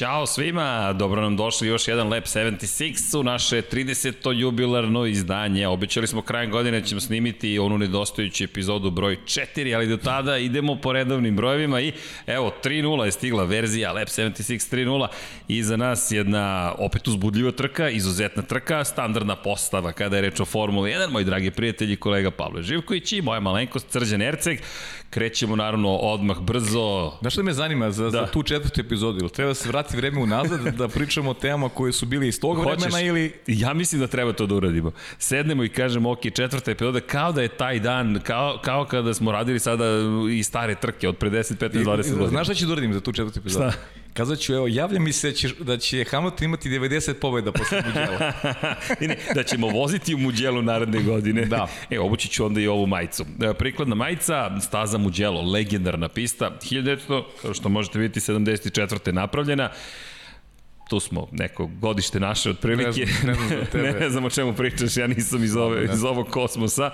[0.00, 4.32] Ćao svima, dobro nam došli još jedan Lab 76 u naše 30.
[4.32, 5.68] jubilarno izdanje.
[5.68, 10.38] Obećali smo krajem godine da ćemo snimiti onu nedostajuću epizodu broj 4, ali do tada
[10.38, 11.92] idemo po redovnim brojevima i
[12.26, 15.06] evo 3.0 je stigla verzija Lab 76 3.0
[15.48, 20.44] i za nas jedna opet uzbudljiva trka, izuzetna trka, standardna postava kada je reč o
[20.44, 24.60] Formuli 1, moji dragi prijatelji, kolega Pavle Živković i moja malenkost Srđan Erceg.
[25.10, 27.12] Krećemo naravno odmah brzo.
[27.20, 28.10] Znaš što me zanima za, da.
[28.10, 29.18] za tu četvrtu epizodu?
[29.18, 32.56] Ili treba se vrati vreme unazad da pričamo o temama koje su bili iz tog
[32.56, 33.32] Hoćeš, vremena ili...
[33.46, 34.92] Ja mislim da treba to da uradimo.
[35.18, 39.32] Sednemo i kažemo, ok, četvrta epizoda, kao da je taj dan, kao, kao kada smo
[39.32, 39.84] radili sada
[40.32, 42.28] i stare trke od pre 10, 15, 20 godina.
[42.28, 43.70] Znaš šta ću da uradim za tu četvrtu epizodu?
[43.70, 43.78] Šta?
[44.14, 47.82] Kazat ću, evo, javlja mi se da će, da će Hamilton imati 90 pobjeda posle
[47.86, 48.32] Muđela.
[49.00, 51.44] ne, da ćemo voziti u Muđelu naredne godine.
[51.44, 51.68] Da.
[51.90, 53.24] E, obući ću onda i ovu majicu.
[53.42, 59.12] E, prikladna majica, staza Muđelo, legendarna pista, 1900, kao što možete vidjeti, 74.
[59.12, 59.70] napravljena
[60.90, 63.06] tu smo, neko godište naše otprilike.
[63.26, 66.28] Ne znam, ne znam, ne znam o čemu pričaš, ja nisam iz, ove, iz ovog
[66.28, 66.90] kosmosa,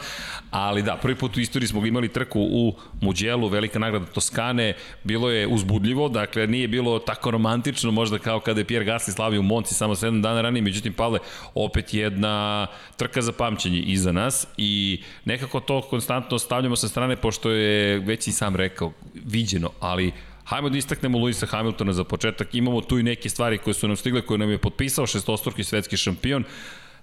[0.50, 4.74] ali da, prvi put u istoriji smo imali trku u Muđelu, velika nagrada Toskane,
[5.05, 9.41] bilo je uzbudljivo, dakle nije bilo tako romantično možda kao kada je Pierre Gasly slavio
[9.41, 11.19] u Monci samo 7 dana ranije, međutim Pavle,
[11.55, 17.50] opet jedna trka za pamćenje iza nas i nekako to konstantno stavljamo sa strane, pošto
[17.50, 20.12] je već i sam rekao, viđeno, ali
[20.47, 22.55] Hajmo da istaknemo Luisa Hamiltona za početak.
[22.55, 25.97] Imamo tu i neke stvari koje su nam stigle, koje nam je potpisao šestostruki svetski
[25.97, 26.44] šampion.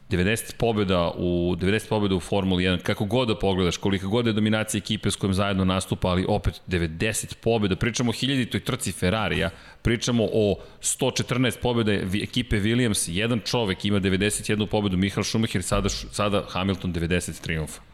[0.10, 4.34] 90 pobjeda u 90 pobjeda u Formuli 1, kako god da pogledaš, koliko god je
[4.34, 7.76] dominacija ekipe s kojim zajedno nastupa, ali opet 90 pobjeda.
[7.76, 9.50] Pričamo o hiljaditoj trci Ferrarija,
[9.82, 11.92] pričamo o 114 pobjeda
[12.24, 17.93] ekipe Williams, jedan čovek ima 91 pobjedu, Michael Schumacher, sada, sada Hamilton 90 triumfa.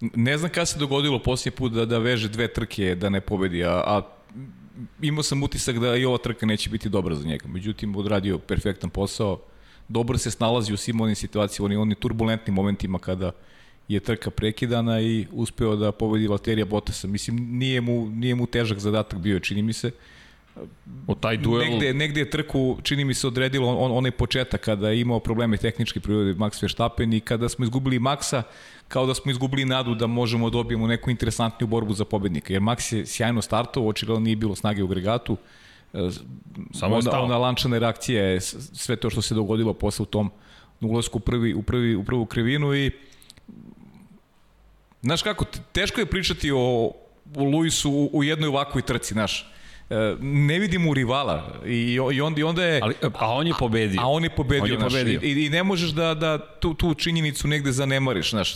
[0.00, 3.64] Ne znam kada se dogodilo poslije put da, da veže dve trke da ne pobedi,
[3.64, 4.02] a, a
[5.02, 7.48] imao sam utisak da i ova trka neće biti dobra za njega.
[7.48, 9.40] Međutim, odradio perfektan posao,
[9.88, 13.32] dobro se snalazi u svim onim situacijama, onim, onim turbulentnim momentima kada
[13.88, 17.08] je trka prekidana i uspeo da pobedi Valterija Bottasa.
[17.08, 19.90] Mislim, nije mu, nije mu težak zadatak bio, čini mi se.
[21.06, 21.70] O taj duel...
[21.70, 25.56] Negde, negde je trku, čini mi se, odredilo on, onaj početak kada je imao probleme
[25.56, 28.42] tehničke prirode Max Verstappen i kada smo izgubili Maxa,
[28.88, 32.52] kao da smo izgubili nadu da možemo da dobijemo neku interesantniju borbu za pobednika.
[32.52, 35.36] Jer Max je sjajno startovao, očigledno nije bilo snage u agregatu.
[36.72, 40.30] Samo onda, ona lančana reakcija je sve to što se dogodilo posle u tom
[40.80, 42.90] ulasku u, prvi, u, prvi, u prvu krivinu i
[45.02, 46.92] Znaš kako, teško je pričati o,
[47.36, 49.52] o Luisu u, u jednoj ovakvoj trci, znaš
[50.20, 52.80] ne vidimo rivala i, i onda, i onda je...
[52.82, 54.00] Ali, a on je pobedio.
[54.00, 55.20] A, a on je pobedio, on je pobedio.
[55.22, 58.54] i, i ne možeš da, da tu, tu činjenicu negde zanemariš, znaš.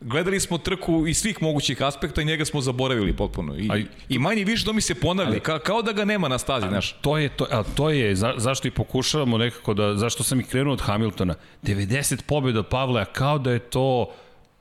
[0.00, 3.54] Gledali smo trku iz svih mogućih aspekta i njega smo zaboravili potpuno.
[3.58, 6.28] I, a, i manje više to mi se ponavlja, ali, ka, kao da ga nema
[6.28, 6.92] na stazi, znaš.
[6.92, 10.44] To je, to, a to je za, zašto i pokušavamo nekako da, zašto sam i
[10.44, 11.34] krenuo od Hamiltona.
[11.62, 14.12] 90 pobjeda Pavla, kao da je to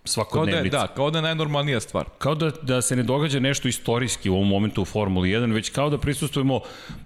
[0.06, 0.78] svakodnevnica.
[0.78, 2.06] Kao da, je, da, kao da je najnormalnija stvar.
[2.18, 5.70] Kao da, da se ne događa nešto istorijski u ovom momentu u Formuli 1, već
[5.70, 6.60] kao da prisustujemo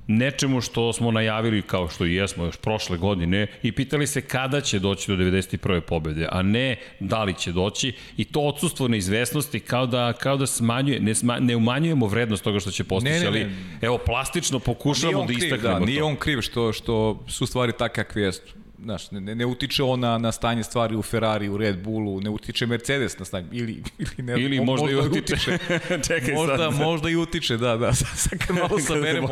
[0.08, 4.62] nečemu što smo najavili kao što i jesmo još prošle godine i pitali se kada
[4.62, 5.80] će doći do 91.
[5.80, 10.48] pobede, a ne da li će doći i to odsustvo neizvesnosti kao da, kao da
[10.48, 13.28] smanjuje, ne, sma, ne umanjujemo vrednost toga što će postići, ne, ne, ne.
[13.28, 13.52] ali
[13.82, 18.22] evo plastično pokušamo da istaknemo da, Nije on kriv što, što su stvari takve kakve
[18.22, 22.22] jesu znaš, ne, ne utiče on na, na stanje stvari u Ferrari, u Red Bullu,
[22.22, 25.34] ne utiče Mercedes na stanje, ili, ili, ne, ili možda, možda i utiče.
[25.34, 25.80] utiče.
[26.08, 26.74] Čekaj možda, sad.
[26.74, 29.30] Možda i utiče, da, da, sad kad malo saberemo,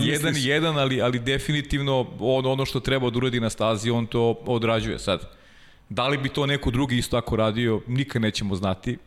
[0.00, 4.40] jedan jedan, ali, ali definitivno on, ono što treba da uradi na stazi, on to
[4.46, 5.30] odrađuje sad.
[5.88, 8.98] Da li bi to neko drugi isto tako radio, nikad nećemo znati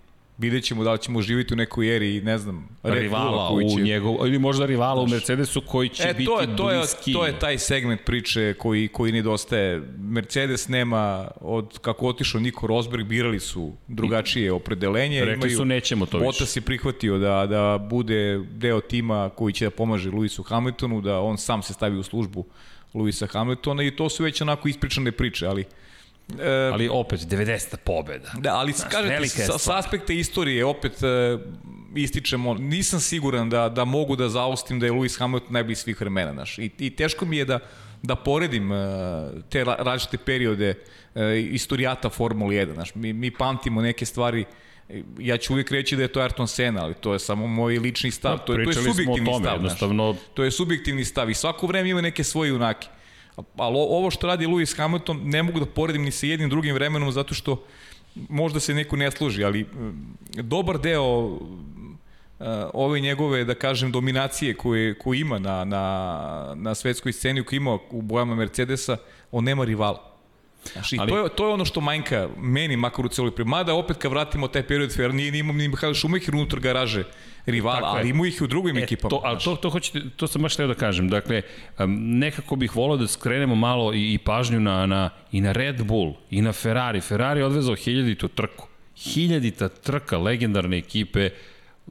[0.41, 3.75] vidjet ćemo da li ćemo živjeti u nekoj eri, ne znam, rivala koji će...
[3.75, 6.84] u njegov, ili možda rivala u Mercedesu koji će e, biti to je, to je,
[7.14, 9.82] To je taj segment priče koji, koji nedostaje.
[9.97, 15.26] Mercedes nema, od kako otišao Niko Rosberg, birali su drugačije opredelenje.
[15.26, 16.59] Rekli imaju, su nećemo to Bottas više.
[16.59, 21.37] je prihvatio da, da bude deo tima koji će da pomaže Lewisu Hamiltonu, da on
[21.37, 22.46] sam se stavi u službu
[22.94, 25.66] Lewisa Hamiltona i to su već onako ispričane priče, ali
[26.39, 28.31] E, ali opet, 90 pobjeda.
[28.37, 31.37] Da, ali Znaš, kažete, sa, sa aspekta istorije opet e,
[31.95, 36.33] ističemo, nisam siguran da, da mogu da zaustim da je Lewis Hamilton najbolji svih vremena.
[36.33, 36.57] Znaš.
[36.57, 37.59] I, I teško mi je da,
[38.01, 38.75] da poredim e,
[39.49, 40.73] te različite periode
[41.16, 42.73] e, istorijata Formule 1.
[42.73, 42.95] Znaš.
[42.95, 44.45] Mi, mi pamtimo neke stvari
[45.19, 48.11] ja ću uvijek reći da je to Ayrton Senna, ali to je samo moj lični
[48.11, 49.55] stav, to je, to je subjektivni tome, stav.
[49.55, 50.16] Jednostavno...
[50.34, 52.87] To je subjektivni stav i svako vreme ima neke svoje junake
[53.55, 57.11] ali ovo što radi Lewis Hamilton ne mogu da poredim ni sa jednim drugim vremenom
[57.11, 57.64] zato što
[58.29, 59.66] možda se neko ne služi, ali
[60.34, 61.38] dobar deo
[62.73, 67.78] ove njegove, da kažem, dominacije koje, koje ima na, na, na svetskoj sceni, koje ima
[67.91, 68.97] u bojama Mercedesa,
[69.32, 70.10] on nema rivala.
[70.73, 73.49] Znaš, i ali, to, je, to je ono što manjka meni, makar u celoj primu.
[73.49, 77.03] Mada opet kad vratimo taj period, fer, nije, imam ni Mihael Šumacher unutar garaže
[77.46, 79.09] rivala, ali ima ih i u drugim e, ekipama.
[79.09, 81.09] To, ali to, to, hoćete, to sam baš teo da kažem.
[81.09, 81.41] Dakle,
[81.97, 86.13] nekako bih volao da skrenemo malo i, i pažnju na, na, i na Red Bull,
[86.29, 87.02] i na Ferrari.
[87.02, 88.67] Ferrari je odvezao hiljaditu trku.
[88.97, 91.29] Hiljadita trka legendarne ekipe.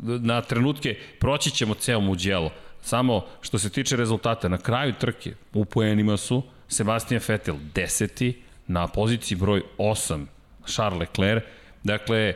[0.03, 2.51] Na trenutke proći ćemo ceo muđelo.
[2.83, 8.87] Samo što se tiče rezultata, na kraju trke u poenima su Sebastian Vettel deseti, na
[8.87, 10.27] poziciji broj 8
[10.67, 11.43] Charles Leclerc.
[11.85, 12.35] Dakle,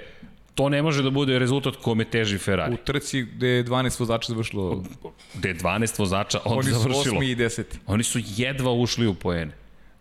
[0.55, 2.75] to ne može da bude rezultat kome teži Ferrari.
[2.75, 4.83] U trci gde je 12 vozača završilo...
[5.35, 6.97] Gde je 12 vozača on Oni završilo.
[6.97, 7.65] Oni su 8 i 10.
[7.87, 9.53] Oni su jedva ušli u poene.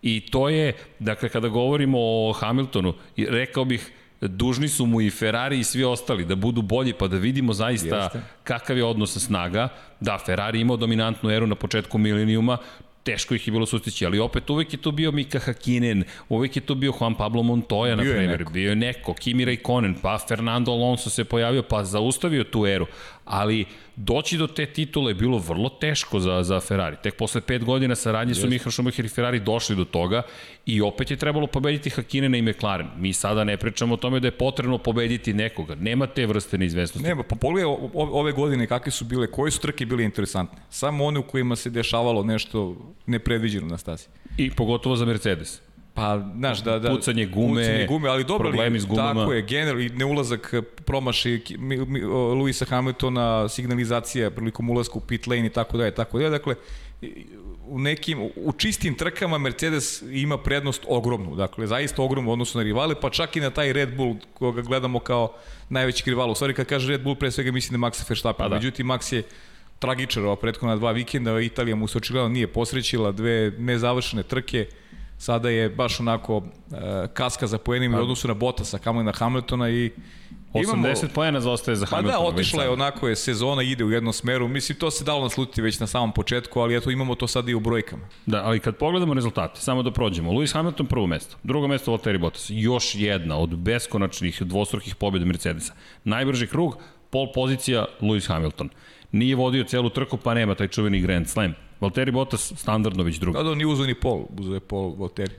[0.02, 3.92] I to je, dakle, kada govorimo o Hamiltonu, rekao bih,
[4.22, 7.98] dužni su mu i Ferrari i svi ostali da budu bolji pa da vidimo zaista
[7.98, 8.22] Jeste.
[8.44, 9.70] kakav je odnos snaga.
[10.00, 12.58] Da, Ferrari imao dominantnu eru na početku milenijuma,
[13.04, 16.62] teško ih je bilo sustići, ali opet uvek je to bio Mika Hakinen, uvek je
[16.62, 21.10] to bio Juan Pablo Montoya, na primjer, bio je neko, Kimi Raikkonen, pa Fernando Alonso
[21.10, 22.86] se pojavio, pa zaustavio tu eru,
[23.26, 23.66] ali
[23.96, 26.98] doći do te titule je bilo vrlo teško za, za Ferrari.
[27.04, 30.22] Tek posle pet godina saradnje su Michael Schumacher i Ferrari došli do toga
[30.66, 32.88] i opet je trebalo pobediti Hakinena i McLaren.
[32.98, 35.76] Mi sada ne pričamo o tome da je potrebno pobediti nekoga.
[35.76, 37.10] Nema te vrste neizvesnosti.
[37.10, 40.60] Nema, pa pogledaj ove godine kakve su bile, koje su trke bile interesantne.
[40.70, 42.76] Samo one u kojima se dešavalo nešto
[43.06, 44.08] nepredviđeno na stasi.
[44.38, 45.62] I pogotovo za Mercedes.
[45.94, 49.22] Pa, znaš, da, da, pucanje gume, pucanje gume ali dobro problemi s gumama.
[49.22, 50.54] Tako je, general, i neulazak
[50.86, 51.42] promaši
[52.36, 56.30] Luisa Hamiltona, signalizacija prilikom ulazka u pit lane i tako dalje, tako dalje.
[56.30, 56.56] Dakle,
[57.68, 62.64] u nekim, u čistim trkama Mercedes ima prednost ogromnu, dakle, zaista ogromnu u odnosu na
[62.64, 65.34] rivale, pa čak i na taj Red Bull koga gledamo kao
[65.70, 66.32] najveći rival.
[66.32, 68.56] U stvari, kad kaže Red Bull, pre svega mislim na Maxa Verstappen, pa da.
[68.56, 69.24] međutim, Max je
[69.80, 74.66] tragičar ova prethodna dva vikenda, Italija mu se očigledno nije posrećila, dve nezavršene trke,
[75.24, 76.44] sada je baš onako uh,
[77.14, 79.92] kaska za poenima u odnosu na Bottasa, kamo na Hamiltona i
[80.54, 82.18] 80 poena zaostaje za Hamiltona.
[82.18, 84.48] Pa da, otišla je onako je sezona, ide u jednom smeru.
[84.48, 87.54] Mislim, to se dalo naslutiti već na samom početku, ali eto imamo to sad i
[87.54, 88.08] u brojkama.
[88.26, 90.32] Da, ali kad pogledamo rezultate, samo da prođemo.
[90.32, 92.46] Lewis Hamilton prvo mesto, drugo mesto Valtteri Bottas.
[92.50, 95.74] Još jedna od beskonačnih dvostrukih pobjeda Mercedesa.
[96.04, 96.78] Najbrži krug,
[97.10, 98.70] pol pozicija Lewis Hamilton.
[99.14, 101.54] Nije vodio celu trku, pa nema taj čuveni Grand Slam.
[101.82, 103.38] Valtteri Bottas standardno već drugi.
[103.38, 105.34] Da, da, nije uzeo ni pol, uzeo je pol Valtteri.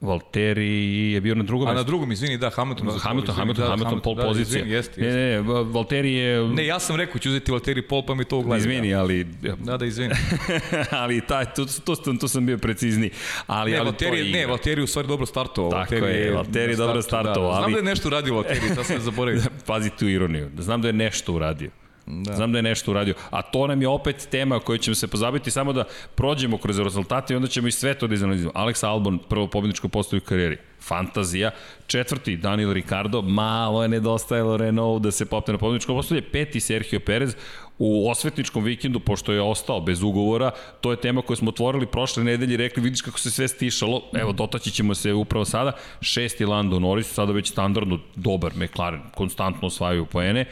[0.00, 1.78] Valtteri je bio na drugom mestu.
[1.78, 2.86] A na drugom, izvini, da, Hamilton.
[2.86, 4.58] Hamilton, Hamilton, Hamilton, da, Hamilton, pol da, pozicija.
[4.58, 5.18] Izvini, jeste, jeste.
[5.18, 6.48] Ne, ne, Valtteri je...
[6.48, 8.60] Ne, ja sam rekao, ću uzeti Valtteri pol, pa mi to uglavio.
[8.60, 9.24] Izvini, ali...
[9.24, 10.14] Da, da, izvini.
[11.02, 13.10] ali taj, to, to, to, to sam bio precizni.
[13.46, 15.70] Ali, ne, ali Valtteri, ne, Valtteri u stvari dobro startovao.
[15.70, 17.50] Tako Valtteri je, Valtteri je dobro startovao.
[17.50, 17.62] Da, ali...
[17.62, 19.42] Znam da je nešto uradio Valtteri, to sam zaboravio.
[19.66, 20.50] Pazi tu ironiju.
[20.58, 21.70] Znam da je nešto uradio.
[22.06, 22.36] Da.
[22.36, 23.14] Znam da je nešto uradio.
[23.30, 25.84] A to nam je opet tema koju ćemo se pozabiti samo da
[26.14, 28.52] prođemo kroz rezultate i onda ćemo i sve to da izanalizimo.
[28.54, 30.71] Alex Albon, prvo pobjedničko postoju u karijeri.
[30.82, 31.50] Fantazija.
[31.86, 33.22] Četvrti, Daniel Ricardo.
[33.22, 36.22] Malo je nedostajalo Renault da se popne na pobjedničko postoje.
[36.22, 37.36] Peti, Sergio Perez
[37.84, 42.24] u osvetničkom vikendu, pošto je ostao bez ugovora, to je tema koju smo otvorili prošle
[42.24, 46.44] nedelje i rekli, vidiš kako se sve stišalo, evo, dotaći ćemo se upravo sada, šesti
[46.44, 50.44] Lando Norris, sada već standardno dobar McLaren, konstantno osvajaju poene,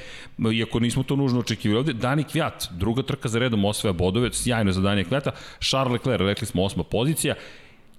[0.53, 4.73] iako nismo to nužno očekivali ovde, Dani Kvjat, druga trka za redom osvaja bodove, sjajno
[4.73, 7.35] za Dani Kvjata, Charles Leclerc, rekli smo osma pozicija,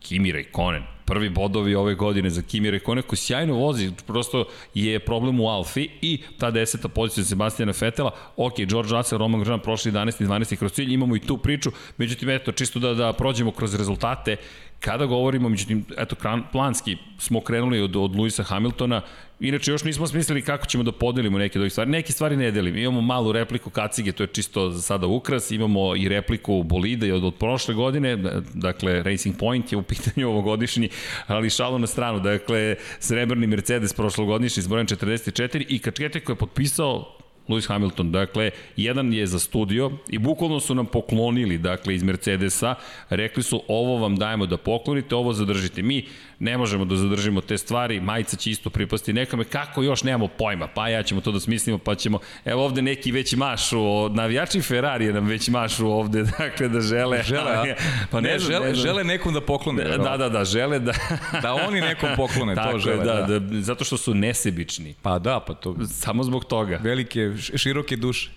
[0.01, 5.39] Kimi Raikkonen, prvi bodovi ove godine za Kimi Räikkönen koji sjajno vozi, prosto je problem
[5.39, 10.23] u Alfi i ta deseta pozicija Sebastijana Fetela, ok, George Russell, Roman Grosjean prošli 11.
[10.23, 10.55] i 12.
[10.55, 14.37] kroz cilj, imamo i tu priču, međutim, eto, čisto da, da prođemo kroz rezultate,
[14.81, 16.15] kada govorimo, međutim, eto,
[16.51, 19.01] planski smo krenuli od, od Luisa Hamiltona,
[19.39, 21.91] inače još nismo smislili kako ćemo da podelimo neke od ovih stvari.
[21.91, 22.77] Neke stvari ne delim.
[22.77, 27.23] Imamo malu repliku Kacige, to je čisto za sada ukras, imamo i repliku Bolida od,
[27.23, 28.17] od prošle godine,
[28.53, 30.89] dakle, Racing Point je u pitanju ovogodišnji,
[31.27, 36.39] ali šalo na stranu, dakle, srebrni Mercedes prošlogodišnji s brojem 44 i Kačkete koji je
[36.39, 38.11] potpisao Lewis Hamilton.
[38.11, 42.75] Dakle, jedan je za studio i bukvalno su nam poklonili, dakle, iz Mercedesa,
[43.09, 45.81] rekli su ovo vam dajemo da poklonite, ovo zadržite.
[45.81, 46.05] Mi
[46.41, 50.67] ne možemo da zadržimo te stvari, majica će isto pripasti nekome, kako još nemamo pojma,
[50.67, 55.13] pa ja ćemo to da smislimo, pa ćemo, evo ovde neki već mašu, navijači Ferrari
[55.13, 57.23] nam već mašu ovde, dakle, da žele.
[57.23, 57.63] Žele, a?
[58.11, 59.83] Pa ne, ne, žele, ne žele nekom da poklone.
[59.83, 60.93] Da, da, da, da, žele da...
[61.43, 63.05] da oni nekom poklone, to žele.
[63.05, 64.95] da, da, da, zato što su nesebični.
[65.01, 65.75] Pa da, pa to...
[65.87, 66.79] Samo zbog toga.
[66.83, 68.29] Velike, široke duše.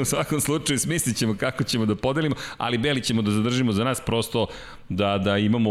[0.00, 3.84] u svakom slučaju smislit ćemo kako ćemo da podelimo, ali Beli ćemo da zadržimo za
[3.84, 4.46] nas prosto
[4.88, 5.70] da, da imamo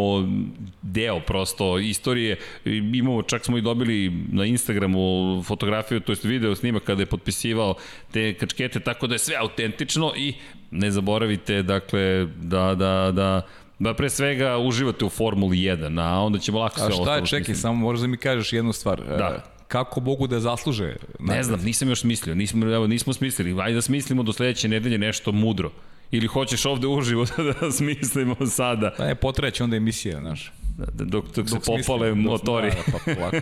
[0.81, 2.37] deo prosto istorije.
[2.65, 7.75] Imamo, čak smo i dobili na Instagramu fotografiju, to jest video snima kada je potpisivao
[8.11, 10.33] te kačkete, tako da je sve autentično i
[10.71, 13.41] ne zaboravite dakle da, da, da
[13.79, 17.01] Da pre svega uživate u Formuli 1, a onda ćemo lako sve ostalo.
[17.01, 19.01] A šta je, čekaj, samo možda mi kažeš jednu stvar.
[19.05, 19.35] Da.
[19.37, 20.95] E, kako mogu da zasluže?
[21.19, 23.61] Ne znam, nisam još smislio, nismo, evo, nismo smislili.
[23.61, 25.71] Ajde da smislimo do sledeće nedelje nešto mudro.
[26.11, 27.25] Ili hoćeš ovde uživo
[27.61, 28.93] da smislimo sada?
[28.97, 30.51] Da, je potreće onda emisija, znaš.
[30.77, 32.69] Da, da, dok, dok, dok se popale dok, motori.
[32.69, 33.37] Da, pa polako.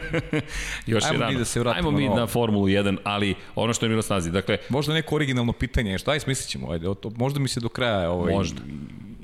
[0.87, 1.31] Još Ajmo je rano.
[1.31, 4.31] Mi da se Ajmo mi na Formulu 1, ali ono što je bilo snazi.
[4.31, 6.71] Dakle, možda neko originalno pitanje, šta je smislit ćemo?
[6.71, 8.61] Ajde, možda mi se do kraja ovaj, možda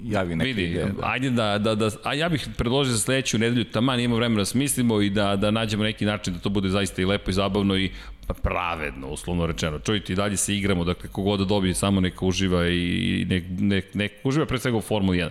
[0.03, 0.85] javi neke Vidi, ideje.
[0.85, 1.07] Da.
[1.07, 4.45] Ajde da, da, da, a ja bih predložio za sledeću nedelju, taman imamo vremena da
[4.45, 7.77] smislimo i da, da nađemo neki način da to bude zaista i lepo i zabavno
[7.77, 7.91] i
[8.27, 9.79] pa pravedno, uslovno rečeno.
[9.79, 13.93] Čujte, i dalje se igramo, dakle, kogod da dobije, samo neka uživa i nek, nek,
[13.93, 15.29] nek uživa pre svega u Formuli 1.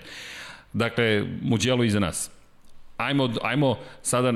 [0.72, 2.30] Dakle, Mugello iza nas.
[3.06, 4.32] Ajmo, ajmo sada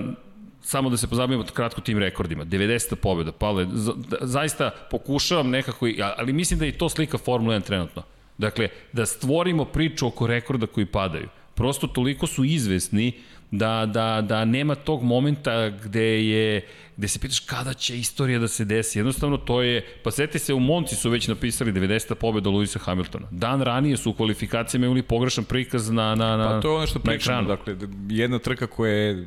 [0.67, 2.45] samo da se pozabavimo kratko tim rekordima.
[2.45, 2.95] 90.
[2.95, 8.03] pobjeda, pale, za, zaista pokušavam nekako, ali mislim da je to slika Formula 1 trenutno.
[8.39, 11.29] Dakle, da stvorimo priču oko rekorda koji padaju.
[11.55, 13.13] Prosto toliko su izvesni
[13.51, 18.49] da, da, da nema tog momenta gde je gde se pitaš kada će istorija da
[18.49, 18.99] se desi.
[18.99, 22.15] Jednostavno to je, pa seti se, u Monci su već napisali 90.
[22.15, 23.27] pobjeda Luisa Hamiltona.
[23.31, 26.87] Dan ranije su u kvalifikacijama imali pogrešan prikaz na, na, na Pa to je ono
[26.87, 27.77] što pričamo, dakle,
[28.09, 29.27] jedna trka koja je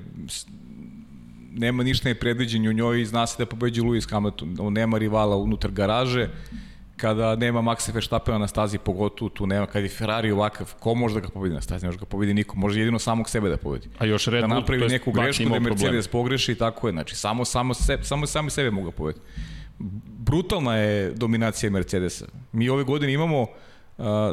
[1.51, 4.55] nema ništa nepredviđenje u njoj i zna se da pobeđu Luis Hamilton.
[4.59, 6.29] On nema rivala unutar garaže
[7.01, 11.15] kada nema Maxa Verstappena na stazi, pogotovo tu nema, kad je Ferrari ovakav, ko može
[11.15, 13.57] da ga pobedi na stazi, ne može ga pobedi niko, može jedino samog sebe da
[13.57, 13.89] pobedi.
[13.97, 16.23] A još Red da Bull, da napravi neku grešku, da Mercedes problem.
[16.23, 19.19] pogreši i tako je, znači samo, samo, se, samo sami sebe mogu da pobedi.
[20.19, 22.25] Brutalna je dominacija Mercedesa.
[22.51, 23.47] Mi ove godine imamo uh,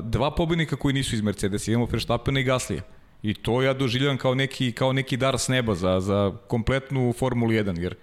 [0.03, 2.83] dva pobednika koji nisu iz Mercedesa, imamo Verstappena i Gaslija.
[3.23, 7.53] I to ja doživljam kao neki, kao neki dar s neba za, za kompletnu Formulu
[7.53, 7.95] 1, jer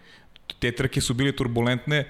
[0.59, 2.05] te trke su bile turbulentne,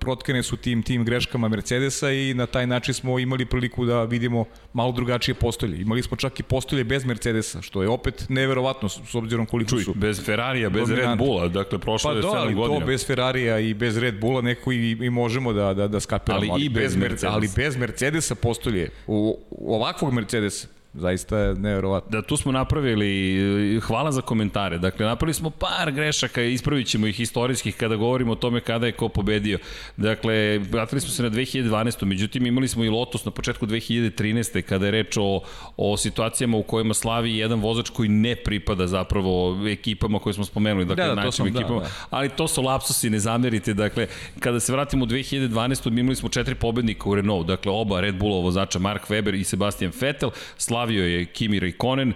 [0.00, 4.44] protkane su tim tim greškama Mercedesa i na taj način smo imali priliku da vidimo
[4.72, 5.80] malo drugačije postolje.
[5.80, 9.82] Imali smo čak i postolje bez Mercedesa, što je opet neverovatno s obzirom koliko Čuj,
[9.82, 9.94] su.
[9.94, 12.66] bez Ferrarija, bez Red Bulla, dakle prošlo pa je 7 godina.
[12.66, 15.88] Pa da, to bez Ferrarija i bez Red Bulla neko i, i možemo da, da,
[15.88, 16.40] da skapiramo.
[16.40, 17.30] Ali, ali i bez, bez Mercedesa.
[17.30, 22.10] Ali bez Mercedesa postolje, u, ovakvog Mercedesa, zaista je nevjerovatno.
[22.10, 27.20] Da, tu smo napravili, hvala za komentare, dakle napravili smo par grešaka ispravit ćemo ih
[27.20, 29.58] istorijskih kada govorimo o tome kada je ko pobedio.
[29.96, 32.04] Dakle, vratili smo se na 2012.
[32.04, 34.62] Međutim, imali smo i Lotus na početku 2013.
[34.62, 35.40] kada je reč o,
[35.76, 40.84] o situacijama u kojima slavi jedan vozač koji ne pripada zapravo ekipama koje smo spomenuli,
[40.84, 41.90] dakle da, da, najčim ekipama, da, da.
[42.10, 44.06] ali to su lapsusi, ne zamerite, dakle,
[44.40, 45.90] kada se vratimo u 2012.
[45.90, 49.44] mi imali smo četiri pobednika u Renault, dakle oba Red Bullova vozača Mark Webber i
[49.44, 50.30] Sebastian Vettel,
[50.78, 52.12] slavio je Kimi Raikkonen,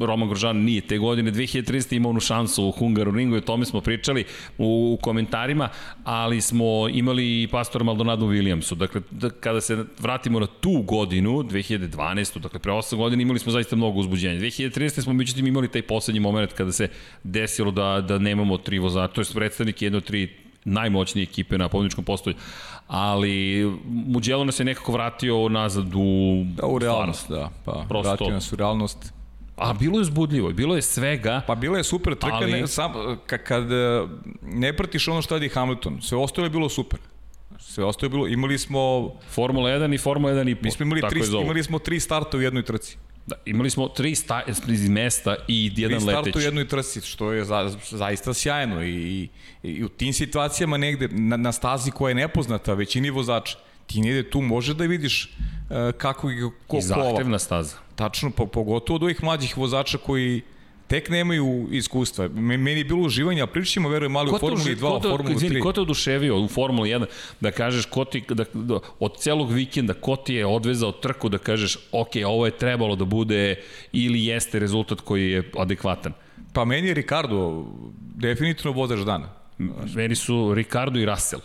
[0.00, 1.96] Roman Grožan nije te godine, 2013.
[1.96, 4.24] imao onu šansu u Hungaroringu i o tome smo pričali
[4.58, 5.68] u, komentarima,
[6.04, 8.74] ali smo imali i pastora Maldonado Williamsu.
[8.74, 12.38] Dakle, da, kada se vratimo na tu godinu, 2012.
[12.38, 14.40] Dakle, pre 8 godina imali smo zaista mnogo uzbuđenja.
[14.40, 15.02] 2013.
[15.02, 16.88] smo međutim imali taj poslednji moment kada se
[17.22, 20.28] desilo da, da nemamo tri vozača, to je predstavnik jedno tri
[20.64, 22.36] najmoćnije ekipe na pobjedničkom postolju
[22.86, 26.42] ali Mugello nas je nekako vratio nazad u...
[26.44, 27.50] Da, u realnost, da.
[27.64, 28.08] Pa, Prosto.
[28.08, 29.12] vratio nas u realnost.
[29.56, 31.40] A bilo je uzbudljivo, bilo je svega.
[31.46, 32.52] Pa bilo je super trka, ali...
[32.52, 32.92] ne, sam,
[33.26, 34.06] kad e,
[34.42, 36.98] ne pratiš ono što radi Hamilton, sve ostalo je bilo super.
[37.58, 39.10] Sve ostalo je bilo, imali smo...
[39.28, 42.40] Formula 1 i Formula 1 i Mi smo imali, tri, imali smo tri starta u
[42.40, 42.96] jednoj trci.
[43.26, 46.22] Da, imali smo tri sta, iz mesta i jedan leteć.
[46.22, 49.28] Tri starta u jednoj trci, što je za, zaista sjajno i, i,
[49.62, 54.30] i u tim situacijama negde na, na stazi koja je nepoznata većini vozača, ti negde
[54.30, 57.76] tu može da vidiš uh, kako i ko, I zahtevna staza.
[57.94, 60.42] Tačno, po, pogotovo od ovih mlađih vozača koji
[60.92, 62.28] tek nemaju iskustva.
[62.28, 65.60] Meni je bilo uživanje, a pričamo, verujem, malo u Formuli 2, u Formuli 3.
[65.62, 67.06] Ko te oduševio u Formuli 1
[67.40, 71.38] da kažeš ko ti, da, da, od celog vikenda ko ti je odvezao trku da
[71.38, 73.56] kažeš ok, ovo je trebalo da bude
[73.92, 76.12] ili jeste rezultat koji je adekvatan?
[76.52, 77.64] Pa meni je Ricardo
[78.14, 79.32] definitivno vozač dana.
[79.94, 81.42] Meni su Ricardo i Russell.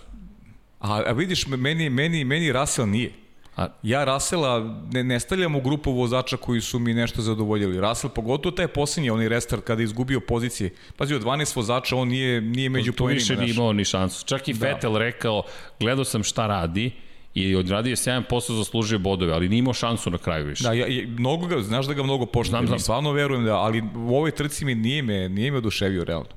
[0.79, 3.11] A, a vidiš, meni, meni, meni Russell nije.
[3.57, 3.67] A...
[3.83, 7.81] Ja Rasela ne, ne stavljam u grupu vozača koji su mi nešto zadovoljili.
[7.81, 10.69] Rasel, pogotovo taj posljednji, onaj restart kada je izgubio pozicije.
[10.97, 14.25] Pazi, od 12 vozača on nije, nije među tu, tu više nije imao ni šansu.
[14.25, 14.67] Čak i da.
[14.67, 15.43] Vettel rekao,
[15.79, 16.91] gledao sam šta radi,
[17.33, 20.63] i odradio je 7% zaslužio bodove, ali nije imao šansu na kraju više.
[20.63, 22.79] Da, ja, ja, mnogo ga, znaš da ga mnogo poštujem, znam, znam.
[22.79, 26.29] stvarno verujem da, ali u ovoj trci mi nije me, nije me oduševio realno.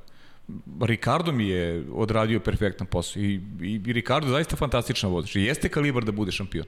[0.81, 5.41] Ricardo mi je odradio perfektan posao i, i, i Ricardo je zaista fantastičan vozač i
[5.41, 6.65] jeste kalibar da bude šampion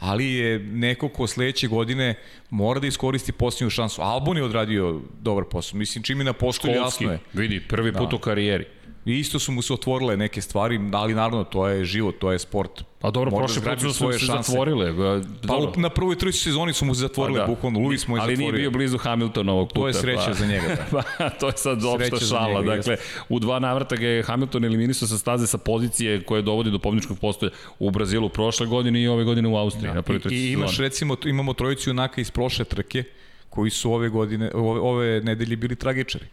[0.00, 2.14] ali je neko ko sledeće godine
[2.50, 4.02] mora da iskoristi posljednju šansu.
[4.02, 5.78] Albon je odradio dobar posao.
[5.78, 7.18] Mislim, čim je na postolju jasno je.
[7.32, 8.16] Vidi, prvi put da.
[8.16, 8.64] u karijeri.
[9.04, 12.38] I isto su mu se otvorile neke stvari, ali naravno to je život, to je
[12.38, 12.84] sport.
[12.98, 14.92] Pa dobro, prošle put su se zatvorile.
[14.96, 15.72] Pa dobro.
[15.76, 17.54] na prvoj treći sezoni su mu se zatvorile, pa, da.
[17.54, 18.52] bukvalno, Luis mu je Ali zatvorio.
[18.52, 19.80] nije bio blizu Hamiltonovog puta.
[19.80, 20.32] To je sreća pa.
[20.32, 20.66] za njega.
[20.68, 20.86] Da.
[21.18, 22.60] pa, to je sad opšta šala.
[22.60, 22.96] Njega, dakle,
[23.28, 27.18] u dva navrata ga je Hamilton eliminisao sa staze sa pozicije koje dovodi do pobjedičkog
[27.18, 29.88] postoja u Brazilu prošle godine i ove godine u Austriji.
[29.88, 29.94] Da.
[29.94, 30.88] Na prvoj I, I imaš sezoni.
[30.88, 33.04] recimo, imamo trojicu junaka iz prošle trke
[33.50, 36.24] koji su ove godine, ove, ove nedelje bili tragičari.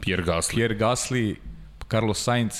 [0.00, 0.54] Pierre Gasly.
[0.54, 1.34] Pierre Gasly,
[1.88, 2.52] Carlos Sainz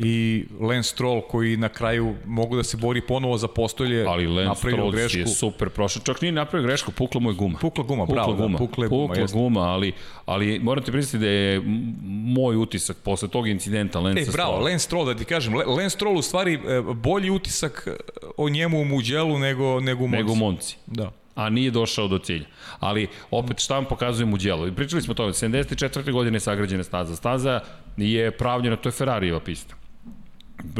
[0.00, 4.58] i Lance Stroll koji na kraju mogu da se bori ponovo za postolje ali Lance
[4.58, 5.18] Stroll grešku.
[5.18, 6.02] je super prošao.
[6.02, 7.58] Čak nije napravio grešku pukla mu je guma.
[7.58, 9.92] Pukla guma pukla bravo da, guma, da, pukla, je guma, pukla guma ali,
[10.26, 11.62] ali moram ti priznati da je
[12.04, 14.64] moj utisak posle tog incidenta Lance e, bravo, Stroll.
[14.64, 17.88] Lance Stroll da ti kažem Lance Stroll u stvari e, bolji utisak
[18.36, 20.22] o njemu u Muđelu nego, nego u Monci.
[20.22, 20.76] Nego Monci.
[20.86, 22.46] Da a nije došao do cilja.
[22.80, 24.66] Ali opet šta vam pokazuje mu djelo?
[24.66, 26.12] I pričali smo to, 74.
[26.12, 27.16] godine je sagrađena staza.
[27.16, 27.60] Staza
[27.96, 29.74] je pravljena, to je Ferrarijeva pista.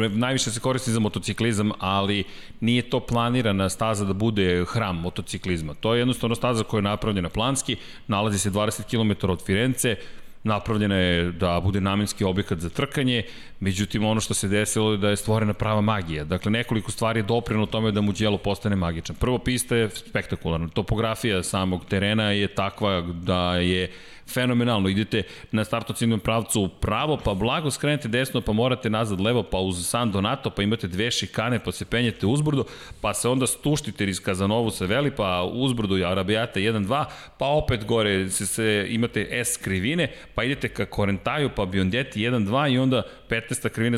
[0.09, 2.23] Najviše se koristi za motociklizam, ali
[2.59, 5.73] nije to planirana staza da bude hram motociklizma.
[5.73, 7.75] To je jednostavno staza koja je napravljena planski,
[8.07, 9.95] nalazi se 20 km od Firence,
[10.43, 13.23] napravljena je da bude namenski objekat za trkanje,
[13.59, 16.23] međutim ono što se desilo je da je stvorena prava magija.
[16.23, 19.15] Dakle, nekoliko stvari je dopreno tome da mu djelo postane magičan.
[19.15, 20.67] Prvo, pista je spektakularna.
[20.67, 23.91] Topografija samog terena je takva da je
[24.27, 24.89] fenomenalno.
[24.89, 29.87] Idete na startociljnom pravcu pravo, pa blago skrenete desno, pa morate nazad levo, pa uz
[29.87, 32.65] San Donato, pa imate dve šikane, pa se penjete uzbrdo,
[33.01, 37.05] pa se onda stuštite iz Kazanovu se veli, pa uzbrdo i Arabijata 1-2,
[37.37, 42.73] pa opet gore se, se, imate S krivine, pa idete ka Korentaju, pa Biondeti 1-2
[42.73, 43.69] i onda 15.
[43.69, 43.97] krivine,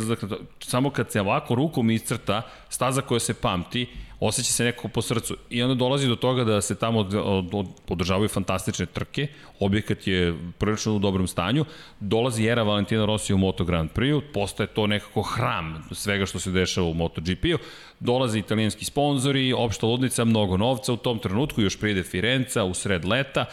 [0.60, 3.88] samo kad se ovako rukom iscrta, staza koja se pamti,
[4.20, 5.38] osjeća se nekako po srcu.
[5.50, 9.28] I onda dolazi do toga da se tamo od, od, od, održavaju fantastične trke,
[9.60, 11.66] objekat je prilično u dobrom stanju,
[12.00, 16.52] dolazi era Valentina Rossi u Moto Grand Prix, postaje to nekako hram svega što se
[16.52, 17.58] dešava u MotoGP-u,
[18.00, 23.06] dolaze italijanski sponzori, opšta ludnica, mnogo novca u tom trenutku, još pride Firenca u sred
[23.06, 23.46] leta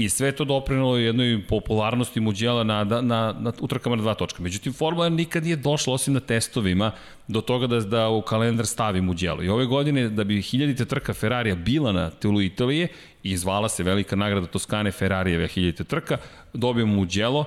[0.00, 4.42] i sve to doprinalo jednoj popularnosti Muđela na, na, na, na utrkama na dva točka.
[4.42, 6.92] Međutim, Formula 1 nikad nije došla, osim na testovima,
[7.28, 9.42] do toga da, da u kalendar stavi Muđelo.
[9.42, 12.88] I ove godine, da bi hiljadite trka Ferrarija bila na telu Italije,
[13.22, 16.16] i zvala se velika nagrada Toskane Ferrarijeve hiljadite trka,
[16.52, 17.44] dobijemo Muđelo,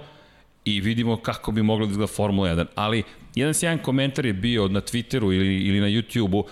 [0.65, 2.65] i vidimo kako bi mogla da izgleda Formula 1.
[2.75, 3.03] Ali
[3.35, 6.43] jedan sjajan komentar je bio na Twitteru ili, ili na YouTubeu,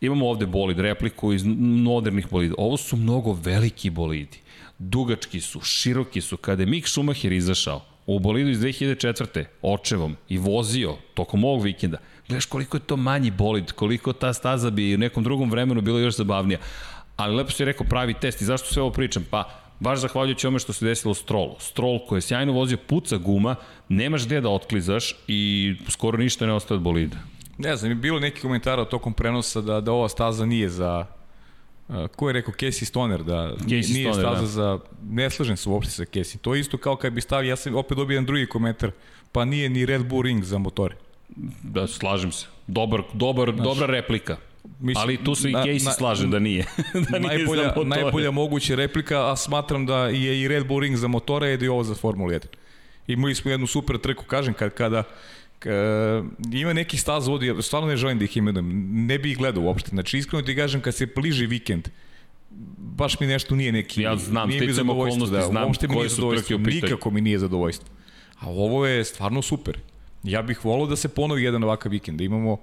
[0.00, 1.44] imamo ovde bolid, repliku iz
[1.84, 2.54] modernih bolida.
[2.58, 4.41] Ovo su mnogo veliki bolidi
[4.88, 6.36] dugački su, široki su.
[6.36, 9.44] Kada je Mick Schumacher izašao u bolidu iz 2004.
[9.62, 14.70] očevom i vozio tokom ovog vikenda, gledaš koliko je to manji bolid, koliko ta staza
[14.70, 16.58] bi u nekom drugom vremenu bila još zabavnija.
[17.16, 19.26] Ali lepo si rekao pravi test i zašto sve ovo pričam?
[19.30, 21.56] Pa baš zahvaljujući ome što se desilo Strolu.
[21.58, 23.54] Stroll koji je sjajno vozio, puca guma,
[23.88, 27.16] nemaš gde da otklizaš i skoro ništa ne ostaje od bolida.
[27.58, 31.06] Ne znam, je bilo neki komentara tokom prenosa da, da ova staza nije za
[32.16, 34.46] ko je rekao Casey Stoner da Casey nije Stoner, staza da.
[34.46, 34.78] za
[35.10, 36.36] ne slažem se uopšte sa Casey.
[36.36, 38.90] To je isto kao kad bi stavio ja sam opet dobio jedan drugi komentar,
[39.32, 40.96] pa nije ni Red Bull Ring za motore.
[41.62, 42.46] Da slažem se.
[42.66, 44.36] Dobar dobar znači, dobra replika.
[44.80, 46.66] Mislim, Ali tu se i Casey na, slaže da nije.
[47.10, 50.96] da nije najbolja, za najbolja moguća replika, a smatram da je i Red Bull Ring
[50.96, 52.40] za motore i da je ovo za Formula 1.
[53.06, 55.04] Imali smo jednu super trku, kažem, kad, kada
[55.66, 58.70] uh, ima neki staza vodi, stvarno ne želim da ih imenujem,
[59.06, 59.88] ne bih ih gledao uopšte.
[59.88, 61.88] Znači, iskreno ti kažem, kad se bliži vikend,
[62.78, 64.02] baš mi nešto nije neki...
[64.02, 66.82] Ja znam, nije mi okolnosti, da, znam koje su trke u pitanju.
[66.82, 67.88] Nikako mi nije zadovoljstvo.
[68.40, 69.78] A ovo je stvarno super.
[70.22, 72.56] Ja bih volao da se ponovi jedan ovakav vikend, da imamo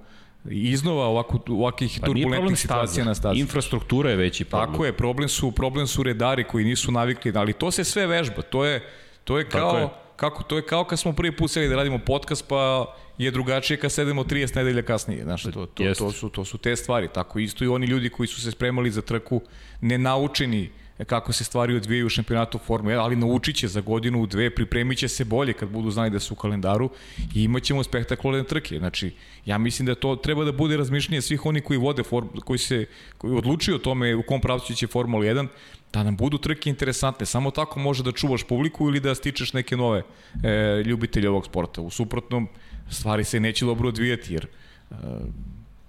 [0.49, 3.39] iznova ovako, ovakih pa turbulentnih situacija na stazi.
[3.39, 4.71] Infrastruktura je veći problem.
[4.71, 8.41] Tako je, problem su, problem su redari koji nisu navikli, ali to se sve vežba,
[8.41, 8.83] to je,
[9.23, 9.71] to je kao...
[9.71, 12.95] Tako je kako to je kao kad smo prvi put seli da radimo podcast pa
[13.17, 16.75] je drugačije kad sedemo 30 nedelja kasnije, znaš, to, to, to, su, to su te
[16.75, 19.41] stvari, tako isto i oni ljudi koji su se spremali za trku
[19.81, 20.69] nenaučeni
[21.05, 24.97] kako se stvari odvijaju u šampionatu Formule 1, ali naučit će za godinu, dve, pripremit
[24.97, 26.89] će se bolje kad budu znali da su u kalendaru
[27.35, 28.79] i imat ćemo spektakularne trke.
[28.79, 29.11] Znači,
[29.45, 32.85] ja mislim da to treba da bude razmišljenje svih oni koji vode, form, koji se
[33.17, 35.47] koji odlučuju o tome u kom pravcu će Formula 1,
[35.93, 37.25] da nam budu trke interesantne.
[37.25, 40.03] Samo tako može da čuvaš publiku ili da stičeš neke nove
[40.43, 41.81] e, ljubitelje ovog sporta.
[41.81, 42.47] U suprotnom,
[42.89, 44.47] stvari se neće dobro odvijati, jer
[44.91, 44.95] e,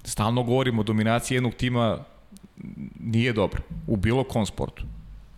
[0.04, 1.98] stalno govorimo o dominaciji jednog tima
[3.00, 3.62] nije dobro.
[3.86, 4.84] U bilo kom sportu.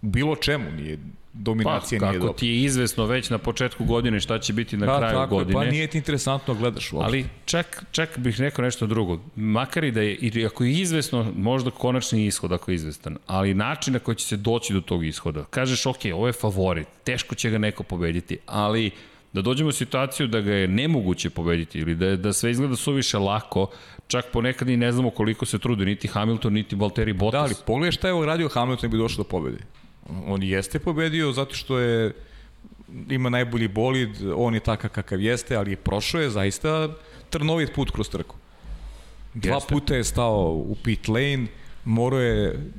[0.03, 0.99] Bilo čemu nije.
[1.33, 2.29] dominacija pa, nije dobra.
[2.29, 5.37] Kako ti je izvesno već na početku godine šta će biti na da, kraju tako
[5.37, 5.55] godine.
[5.55, 7.07] pa nije ti interesantno gledaš uopšte.
[7.07, 9.21] Ali čak, čak bih rekao nešto drugo.
[9.37, 13.55] Makar i da je, i ako je izvesno, možda konačni ishod ako je izvestan, ali
[13.55, 15.45] način na koji će se doći do tog ishoda.
[15.45, 18.91] Kažeš, ok, ovo je favorit, teško će ga neko pobediti, ali
[19.33, 23.19] da dođemo u situaciju da ga je nemoguće pobediti ili da, da sve izgleda suviše
[23.19, 23.71] lako,
[24.07, 27.39] čak ponekad i ne znamo koliko se trude niti Hamilton, niti Valtteri Bottas.
[27.39, 29.59] Da, ali pogledaj šta je ovo radio Hamilton bi došao do pobede.
[30.27, 32.13] On jeste pobedio zato što je
[33.09, 36.89] ima najbolji bolid, on je takav kakav jeste, ali prošao je zaista
[37.31, 38.37] trnovit put kroz trku.
[39.35, 39.75] Dva jeste.
[39.75, 41.47] puta je stao u pit lane,
[41.85, 42.71] morao je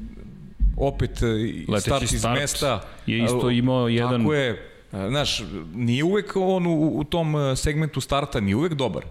[0.77, 1.25] opet e,
[1.67, 2.81] Leteći start iz start mesta.
[3.05, 4.21] Je isto imao jedan...
[4.21, 5.43] Tako je, znaš,
[5.75, 9.03] nije uvek on u, u tom e, segmentu starta, nije uvek dobar.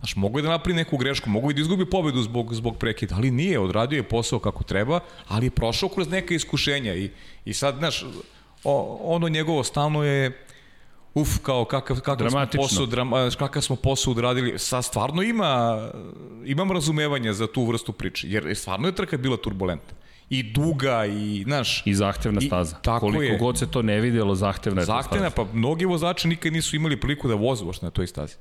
[0.00, 3.14] Znaš, mogu je da napravi neku grešku, mogu je da izgubi pobedu zbog, zbog prekida,
[3.14, 7.10] ali nije, odradio je posao kako treba, ali je prošao kroz neke iskušenja i,
[7.44, 8.04] i sad, znaš,
[8.64, 10.46] o, ono njegovo stalno je
[11.14, 15.82] uf, kao kakav, kakav smo posao, drama, kakav smo posao odradili, sad stvarno ima,
[16.44, 19.96] imam razumevanja za tu vrstu priče, jer stvarno je trka bila turbulentna.
[20.30, 21.82] I duga i, znaš...
[21.86, 22.76] I zahtevna staza.
[22.80, 23.38] I, tako Koliko je.
[23.38, 27.28] god se to ne videlo, zahtevna je zahtevna, pa mnogi vozači nikad nisu imali priliku
[27.28, 28.36] da vozu na toj stazi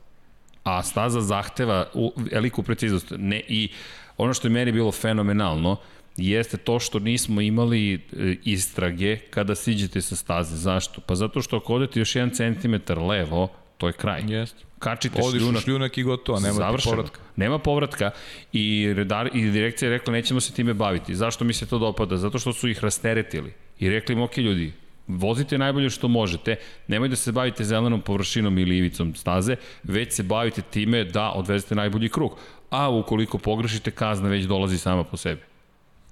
[0.63, 3.13] a staza zahteva u, veliku preciznost.
[3.17, 3.69] Ne, I
[4.17, 5.77] ono što je meni bilo fenomenalno,
[6.17, 7.99] jeste to što nismo imali e,
[8.43, 10.55] istrage kada siđete sa staze.
[10.55, 11.01] Zašto?
[11.01, 14.23] Pa zato što ako odete još jedan centimetar levo, to je kraj.
[14.27, 14.63] Jeste.
[14.79, 15.63] Kačite Odiš šljunak.
[15.63, 16.95] šljunak i gotovo, nema završeno.
[16.95, 17.19] povratka.
[17.35, 18.11] Nema povratka
[18.53, 21.15] i, redar, i direkcija je rekla nećemo se time baviti.
[21.15, 22.17] Zašto mi se to dopada?
[22.17, 23.53] Zato što su ih rasteretili.
[23.79, 24.73] I rekli im, ok ljudi,
[25.09, 26.55] vozite najbolje što možete,
[26.87, 31.75] nemoj da se bavite zelenom površinom ili ivicom staze, već se bavite time da odvezete
[31.75, 32.37] najbolji krug.
[32.69, 35.41] A ukoliko pogrešite, kazna već dolazi sama po sebi.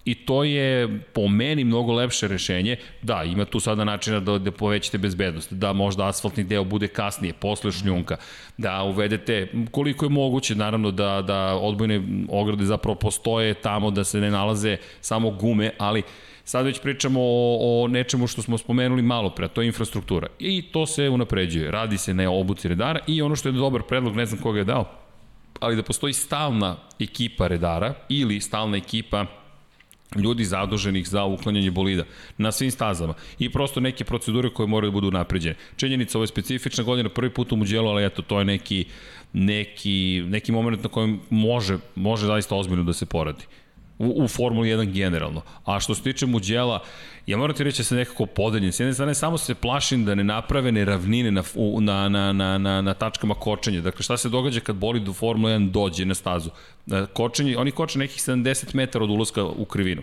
[0.05, 2.77] I to je po meni mnogo lepše rešenje.
[3.01, 7.33] Da, ima tu sada načina da, da povećate bezbednost, da možda asfaltni deo bude kasnije,
[7.33, 8.17] posle šljunka,
[8.57, 14.19] da uvedete koliko je moguće, naravno da, da odbojne ograde zapravo postoje tamo, da se
[14.19, 16.05] ne nalaze samo gume, ali uh,
[16.47, 20.27] Sad već pričamo o, o nečemu što smo spomenuli malo pre, to je infrastruktura.
[20.39, 21.71] I to se unapređuje.
[21.71, 24.65] Radi se na obuci redara i ono što je dobar predlog, ne znam koga je
[24.65, 24.85] dao,
[25.59, 29.25] ali da postoji stalna ekipa redara ili stalna ekipa
[30.15, 32.03] ljudi zaduženih za uklanjanje bolida
[32.37, 35.55] na svim stazama i prosto neke procedure koje moraju da budu napređene.
[35.75, 38.85] Činjenica, ovo je specifična godina, prvi put u Muđelu, ali eto, to je neki,
[39.33, 43.43] neki, neki moment na kojem može, može zaista ozbiljno da se poradi
[43.99, 45.41] u, u Formuli 1 generalno.
[45.65, 46.83] A što se tiče Muđela,
[47.27, 48.71] ja moram ti reći da se nekako podeljen.
[48.71, 51.43] S jedne strane, samo se plašim da ne naprave neravnine na,
[51.81, 53.81] na, na, na, na, na tačkama kočenja.
[53.81, 56.49] Dakle, šta se događa kad boli do Formula 1 dođe na stazu?
[57.13, 60.01] Kočenje, oni koče nekih 70 metara od ulaska u krivinu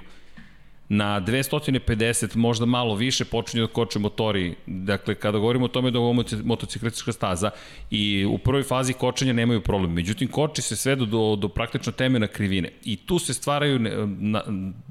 [0.89, 4.55] na 250, možda malo više, počinju da koče motori.
[4.67, 7.51] Dakle, kada govorimo o tome da ovo motociklistička staza
[7.91, 9.93] i u prvoj fazi kočenja nemaju problem.
[9.93, 12.71] Međutim, koči se sve do, do, praktično temena krivine.
[12.85, 14.43] I tu se stvaraju na,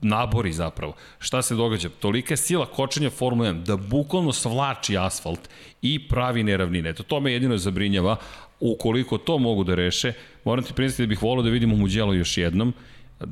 [0.01, 0.95] nabori zapravo.
[1.19, 1.89] Šta se događa?
[1.99, 5.49] Tolika je sila kočenja Formula 1 da bukvalno svlači asfalt
[5.81, 6.89] i pravi neravnine.
[6.89, 8.15] Eto, to me jedino zabrinjava.
[8.59, 10.13] Ukoliko to mogu da reše,
[10.45, 12.73] moram ti priznati da bih volio da vidimo Muđelo još jednom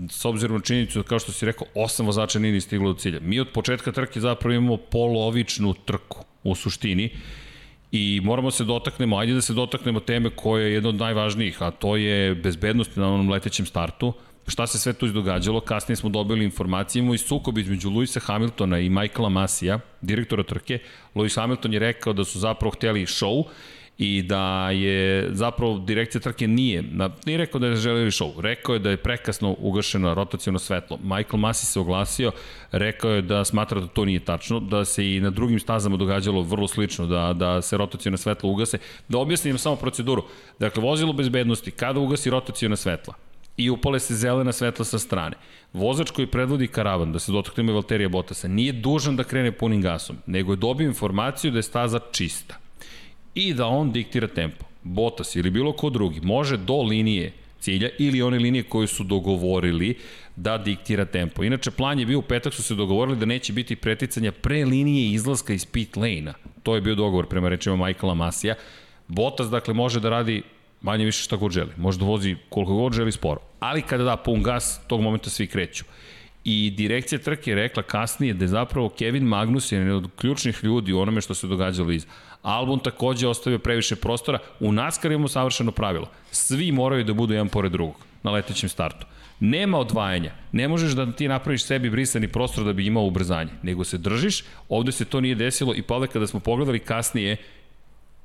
[0.10, 3.20] s obzirom na činjenicu, kao što si rekao, osam vozača nije ni stiglo do cilja.
[3.20, 7.10] Mi od početka trke zapravo imamo polovičnu trku u suštini
[7.92, 11.72] i moramo se dotaknemo, ajde da se dotaknemo teme koja je jedna od najvažnijih, a
[11.72, 14.14] to je bezbednost na onom letećem startu.
[14.48, 15.60] Šta se sve tu izdogađalo?
[15.60, 20.80] Kasnije smo dobili informacije, imamo i sukob između Luisa Hamiltona i Michaela Masija, direktora trke.
[21.16, 23.44] Lewis Hamilton je rekao da su zapravo hteli show
[24.02, 28.74] i da je zapravo direkcija trke nije, na, nije rekao da je želeli show, rekao
[28.74, 30.98] je da je prekasno ugašeno rotacijono svetlo.
[31.04, 32.32] Michael Masi se oglasio,
[32.72, 36.42] rekao je da smatra da to nije tačno, da se i na drugim stazama događalo
[36.42, 38.78] vrlo slično, da, da se rotacijono svetlo ugase.
[39.08, 40.24] Da objasnim samo proceduru.
[40.60, 43.14] Dakle, vozilo bezbednosti, kada ugasi rotacijono svetla,
[43.58, 45.38] i upale se zelena svetla sa strane.
[45.74, 50.18] Vozač koji predvodi karavan, da se dotaknemo Valterija Botasa, nije dužan da krene punim gasom,
[50.26, 52.58] nego je dobio informaciju da je staza čista
[53.36, 54.66] i da on diktira tempo.
[54.84, 59.98] Botas ili bilo ko drugi može do linije cilja ili one linije koje su dogovorili
[60.36, 61.44] da diktira tempo.
[61.44, 65.12] Inače, plan je bio u petak su se dogovorili da neće biti preticanja pre linije
[65.12, 66.34] izlaska iz pit lane-a.
[66.64, 68.56] To je bio dogovor prema rečima Michaela Masija.
[69.08, 70.42] Botas, dakle, može da radi
[70.82, 71.72] manje više šta god želi.
[71.78, 73.40] Može da vozi koliko god želi sporo.
[73.60, 75.84] Ali kada da pun gas, tog momenta svi kreću.
[76.44, 80.94] I direkcija trke je rekla kasnije da je zapravo Kevin Magnus jedan od ključnih ljudi
[80.94, 82.06] u onome što se događalo iz
[82.42, 84.40] Albon takođe ostavio previše prostora.
[84.60, 86.10] U NASCAR imamo savršeno pravilo.
[86.32, 89.06] Svi moraju da budu jedan pored drugog na letećem startu.
[89.40, 90.32] Nema odvajanja.
[90.52, 94.44] Ne možeš da ti napraviš sebi brisani prostor da bi imao ubrzanje, nego se držiš,
[94.70, 97.38] ovde se to nije desilo i pa kada smo pogledali kasnije,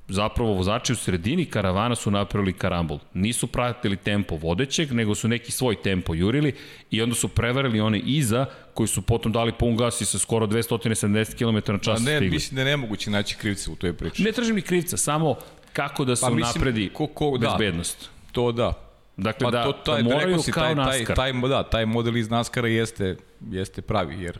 [0.08, 2.98] zapravo vozači u sredini karavana su napravili karambol.
[3.14, 6.54] Nisu pratili tempo vodećeg, nego su neki svoj tempo jurili
[6.90, 10.46] i onda su prevarili one iza koji su potom dali pun gas i sa skoro
[10.46, 12.30] 270 km na čas ne, stigli.
[12.30, 14.22] Mislim da je nemoguće naći krivca u toj priči.
[14.22, 15.36] Ne tražim ni krivca, samo
[15.72, 18.10] kako da se pa, napredi ko, ko, da, bezbednost.
[18.32, 18.72] To da.
[19.16, 21.16] Dakle, pa da, to, taj, da moraju si, kao taj, NASCAR.
[21.16, 23.16] Taj, taj, da, taj model iz NASCAR-a jeste,
[23.50, 24.38] jeste pravi, jer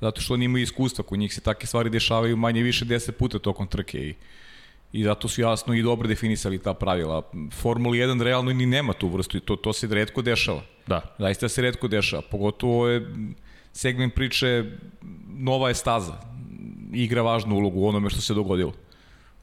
[0.00, 3.38] zato što oni imaju iskustva, kod njih se takve stvari dešavaju manje više 10 puta
[3.38, 4.14] tokom trke i
[4.94, 7.22] i zato su jasno i dobro definisali ta pravila.
[7.52, 10.62] Formula 1 realno ni nema tu vrstu i to, to se redko dešava.
[10.86, 11.00] Da.
[11.18, 12.22] Zaista se redko dešava.
[12.30, 13.08] Pogotovo je
[13.72, 14.64] segment priče
[15.36, 16.14] nova je staza.
[16.92, 18.72] Igra važnu ulogu u onome što se dogodilo.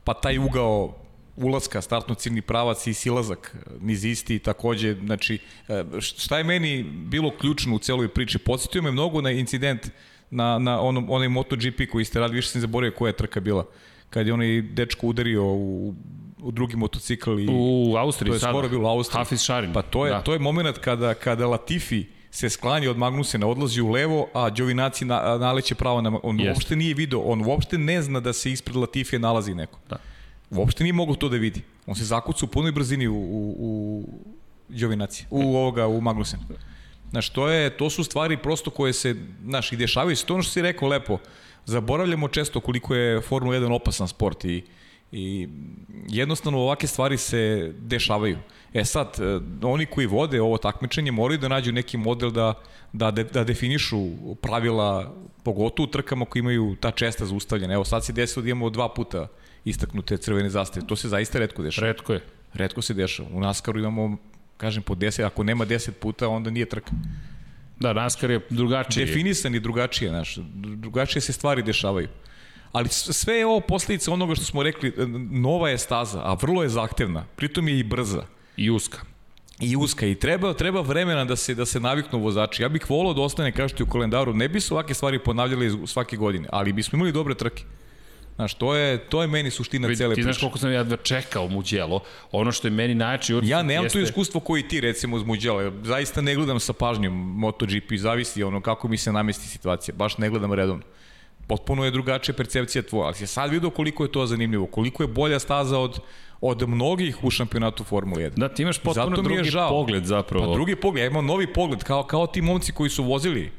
[0.03, 0.95] Pa taj ugao
[1.35, 7.31] ulaska, startno ciljni pravac i silazak niz isti takođe, znači e, šta je meni bilo
[7.37, 9.89] ključno u celoj priči, podsjetio me mnogo na incident
[10.29, 13.65] na, na onom, onaj MotoGP koji ste radili, više sam zaboravio koja je trka bila
[14.11, 15.95] kad je onaj dečko udario u,
[16.41, 19.17] u drugi motocikl i u Austriji to je skoro bilo u Austriji.
[19.17, 19.73] Hafiz Šarin.
[19.73, 20.21] Pa to je da.
[20.21, 25.05] to je momenat kada kada Latifi se sklanja od Magnusena, odlazi u levo, a Giovinazzi
[25.05, 26.57] na, naleće pravo na on Jest.
[26.57, 29.79] uopšte nije video, on uopšte ne zna da se ispred Latifije nalazi neko.
[29.89, 29.97] Da.
[30.51, 31.61] Uopšte nije mogao to da vidi.
[31.85, 34.03] On se zakuca u punoj brzini u, u, u
[34.69, 36.39] Giovinazzi, u ovoga, u Magnusen.
[37.11, 40.25] Znaš, to, je, to su stvari prosto koje se, znaš, i dešavaju se.
[40.25, 41.17] To ono što si rekao lepo,
[41.65, 44.63] zaboravljamo često koliko je Formula 1 opasan sport i,
[45.11, 45.47] i
[46.07, 48.37] jednostavno ovake stvari se dešavaju.
[48.73, 52.53] E sad, e, oni koji vode ovo takmičenje moraju da nađu neki model da,
[52.93, 53.97] da, de, da definišu
[54.41, 57.73] pravila, pogotovo u trkama koji imaju ta česta zaustavljena.
[57.73, 59.27] Evo sad se desilo da imamo dva puta
[59.65, 60.87] istaknute crvene zastave.
[60.87, 61.87] To se zaista redko dešava.
[61.87, 62.23] Redko je.
[62.53, 63.29] Redko se dešava.
[63.33, 64.17] U NASCAR-u imamo,
[64.57, 66.91] kažem, po 10, ako nema 10 puta, onda nije trka.
[67.81, 69.05] Da, NASCAR je drugačije.
[69.05, 70.35] Definisan je drugačije, znaš.
[70.75, 72.07] Drugačije se stvari dešavaju.
[72.71, 74.93] Ali sve je ovo posljedica onoga što smo rekli,
[75.31, 77.25] nova je staza, a vrlo je zahtevna.
[77.35, 78.23] Pritom je i brza.
[78.57, 78.99] I uska.
[79.59, 80.05] I uska.
[80.05, 82.63] I treba, treba vremena da se, da se naviknu vozači.
[82.63, 84.33] Ja bih volao da ostane, kažete, u kalendaru.
[84.33, 87.63] Ne bi se ovake stvari ponavljali svake godine, ali bismo imali dobre trke.
[88.41, 90.21] Znaš, to je, to je meni suština Vid, cele priče.
[90.21, 91.99] Ti znaš koliko sam ja da čekao Muđelo.
[92.31, 93.99] Ono što je meni najjači Ja nemam jeste...
[93.99, 95.71] to iskustvo koji ti recimo uz Muđelo.
[95.83, 99.95] Zaista ne gledam sa pažnjom MotoGP, zavisi ono kako mi se namesti situacija.
[99.97, 100.83] Baš ne gledam redovno.
[101.47, 103.05] Potpuno je drugačija percepcija tvoja.
[103.05, 105.99] Ali si sad vidio koliko je to zanimljivo, koliko je bolja staza od
[106.41, 108.29] od mnogih u šampionatu Formule 1.
[108.35, 109.69] Da, ti imaš potpuno drugi žao.
[109.69, 110.45] pogled zapravo.
[110.45, 113.51] Pa drugi pogled, ja imam novi pogled, kao, kao ti momci koji su vozili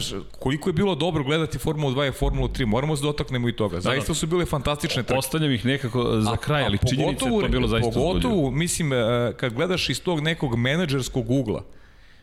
[0.00, 3.52] Znaš, koliko je bilo dobro gledati Formulu 2 i Formulu 3, moramo se dotaknemo i
[3.52, 3.80] toga.
[3.80, 5.18] Zaista su bile fantastične trke.
[5.18, 8.50] Ostavljam ih nekako za kraj, ali činjenica je to bilo zaista Pogotovo, uzgodljivo.
[8.50, 8.96] mislim, e,
[9.36, 11.64] kad gledaš iz tog nekog menadžerskog ugla,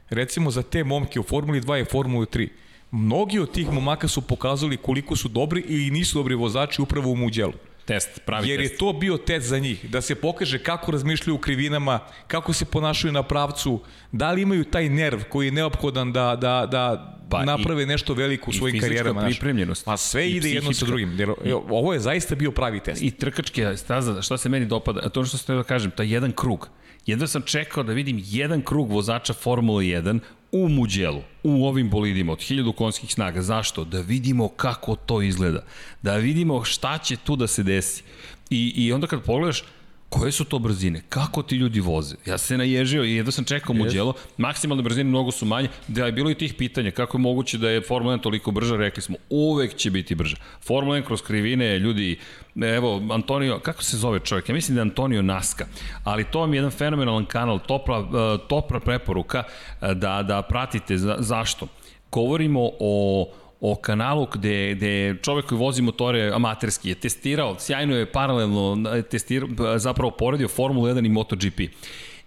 [0.09, 2.47] recimo za te momke u Formuli 2 i Formuli 3,
[2.91, 7.15] mnogi od tih momaka su pokazali koliko su dobri ili nisu dobri vozači upravo u
[7.15, 7.53] Muđelu.
[7.85, 8.71] Test, pravi Jer test.
[8.71, 12.65] je to bio test za njih, da se pokaže kako razmišljaju u krivinama, kako se
[12.65, 17.45] ponašaju na pravcu, da li imaju taj nerv koji je neophodan da, da, da pa
[17.45, 19.21] naprave i, nešto veliko u svojim karijerama.
[19.21, 19.85] I pripremljenost.
[19.85, 21.19] Pa sve ide jedno sa drugim.
[21.19, 21.29] Jer,
[21.69, 23.01] ovo je zaista bio pravi test.
[23.01, 26.69] I trkačke staza, šta se meni dopada, to što ste da kažem, taj jedan krug.
[27.05, 30.19] Jedva sam čekao da vidim jedan krug vozača Formula 1
[30.51, 33.41] u Muđelu, u ovim bolidima od 1000 konskih snaga.
[33.41, 33.83] Zašto?
[33.83, 35.63] Da vidimo kako to izgleda.
[36.01, 38.03] Da vidimo šta će tu da se desi.
[38.49, 39.63] I, i onda kad pogledaš,
[40.11, 41.01] koje su to brzine?
[41.09, 42.15] Kako ti ljudi voze?
[42.25, 46.11] Ja se naježio i jedno sam čekao Muđelo, maksimalne brzine mnogo su manje, da je
[46.11, 49.17] bilo i tih pitanja, kako je moguće da je Formula 1 toliko brža, rekli smo,
[49.29, 50.35] uvek će biti brža.
[50.61, 52.19] Formula 1 kroz krivine, ljudi,
[52.55, 54.49] evo, Antonio, kako se zove čovjek?
[54.49, 55.65] Ja mislim da je Antonio Naska,
[56.03, 59.43] ali to vam je jedan fenomenalan kanal, topla, e, topla preporuka
[59.81, 60.97] e, da, da pratite.
[61.19, 61.67] Zašto?
[62.11, 63.27] Govorimo o
[63.61, 69.49] o kanalu gde, gde čovek koji vozi motore amaterski je testirao, sjajno je paralelno testirao,
[69.77, 71.59] zapravo poredio Formulu 1 i MotoGP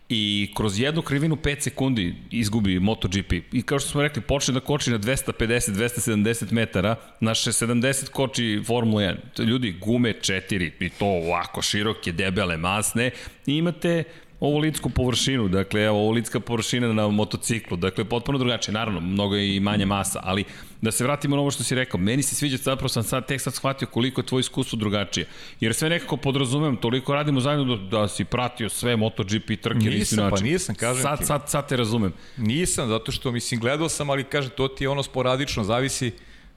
[0.08, 3.32] i kroz jednu krivinu 5 sekundi izgubi MotoGP.
[3.52, 9.02] I kao što smo rekli, počne da koči na 250-270 metara, naše 70 koči Formula
[9.02, 9.44] 1.
[9.44, 13.10] Ljudi, gume 4 i to ovako široke, debele, masne
[13.46, 14.04] i imate
[14.40, 19.36] ovu lidsku površinu, dakle, evo, ovo lidska površina na motociklu, dakle, potpuno drugačije, naravno, mnogo
[19.36, 20.44] je i manje masa, ali
[20.84, 23.40] da se vratimo na ovo što si rekao, meni se sviđa, zapravo sam sad tek
[23.40, 25.26] sad shvatio koliko je tvoj iskustvo drugačije,
[25.60, 30.30] jer sve nekako podrazumem, toliko radimo zajedno da, da si pratio sve MotoGP trke nisam,
[30.30, 31.24] pa nisam, kažem sad, ti.
[31.24, 32.12] Sad, sad te razumem.
[32.36, 36.12] Nisam, zato što, mislim, gledao sam, ali kaže, to ti je ono sporadično, zavisi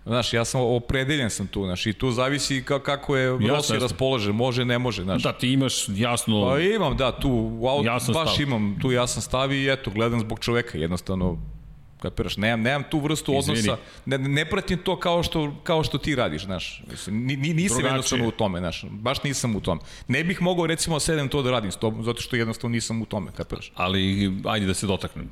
[0.07, 4.65] Znaš, ja sam opredeljen sam tu, znaš, i tu zavisi kako je Rossi raspoložen, može,
[4.65, 5.23] ne može, znaš.
[5.23, 6.49] Da, ti imaš jasno...
[6.49, 8.47] Pa imam, da, tu, auto, baš stav.
[8.47, 11.37] imam, tu jasan stav i eto, gledam zbog čoveka, jednostavno,
[12.01, 13.59] kapiraš, nemam, nemam tu vrstu Izvini.
[13.59, 17.77] odnosa, ne, ne pratim to kao što, kao što ti radiš, znaš, ni, ni, nisam
[17.77, 17.87] Drugačije.
[17.87, 19.81] jednostavno u tome, znaš, baš nisam u tome.
[20.07, 23.05] Ne bih mogao recimo sedem to da radim s tobom, zato što jednostavno nisam u
[23.05, 23.71] tome, kapiraš.
[23.75, 25.29] Ali, ajde da se dotaknem,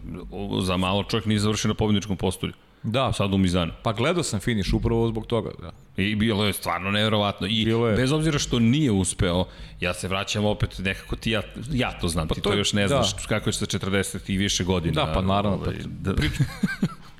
[0.61, 2.53] za malo čovjek nije završen na pobjedničkom postolju.
[2.85, 3.13] Da.
[3.13, 3.71] Sad u Mizanu.
[3.83, 5.49] Pa gledao sam finiš upravo zbog toga.
[5.61, 5.71] Da.
[6.03, 7.47] I bilo je stvarno nevjerovatno.
[7.47, 7.95] I je.
[7.95, 9.45] bez obzira što nije uspeo,
[9.79, 12.73] ja se vraćam opet nekako ti, ja, ja to znam, pa ti to, to još
[12.73, 13.21] ne znaš da.
[13.27, 15.05] kako je sa 40 i više godina.
[15.05, 15.57] Da, pa naravno.
[15.57, 16.13] Ovaj, pa, da.
[16.15, 16.31] Prič,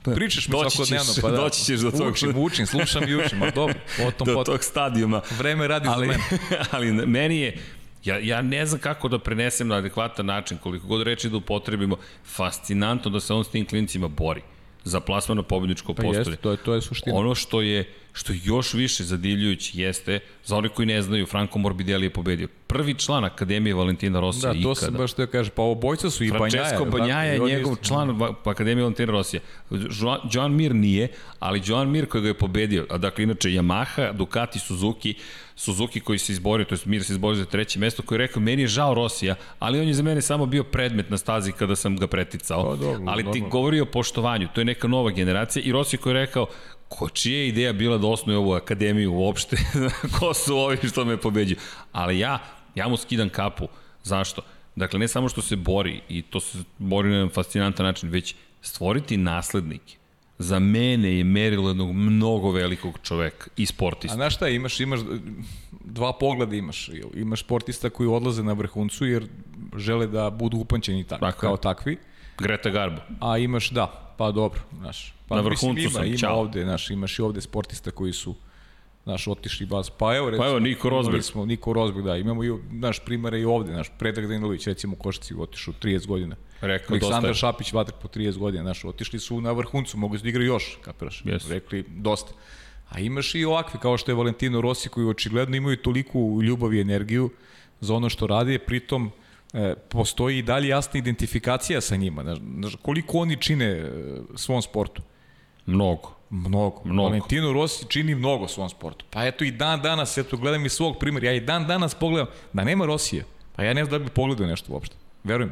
[0.16, 1.14] pričaš mi svakodnevno.
[1.22, 1.38] Pa da.
[1.38, 2.12] Doći ćeš do tog.
[2.12, 3.76] Učim, učim, slušam i učim, a dobro.
[3.98, 4.46] Potom, do pot...
[4.46, 5.22] tog stadijuma.
[5.38, 6.24] Vreme radi ali, za mene.
[6.72, 7.58] ali meni je,
[8.06, 11.98] Ja, ja ne znam kako da prenesem na adekvatan način, koliko god reči da upotrebimo,
[12.26, 14.42] fascinantno da se on s tim klincima bori
[14.86, 16.34] za plasman na pobedničko pa postolje.
[16.34, 17.16] Jest, to je, to je suština.
[17.16, 21.60] Ono što je, što je još više zadivljujući jeste, za one koji ne znaju, Franco
[21.60, 22.48] Morbidelli je pobedio.
[22.68, 24.74] Prvi član Akademije Valentina Rosija da, to ikada.
[24.74, 26.50] Da, to se baš te kaže, pa obojca su i Banjaja.
[26.50, 29.42] Francesco Banjaja je njegov član Akademije Valentina Rosija.
[30.32, 31.08] Joan Mir nije,
[31.40, 35.16] ali Joan Mir koji ga je pobedio, a dakle inače Yamaha, Ducati, Suzuki,
[35.56, 38.42] Suzuki koji se izborio, to je Mir se izborio za treće mesto, koji je rekao,
[38.42, 41.76] meni je žao Rosija, ali on je za mene samo bio predmet na stazi kada
[41.76, 42.64] sam ga preticao.
[42.64, 43.50] Pa, dobro, ali ti dobro.
[43.50, 46.48] govori o poštovanju, to je neka nova generacija i Rosija koji je rekao,
[46.88, 49.58] ko čija je ideja bila da osnuje ovu akademiju uopšte,
[50.20, 51.58] ko su ovi što me pobeđuju.
[51.92, 52.40] Ali ja,
[52.76, 53.68] ja mu skidam kapu.
[54.04, 54.42] Zašto?
[54.76, 59.18] Dakle, ne samo što se bori, i to se bori na fascinantan način, već stvoriti
[59.18, 59.98] naslednike
[60.38, 64.14] za mene je merilo jednog mnogo velikog čoveka i sportista.
[64.14, 65.00] A znaš šta, imaš, imaš
[65.72, 66.90] dva pogleda imaš.
[67.14, 69.28] Imaš sportista koji odlaze na vrhuncu jer
[69.78, 71.98] žele da budu upančeni tak, dakle, kao takvi.
[72.38, 73.02] Greta Garbo.
[73.20, 75.14] A imaš, da, pa dobro, znaš.
[75.28, 76.40] Pa, na vrhuncu mislim, ima, sam, ima čao.
[76.40, 78.36] ovde, znaš, imaš i ovde sportista koji su
[79.06, 79.90] naš otišli bas.
[79.90, 81.24] Pa evo, recimo, pa evo Niko Rosberg.
[81.24, 84.96] Smo, Niko Rosberg, da, imamo i naš primere i ovde, naš Predrag Danilović, recimo u
[84.96, 86.36] Košaci otišao 30 godina.
[86.62, 90.30] Rekao, Aleksandar dosta Šapić, Vatrk po 30 godina, naš, otišli su na vrhuncu, mogu da
[90.30, 91.24] igraju još, kapiraš.
[91.24, 91.50] Yes.
[91.50, 92.34] Rekli, dosta.
[92.90, 96.82] A imaš i ovakvi, kao što je Valentino Rossi, koji očigledno imaju toliku ljubav i
[96.82, 97.30] energiju
[97.80, 99.12] za ono što radi, pritom
[99.54, 102.36] e, postoji i dalje jasna identifikacija sa njima.
[102.60, 103.92] Znaš, koliko oni čine e,
[104.36, 105.02] svom sportu?
[105.66, 106.15] Mnogo.
[106.30, 106.82] Mnogo.
[106.86, 107.10] mnogo.
[107.10, 109.06] Valentino Rossi čini mnogo svom sportu.
[109.10, 112.28] Pa eto i dan danas, eto gledam iz svog primjera, ja i dan danas pogledam
[112.54, 113.26] da nema Rosije.
[113.56, 114.96] Pa ja ne znam da bi pogledao nešto uopšte.
[115.24, 115.52] Verujem.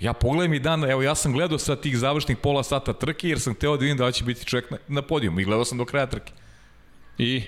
[0.00, 3.40] Ja pogledam i dan, evo ja sam gledao sa tih završnih pola sata trke jer
[3.40, 5.84] sam teo da vidim da će biti čovjek na, na podijumu i gledao sam do
[5.84, 6.32] kraja trke.
[7.18, 7.42] I?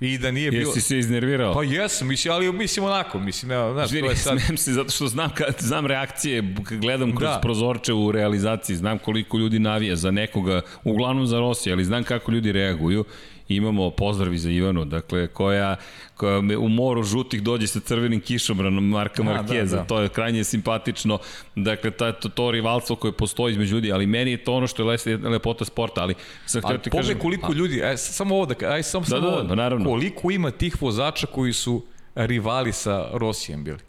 [0.00, 0.70] I da nije bilo...
[0.70, 1.54] Jesi se iznervirao?
[1.54, 4.38] Pa jesam, mislim, ali mislim onako, mislim, evo, znaš, Zvini, to je sad...
[4.40, 7.40] Smijem se zato što znam, kad, znam reakcije, kad gledam kroz da.
[7.42, 12.32] prozorče u realizaciji, znam koliko ljudi navija za nekoga, uglavnom za Rosija, ali znam kako
[12.32, 13.04] ljudi reaguju
[13.48, 15.76] imamo pozdravi za Ivanu, dakle, koja,
[16.16, 19.88] koja u moru žutih dođe sa crvenim kišobranom Marka da, Markeza, da, da.
[19.88, 21.18] to je krajnje simpatično,
[21.54, 24.92] dakle, ta, to, to rivalstvo koje postoji između ljudi, ali meni je to ono što
[24.92, 26.14] je lepota sporta, ali
[26.46, 27.18] sam htio ti kažem...
[27.18, 29.90] koliko a, ljudi, aj, samo ovo da, aj, samo, da, samo da, ovo, da, naravno.
[29.90, 31.82] koliko ima tih vozača koji su
[32.14, 33.87] rivali sa Rosijem bili.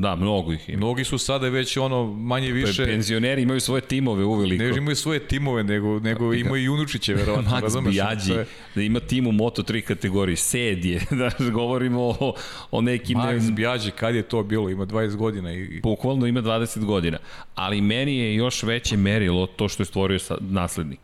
[0.00, 0.78] Da, mnogo ih ima.
[0.78, 2.84] Mnogi su sada već ono manje više...
[2.84, 4.64] Penzioneri imaju svoje timove uveliko.
[4.64, 7.50] Ne imaju svoje timove, nego, nego imaju i unučiće, verovatno.
[7.60, 8.34] Max Bijađi,
[8.74, 10.36] da ima tim u Moto3 kategoriji.
[10.36, 11.00] Sed je,
[11.38, 12.34] da govorimo o,
[12.70, 13.18] o nekim...
[13.18, 13.52] Max ne...
[13.52, 14.70] Bijađi, kad je to bilo?
[14.70, 15.52] Ima 20 godina.
[15.52, 15.80] I...
[15.82, 17.18] Bukvalno ima 20 godina.
[17.54, 21.00] Ali meni je još veće merilo to što je stvorio naslednik.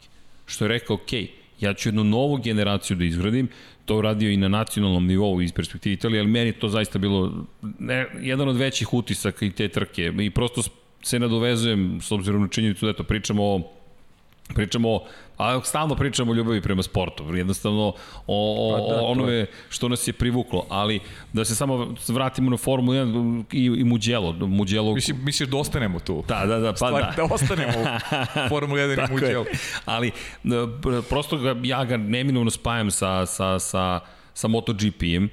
[0.46, 1.28] Što je rekao, okej, okay,
[1.60, 3.48] ja ću jednu novu generaciju da izgradim,
[3.86, 7.46] to uradio i na nacionalnom nivou iz perspektive Italije, ali meni to zaista bilo
[7.78, 10.12] ne, jedan od većih utisaka i te trke.
[10.20, 10.62] I prosto
[11.02, 13.60] se nadovezujem s obzirom na činjenicu da eto pričamo o
[14.54, 15.00] pričamo
[15.36, 17.94] a stalno pričamo o ljubavi prema sportu, jednostavno o,
[18.26, 21.00] o, pa da, onome što nas je privuklo, ali
[21.32, 24.32] da se samo vratimo na Formulu 1 i, i Mugello.
[24.32, 24.94] Mugello...
[24.94, 26.24] Mislim, misliš da ostanemo tu?
[26.28, 27.12] Da, da, da, pa Stvar, da.
[27.16, 27.84] Da ostanemo u
[28.48, 29.44] Formulu 1 i Mugello.
[29.84, 30.10] Ali
[31.08, 34.00] prosto ga, ja ga neminovno spajam sa, sa, sa,
[34.34, 35.30] sa MotoGP-em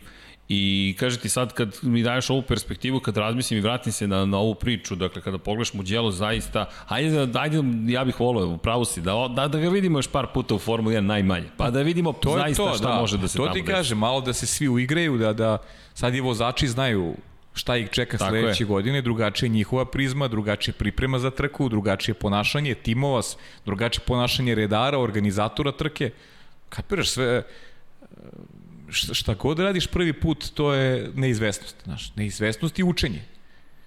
[0.50, 4.26] I kaže ti sad kad mi daješ ovu perspektivu, kad razmislim i vratim se na,
[4.26, 8.86] na ovu priču, dakle kada pogledaš Mugello zaista, hajde da, ajde, ja bih volio, pravo
[8.86, 11.82] si, da, da, da ga vidimo još par puta u Formuli 1 najmanje, pa da
[11.82, 13.00] vidimo to zaista to, šta da.
[13.00, 15.58] može da se to tamo ti kaže, malo da se svi uigraju, da, da
[15.94, 17.16] sad i vozači znaju
[17.54, 18.68] šta ih čeka Tako sledeće je.
[18.68, 23.22] godine, drugačija njihova prizma, drugačija priprema za trku, drugačije ponašanje timova,
[23.66, 26.12] drugačije ponašanje redara, organizatora trke.
[26.70, 27.44] Kapiraš sve,
[28.94, 31.76] šta, šta god radiš prvi put, to je neizvesnost.
[31.84, 33.22] Znaš, neizvesnost i učenje.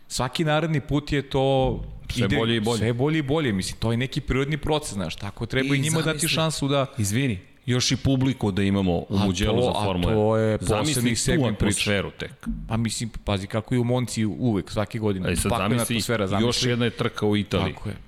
[0.08, 2.78] Svaki naredni put je to sve ide, bolje i bolje.
[2.78, 5.82] Sve bolje i bolje, mislim, to je neki prirodni proces, znaš, tako treba i, i
[5.82, 6.86] njima dati šansu da...
[6.98, 10.14] Izvini, još i publiku da imamo u Muđelu za Formule 1.
[10.14, 12.46] A to je posebni segment atmosferu tek.
[12.68, 15.32] Pa mislim, pazi kako je u Monci uvek, svake godine.
[15.32, 17.74] E sad zamisli, zamisli, još jedna je trka u Italiji.
[17.74, 18.05] Tako je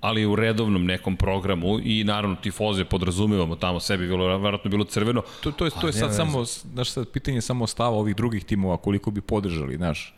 [0.00, 5.22] ali u redovnom nekom programu i naravno tifoze podrazumevamo tamo sebi bilo verovatno bilo crveno.
[5.40, 8.76] To to je to je sad samo znaš sad pitanje samo stava ovih drugih timova
[8.76, 10.14] koliko bi podržali, znaš.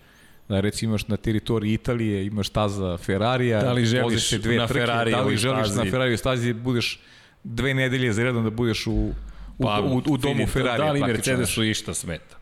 [0.49, 4.81] Da recimo imaš na teritoriji Italije, imaš staza Ferrarija, da li želiš dve na trke,
[4.81, 5.79] Ferrari da li želiš stazi.
[5.85, 7.01] na Ferrari stazi budeš
[7.45, 9.13] dve nedelje za redom da budeš u
[9.61, 10.83] u, pa, u, u domu Ferrari.
[10.83, 12.40] Da li Mercedesu išta smeta?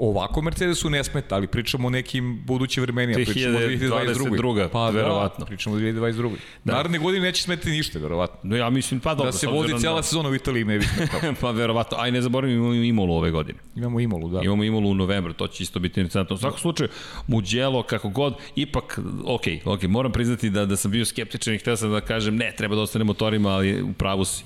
[0.00, 4.68] Ovako Mercedesu ne smeta, ali pričamo o nekim budućim vremenima, pričamo o 2022.
[4.68, 5.44] Pa verovatno.
[5.44, 6.36] Da, pričamo o 2022.
[6.64, 6.72] Da.
[6.72, 8.38] Naredne godine neće smetati ništa, verovatno.
[8.42, 9.32] No ja mislim, pa dobro.
[9.32, 10.02] Da se vodi cijela da...
[10.02, 11.20] sezona u Italiji ne bi smetao.
[11.40, 11.98] pa verovatno.
[12.00, 13.58] Aj ne zaboravimo, imamo Imolu ove godine.
[13.76, 14.40] Imamo Imolu, da.
[14.44, 16.34] Imamo Imolu u novembru, to će isto biti interesantno.
[16.34, 16.88] U svakom slučaju,
[17.26, 21.76] Mugello, kako god, ipak, ok, ok, moram priznati da, da sam bio skeptičan i hteo
[21.76, 24.44] sam da kažem, ne, treba da ostane motorima, ali u pravu si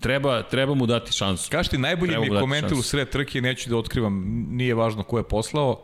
[0.00, 1.50] Treba, treba mu dati šansu.
[1.50, 5.18] Kažete, najbolji treba mi je komentar u sred trke, neću da otkrivam, nije važno ko
[5.18, 5.80] je poslao,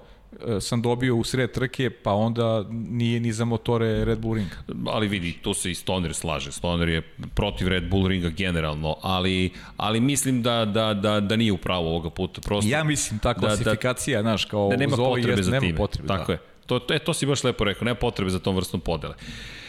[0.47, 4.57] e, sam dobio u sred trke, pa onda nije ni za motore Red Bull Ringa.
[4.87, 6.53] Ali vidi, tu se i Stoner slaže.
[6.53, 7.03] Stoner je
[7.35, 12.11] protiv Red Bull Ringa generalno, ali, ali mislim da, da, da, da nije upravo ovoga
[12.11, 12.41] puta.
[12.41, 15.67] Prosto, ja mislim, ta klasifikacija, da, da, znaš, kao da nema potrebe jest, za nema
[15.67, 15.77] tim.
[15.77, 16.33] Potrebe, Tako da.
[16.33, 16.39] je.
[16.67, 19.15] To, to, to si baš lepo rekao, nema potrebe za tom vrstom podele.
[19.15, 19.61] Uh,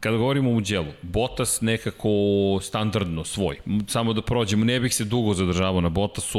[0.00, 2.08] Kada govorimo o Muđelu, Botas nekako
[2.62, 3.58] standardno svoj.
[3.86, 6.38] Samo da prođemo, ne bih se dugo zadržavao na Botasu,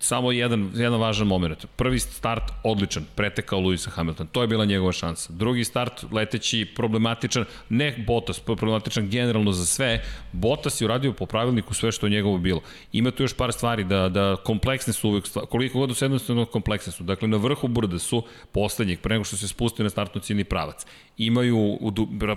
[0.00, 1.66] samo jedan, jedan važan moment.
[1.76, 4.26] Prvi start odličan, pretekao Luisa Hamilton.
[4.26, 5.32] To je bila njegova šansa.
[5.32, 10.02] Drugi start leteći problematičan, ne Botas, problematičan generalno za sve.
[10.32, 12.60] Botas je uradio po pravilniku sve što je njegovo bilo.
[12.92, 17.04] Ima tu još par stvari da, da kompleksne su uvek, koliko god jednostavno kompleksne su.
[17.04, 18.22] Dakle, na vrhu brda su
[18.52, 20.86] poslednjeg, pre nego što se spustio na startno ciljni pravac.
[21.18, 21.78] Imaju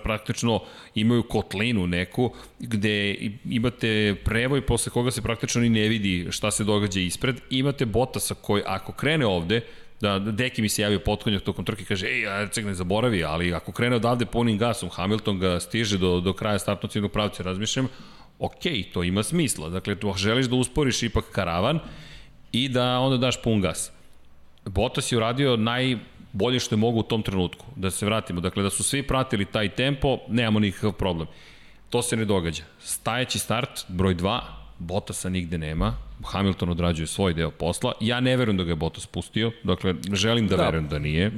[0.04, 0.60] praktično
[0.96, 3.16] imaju kotlinu neku gde
[3.46, 7.42] imate prevoj posle koga se praktično ni ne vidi šta se događa ispred.
[7.50, 9.62] Imate Botasa koji ako krene ovde,
[10.02, 13.72] da Deki mi se javio potkonjak tokom trke kaže ej, Erceg ne zaboravi, ali ako
[13.72, 17.88] krene odavde punim gasom, Hamilton ga stiže do, do kraja startnog cijenog pravca, razmišljam,
[18.40, 18.64] ok,
[18.94, 19.70] to ima smisla.
[19.70, 21.80] Dakle, tu želiš da usporiš ipak karavan
[22.52, 23.92] i da onda daš pun gas.
[24.66, 25.98] Bottas je uradio naj,
[26.34, 27.66] bolje što je mogu u tom trenutku.
[27.76, 31.28] Da se vratimo, dakle da su svi pratili taj tempo, nemamo nikakav problem.
[31.90, 32.64] To se ne događa.
[32.80, 34.40] Stajeći start, broj 2,
[34.80, 37.94] Bottasa nigde nema, Hamilton odrađuje svoj deo posla.
[38.00, 41.32] Ja ne verujem da ga je Bottas pustio, dakle želim da, da verujem da nije.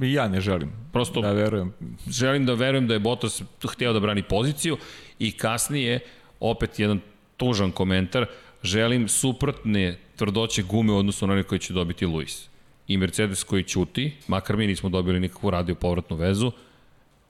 [0.00, 1.72] Ja ne želim Prosto, da verujem.
[2.08, 4.76] Želim da verujem da je Bottas hteo da brani poziciju
[5.18, 6.00] i kasnije
[6.40, 7.00] opet jedan
[7.36, 8.26] tužan komentar,
[8.62, 12.51] želim suprotne tvrdoće gume u odnosu na one koje će dobiti Luis
[12.92, 16.52] i Mercedes koji ćuti, makar mi nismo dobili nikakvu radio povratnu vezu,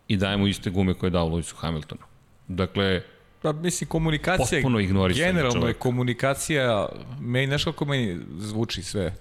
[0.08, 2.02] i dajemo iste gume koje je dao Lewisu Hamiltonu.
[2.48, 3.02] Dakle,
[3.42, 5.76] Pa mislim, komunikacija, potpuno generalno čovjek.
[5.76, 6.88] je komunikacija,
[7.20, 9.14] meni, znaš kako meni zvuči sve,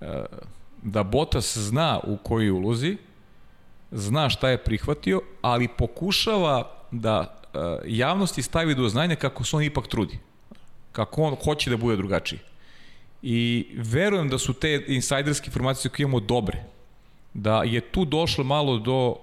[0.00, 0.24] e,
[0.82, 2.96] da Bottas zna u koji ulozi,
[3.90, 9.62] zna šta je prihvatio, ali pokušava da e, javnosti stavi do znanja kako se on
[9.62, 10.18] ipak trudi.
[10.92, 12.38] Kako on hoće da bude drugačiji.
[13.22, 16.64] I verujem da su te insajderske informacije koje imamo dobre.
[17.34, 19.16] Da je tu došlo malo do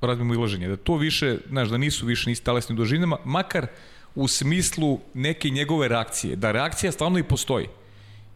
[0.00, 0.68] razmimo ilaženja.
[0.68, 3.66] Da to više, znaš, da nisu više nisi talesnim dužinama, makar
[4.14, 6.36] u smislu neke njegove reakcije.
[6.36, 7.66] Da reakcija stvarno i postoji.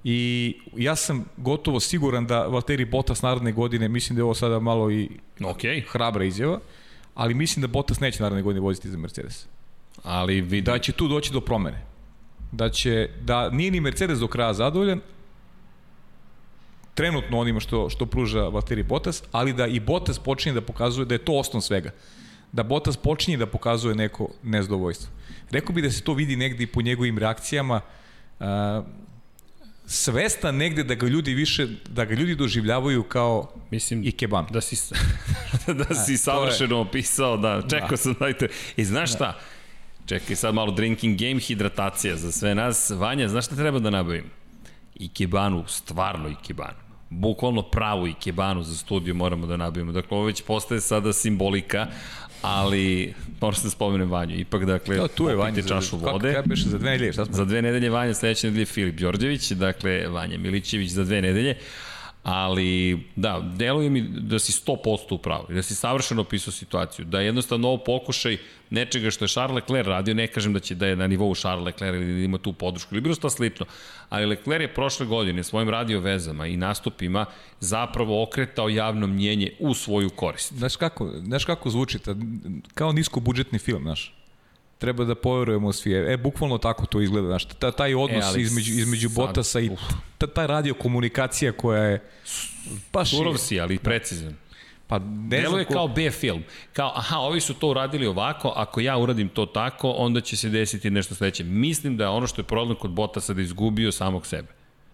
[0.05, 4.59] I ja sam gotovo siguran da Valtteri Bottas narodne godine, mislim da je ovo sada
[4.59, 5.09] malo i
[5.39, 5.83] okay.
[5.89, 6.61] hrabra izjava,
[7.15, 9.47] ali mislim da Bottas neće narodne godine voziti za Mercedes.
[10.03, 10.63] Ali vidi...
[10.63, 11.92] Da će tu doći do promene
[12.53, 15.01] da će, da nije ni Mercedes do kraja zadovoljan,
[16.95, 21.15] trenutno onima što, što pruža Valtteri Bottas, ali da i Bottas počinje da pokazuje da
[21.15, 21.91] je to osnov svega.
[22.53, 25.09] Da Bottas počinje da pokazuje neko nezadovoljstvo.
[25.51, 27.81] Rekao bi da se to vidi negde i po njegovim reakcijama,
[28.41, 28.47] uh,
[29.87, 34.47] svesta negde da ga ljudi više, da ga ljudi doživljavaju kao Mislim, i keban.
[34.51, 34.95] Da si,
[35.89, 37.97] da si savršeno opisao, da, čekao da.
[37.97, 38.49] sam, dajte.
[38.77, 39.17] I znaš da.
[39.17, 39.39] šta,
[40.07, 42.91] Čekaj sad malo drinking game, hidratacija za sve nas.
[42.91, 44.25] Vanja, znaš šta treba da nabavim?
[44.95, 46.79] Ikebanu, stvarno Ikebanu.
[47.11, 49.93] Bukvalno pravu Ikebanu za studiju moramo da nabavimo.
[49.93, 51.87] Dakle, ovo već postaje sada simbolika,
[52.43, 54.39] ali moram se da spomenem Vanju.
[54.39, 56.35] Ipak, dakle, no, tu je Vanja čašu za, vode.
[56.35, 57.13] Kako beše za dve nedelje?
[57.13, 57.35] Šta smo?
[57.35, 61.57] Za dve nedelje Vanja, sledeće nedelje Filip Đorđević, dakle, Vanja Milićević za dve nedelje.
[62.23, 67.21] Ali, da, deluje mi da si 100% u pravu, da si savršeno opisao situaciju, da
[67.21, 68.37] jednostavno ovo pokušaj
[68.71, 71.65] nečega što je Charles Leclerc radio, ne kažem da će da je na nivou Charles
[71.65, 73.67] Leclerc ili da ima tu podršku ili bilo što slično,
[74.09, 77.27] ali Leclerc je prošle godine svojim radio vezama i nastupima
[77.61, 80.53] zapravo okretao javno mnjenje u svoju korist.
[80.53, 82.15] Znaš kako, znaš kako zvuči, ta,
[82.75, 84.22] kao nisko budžetni film, znaš
[84.83, 85.95] treba da poverujemo svi.
[85.95, 89.71] E, bukvalno tako to izgleda, znaš, ta, taj odnos e, između, između sad, Botasa i
[90.19, 92.03] ta, ta radio komunikacija koja je
[92.93, 93.11] baš...
[93.11, 94.35] Surov si, ali precizan.
[94.87, 95.73] Pa ne Deluje ko...
[95.73, 96.43] kao B film.
[96.73, 100.49] Kao, aha, ovi su to uradili ovako, ako ja uradim to tako, onda će se
[100.49, 101.45] desiti nešto sledeće.
[101.45, 104.49] Mislim da je ono što je problem kod Botasa da izgubio samog sebe.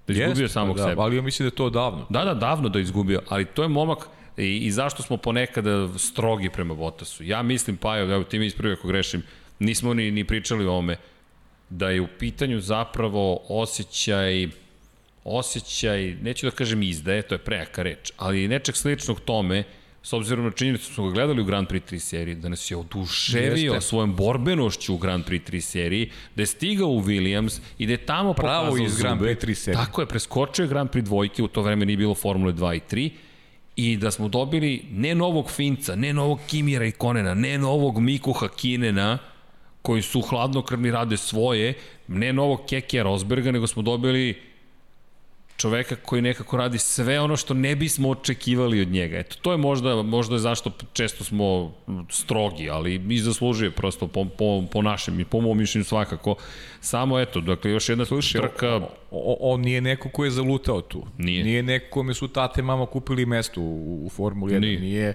[0.07, 1.03] Da izgubio Jest, samog da, sebe.
[1.03, 2.07] Ali ja mislim da je to davno.
[2.09, 5.99] Da, da, davno da je izgubio, ali to je momak i, i zašto smo ponekada
[5.99, 7.25] strogi prema Botasu.
[7.25, 9.23] Ja mislim, pa evo, ti mi ispravi ako grešim,
[9.59, 10.97] nismo ni, ni pričali o ome,
[11.71, 14.49] da je u pitanju zapravo osjećaj
[15.25, 19.65] osjećaj, neću da kažem izdaje, to je prejaka reč, ali nečeg sličnog tome,
[20.03, 22.71] s obzirom na činjenicu da smo ga gledali u Grand Prix 3 seriji, da nas
[22.71, 23.89] je oduševio Jeste.
[23.89, 28.07] svojom borbenošću u Grand Prix 3 seriji, da je stigao u Williams i da je
[28.07, 29.85] tamo Pravo pokazao iz Grand Prix 3 serije.
[29.85, 32.81] Tako je, preskočio je Grand Prix dvojke, u to vreme nije bilo Formule 2 i
[32.97, 33.11] 3,
[33.77, 38.33] i da smo dobili ne novog Finca, ne novog Kimira i Konena, ne novog Miku
[38.33, 39.19] Hakinena,
[39.83, 41.75] koji su hladnokrvni rade svoje,
[42.09, 44.49] ne novog Kekija Rosberga, nego smo dobili
[45.59, 49.19] čoveka koji nekako radi sve ono što ne bismo očekivali od njega.
[49.19, 51.75] Eto, to je možda, možda je zašto često smo
[52.11, 56.35] strogi, ali i zaslužuje prosto po, po, po našem i po mom mišljenju svakako.
[56.81, 58.81] Samo eto, dakle, još jedna Slušaj, trka...
[59.11, 61.07] On, on nije neko ko je zalutao tu.
[61.19, 61.45] Nije.
[61.45, 64.61] Nije neko kome su tate mama kupili mesto u, u Formuli 1.
[64.61, 64.81] Nije.
[64.81, 65.15] nije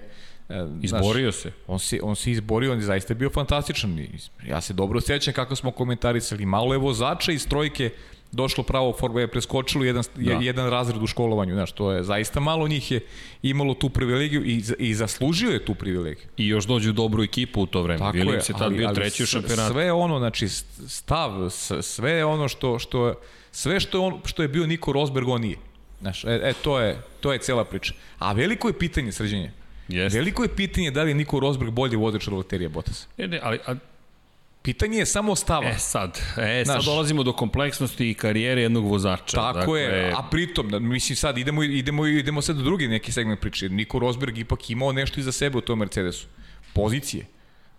[0.82, 1.52] Izborio znaš, se.
[1.66, 3.98] On se, on se izborio, on je zaista bio fantastičan.
[4.46, 6.46] Ja se dobro sjećam kako smo komentarisali.
[6.46, 7.90] Malo je vozača iz trojke
[8.34, 10.32] došlo pravo formu, je preskočilo jedan, da.
[10.32, 13.00] jedan razred u školovanju, znaš, to je zaista malo njih je
[13.42, 16.26] imalo tu privilegiju i, i zaslužio je tu privilegiju.
[16.36, 17.98] I još dođu dobru ekipu u to vreme.
[17.98, 19.72] Tako Williams je, tad ali, bio treći u šampionatu.
[19.72, 20.48] Sve ono, znači,
[20.88, 21.50] stav,
[21.82, 23.14] sve ono što, što,
[23.52, 25.56] sve što je, on, što je bio Niko Rosberg, on nije.
[26.00, 27.94] Znaš, e, e, to, je, to je cela priča.
[28.18, 29.52] A veliko je pitanje, sređenje.
[29.88, 30.16] Jest.
[30.16, 33.08] Veliko je pitanje da li je Niko Rosberg bolji vozač od Valterija Bottas.
[33.18, 33.74] Ne, ne, ali, a,
[34.64, 35.68] Pitanje je samo stava.
[35.68, 39.36] E sad, e, Znaš, sad dolazimo do kompleksnosti i karijere jednog vozača.
[39.36, 39.80] Tako dakle...
[39.80, 43.68] je, a pritom, mislim sad idemo, idemo, idemo sad do drugi neki segment priče.
[43.68, 46.26] Niko Rosberg ipak imao nešto iza sebe u tom Mercedesu.
[46.72, 47.26] Pozicije.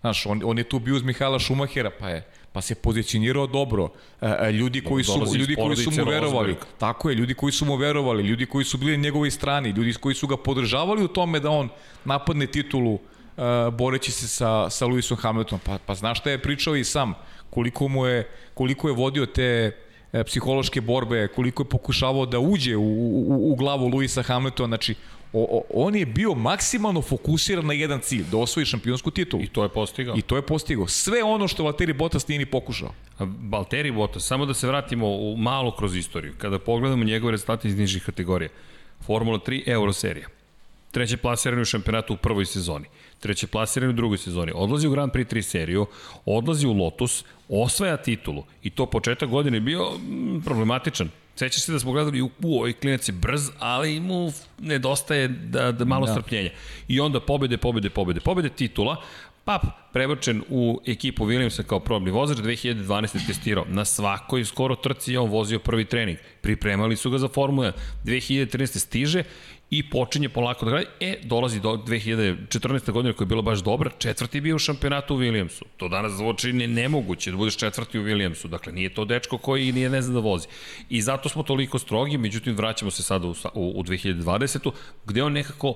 [0.00, 2.24] Znaš, on, on je tu bio uz Mihajla Šumahera, pa je
[2.56, 3.88] pa se pozicionirao dobro.
[4.20, 6.52] E, e ljudi koji su ljudi koji su mu verovali.
[6.52, 6.78] Rosberg.
[6.78, 9.92] Tako je, ljudi koji su mu verovali, ljudi koji su bili na njegovoj strani, ljudi
[9.92, 11.68] koji su ga podržavali u tome da on
[12.04, 13.00] napadne titulu uh,
[13.72, 15.60] boreći se sa, sa Lewisom Hamiltonom.
[15.64, 17.14] Pa, pa znaš šta je pričao i sam,
[17.50, 19.76] koliko, mu je, koliko je vodio te
[20.12, 24.94] e, psihološke borbe, koliko je pokušavao da uđe u, u, u glavu Luisa Hamiltona, znači
[25.32, 29.42] o, o, on je bio maksimalno fokusiran na jedan cilj, da osvoji šampionsku titulu.
[29.42, 30.16] I to je postigao.
[30.16, 30.86] I to je postigao.
[30.86, 32.92] Sve ono što Valtteri Bottas nije ni pokušao.
[33.50, 36.34] Valtteri Bottas, samo da se vratimo u malo kroz istoriju.
[36.38, 38.48] Kada pogledamo njegove rezultate iz nižih kategorija.
[39.06, 40.28] Formula 3 Euro serija.
[40.90, 42.86] Treće plasirani u šampionatu u prvoj sezoni
[43.20, 45.86] treće plasirani u drugoj sezoni, odlazi u Grand Prix 3 seriju,
[46.24, 51.10] odlazi u Lotus, osvaja titulu i to početak godine bio mm, problematičan.
[51.36, 55.72] Sećaš se da smo gledali, u, u ovaj klinac je brz, ali mu nedostaje da,
[55.72, 56.12] da malo da.
[56.12, 56.50] strpljenja.
[56.88, 58.96] I onda pobede, pobede, pobede, pobede titula,
[59.46, 59.62] Pap
[59.92, 63.26] prebačen u ekipu Williamsa kao probni vozač, 2012.
[63.26, 63.64] testirao.
[63.68, 66.18] Na svakoj skoro trci je on vozio prvi trening.
[66.40, 67.72] Pripremali su ga za Formula
[68.04, 68.78] 2013.
[68.78, 69.22] stiže
[69.70, 70.86] i počinje polako da gradi.
[71.00, 72.92] E, dolazi do 2014.
[72.92, 75.62] godine koja je bila baš dobra, četvrti bio u šampionatu u Williamsu.
[75.76, 78.48] To danas zvuči ne, nemoguće da budeš četvrti u Williamsu.
[78.48, 80.46] Dakle, nije to dečko koji nije ne zna da vozi.
[80.88, 84.70] I zato smo toliko strogi, međutim, vraćamo se sada u, u, u 2020.
[85.06, 85.74] gde on nekako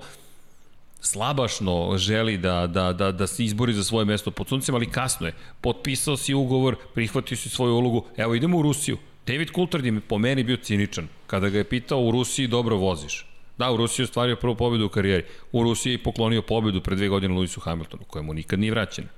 [1.01, 5.27] slabašno želi da, da, da, da se izbori za svoje mesto pod suncem, ali kasno
[5.27, 5.35] je.
[5.61, 8.99] Potpisao si ugovor, prihvatio si svoju ulogu, evo idemo u Rusiju.
[9.27, 11.09] David Coulthard je po meni bio ciničan.
[11.27, 13.30] Kada ga je pitao u Rusiji dobro voziš.
[13.61, 15.25] Da, u Rusiji je ostvario prvu pobedu u karijeri.
[15.53, 19.09] U Rusiji je poklonio pobedu pre dve godine Lewisu Hamiltonu, kojemu nikad nije vraćena.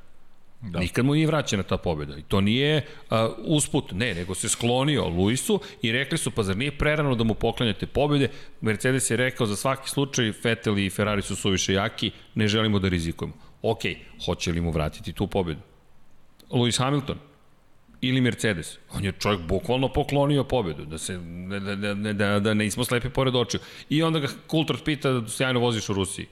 [0.61, 0.79] Da.
[0.79, 2.17] Nikad mu nije vraćena ta pobjeda.
[2.17, 2.77] I to nije
[3.11, 7.25] uh, usput, ne, nego se sklonio Luisu i rekli su, pa zar nije prerano da
[7.25, 8.29] mu poklanjate pobjede?
[8.61, 12.89] Mercedes je rekao za svaki slučaj, Vettel i Ferrari su suviše jaki, ne želimo da
[12.89, 13.35] rizikujemo.
[13.63, 13.81] Ok,
[14.27, 15.61] hoće li mu vratiti tu pobjedu?
[16.51, 17.19] Lewis Hamilton,
[18.03, 18.79] ili Mercedes.
[18.95, 22.85] On je čovjek bukvalno poklonio pobedu, da se da, da, da, da, da ne ismo
[22.85, 23.61] slepi pored očiju.
[23.89, 26.27] I onda ga Kultor pita da sjajno voziš u Rusiji.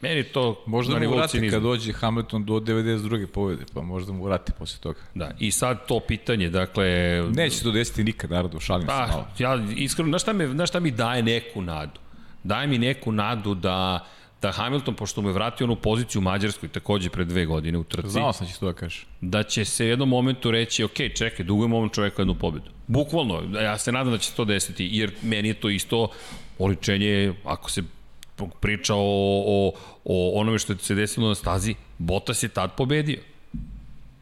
[0.00, 3.26] Meni to možda mu vrati kad dođe Hamilton do 92.
[3.26, 5.00] pobede, pa možda mu vrati posle toga.
[5.14, 6.86] Da, i sad to pitanje, dakle...
[7.34, 9.28] Neće to desiti nikad, naravno, šalim pa, se malo.
[9.38, 12.00] Ja, iskreno, znaš šta, me, znaš šta mi daje neku nadu?
[12.44, 14.06] Daje mi neku nadu da
[14.42, 17.84] da Hamilton, pošto mu je vratio onu poziciju u Mađarskoj takođe pre dve godine u
[17.84, 18.08] trci.
[18.08, 19.06] Znao sam da će to da kažeš.
[19.20, 22.70] Da će se jednom momentu reći, ok, čekaj, dugujemo ovom čoveku jednu pobedu.
[22.86, 26.08] Bukvalno, ja se nadam da će se to desiti, jer meni je to isto
[26.58, 27.82] oličenje, ako se
[28.60, 29.00] priča o,
[29.46, 29.72] o,
[30.04, 33.18] o onome što se desilo na stazi, Bottas je tad pobedio.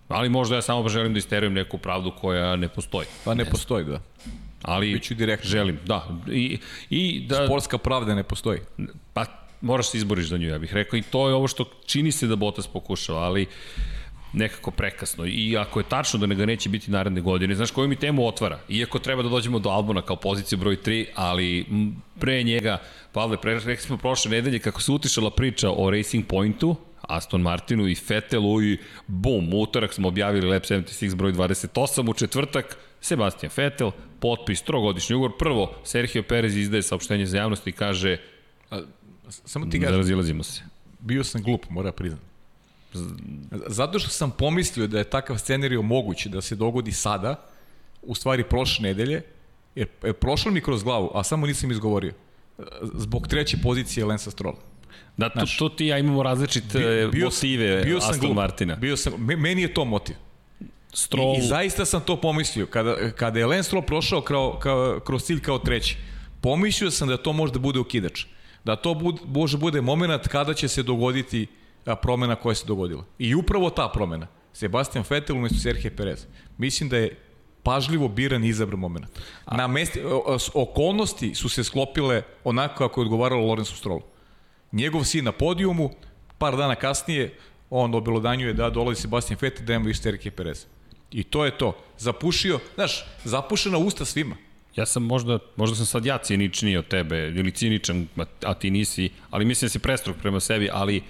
[0.09, 3.07] Ali možda ja samo želim da isterujem neku pravdu koja ne postoji.
[3.25, 4.01] Pa ne, ne postoji, da.
[4.62, 5.51] Ali Biću direktno.
[5.51, 6.09] želim, da.
[6.33, 6.59] I,
[6.91, 8.61] i da Sportska pravda ne postoji.
[9.12, 9.25] Pa
[9.65, 10.97] moraš se izboriš za nju, ja bih rekao.
[10.97, 13.47] I to je ovo što čini se da Bottas pokušava, ali
[14.33, 15.27] nekako prekasno.
[15.27, 18.59] I ako je tačno da ga neće biti naredne godine, znaš koju mi temu otvara?
[18.69, 21.67] Iako treba da dođemo do Albona kao poziciju broj 3, ali
[22.21, 22.79] pre njega,
[23.12, 27.89] Pavle, pre, rekli smo prošle nedelje kako se utišala priča o Racing Pointu, Aston Martinu
[27.89, 33.91] i Fetelu i bum, utorak smo objavili Lab 76 broj 28, u četvrtak Sebastian Vettel,
[34.21, 35.37] potpis, trogodišnji ugovor.
[35.39, 38.17] Prvo, Sergio Perez izdaje saopštenje za javnost i kaže
[39.31, 40.62] samo ti kažem, razilazimo se.
[41.01, 42.20] Bio sam glup, mora priznam.
[43.66, 47.47] Zato što sam pomislio da je takav scenarij moguće da se dogodi sada,
[48.03, 49.22] u stvari prošle nedelje,
[49.75, 52.12] jer je prošlo mi kroz glavu, a samo nisam izgovorio.
[52.95, 54.57] Zbog treće pozicije Lensa Strola.
[55.16, 58.77] Da, to, to ti ja imamo različite bio, bio motive bio sam Aston glup, Martina.
[58.77, 60.16] Bio sam, meni je to motiv.
[60.93, 61.35] Stroll...
[61.35, 62.66] I, I zaista sam to pomislio.
[62.66, 65.97] Kada, kada je Lance Stroll prošao kao, kao, kroz cilj kao treći,
[66.41, 68.25] pomislio sam da to možda bude ukidač.
[68.65, 71.47] Da to bud, može bude moment kada će se dogoditi
[72.03, 73.05] promena koja se dogodila.
[73.19, 74.27] I upravo ta promena.
[74.53, 76.27] Sebastian Vettel umesto Sergio Perez.
[76.59, 77.17] Mislim da je
[77.62, 79.07] pažljivo biran i izabran moment.
[79.53, 80.01] Na mesti,
[80.55, 84.03] okolnosti su se sklopile onako kako je odgovaralo Lorenzo Strollu.
[84.73, 85.91] Njegov sin na podijumu,
[86.39, 87.35] par dana kasnije,
[87.71, 90.67] on obelodanjuje da dolazi Sebastian Vettel da ima više Sergio Perez.
[91.11, 91.77] I to je to.
[91.99, 94.37] Zapušio, znaš, zapušena usta svima.
[94.77, 98.07] Ja sam možda, možda sam sad ja ciničniji od tebe, ili ciničan,
[98.45, 101.03] a ti nisi, ali mislim da si prestrog prema sebi, ali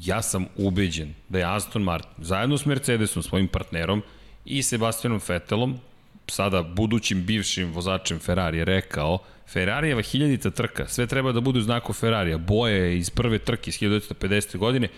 [0.00, 4.02] ja sam ubeđen da je Aston Martin, zajedno s Mercedesom, svojim partnerom,
[4.44, 5.78] i Sebastianom Vettelom,
[6.26, 11.62] sada budućim bivšim vozačem Ferrari je rekao Ferrarijeva hiljadita trka, sve treba da bude u
[11.62, 14.56] znaku Ferrarija, boje iz prve trke iz 1950.
[14.56, 14.88] godine,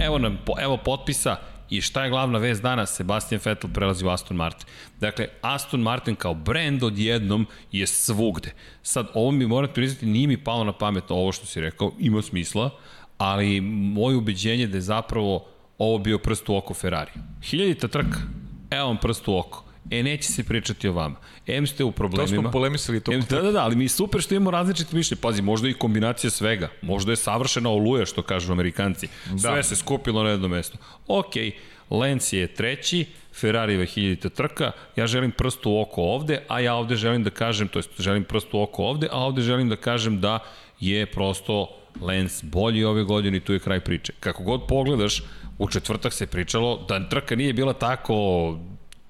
[0.00, 1.36] evo nam, evo potpisa,
[1.70, 2.96] I šta je glavna vez danas?
[2.96, 4.66] Sebastian Vettel prelazi u Aston Martin.
[5.00, 8.52] Dakle, Aston Martin kao brend odjednom je svugde.
[8.82, 12.22] Sad, ovo mi moram priznati, nije mi palo na pamet ovo što si rekao, ima
[12.22, 12.70] smisla,
[13.18, 15.46] ali moje ubeđenje da je zapravo
[15.78, 17.12] ovo bio prst u oko Ferrari.
[17.42, 18.18] Hiljadita trka,
[18.70, 19.63] evo vam prst u oko.
[19.90, 21.16] E, neće se pričati o vama.
[21.46, 22.36] M ste u problemima.
[22.36, 23.12] To smo polemisali to.
[23.12, 25.16] Da, da, da, ali mi je super što imamo različite mišlje.
[25.16, 26.68] Pazi, možda i kombinacija svega.
[26.82, 29.08] Možda je savršena oluja, što kažu amerikanci.
[29.30, 29.38] Da.
[29.38, 30.78] Sve se skupilo na jedno mesto.
[31.06, 31.52] Okej,
[31.90, 36.96] Lance je treći, Ferrarijeva hiljadita trka, ja želim prst u oko ovde, a ja ovde
[36.96, 40.20] želim da kažem, to jest želim prst u oko ovde, a ovde želim da kažem
[40.20, 40.38] da
[40.80, 41.68] je prosto
[42.00, 44.12] Lance bolji ove godine i tu je kraj priče.
[44.20, 45.22] Kako god pogledaš,
[45.58, 48.58] u četvrtak se pričalo da trka nije bila tako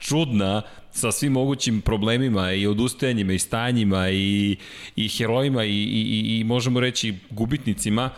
[0.04, 4.56] čudna sa svim mogućim problemima i odustajanjima i stanjima i,
[4.96, 8.10] i herojima i, i, i možemo reći gubitnicima,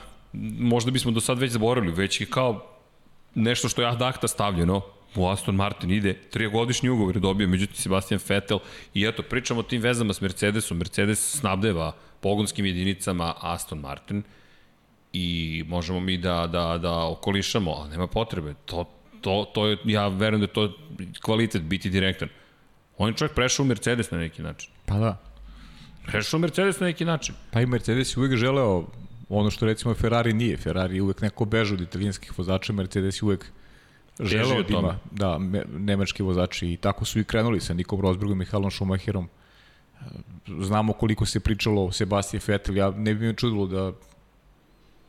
[0.59, 2.66] možda bismo do sad već zaboravili, već je kao
[3.34, 4.80] nešto što je ad acta stavljeno,
[5.14, 8.59] u Aston Martin ide, trijagodišnji ugovor je dobio, međutim Sebastian Vettel
[8.95, 14.22] i eto, pričamo o tim vezama s Mercedesom, Mercedes snabdeva pogonskim jedinicama Aston Martin
[15.12, 18.84] i možemo mi da, da, da okolišamo, ali nema potrebe, to,
[19.20, 20.72] to, to je, ja verujem da je to
[21.20, 22.28] kvalitet biti direktan.
[22.98, 24.70] On je čovjek prešao u Mercedes na neki način.
[24.86, 25.22] Pa da.
[26.06, 27.34] Prešao u Mercedes na neki način.
[27.50, 28.86] Pa i Mercedes je uvijek želeo
[29.28, 30.56] ono što recimo Ferrari nije.
[30.56, 33.46] Ferrari je uvijek neko beže od italijanskih vozača, Mercedes je uvijek
[34.20, 35.38] želeo da ima da,
[35.78, 39.28] nemački vozači i tako su i krenuli sa Nikom Rosbergom i Halom Schumacherom.
[40.60, 43.92] Znamo koliko se pričalo o Sebastian Vettel, ja ne bi me čudilo da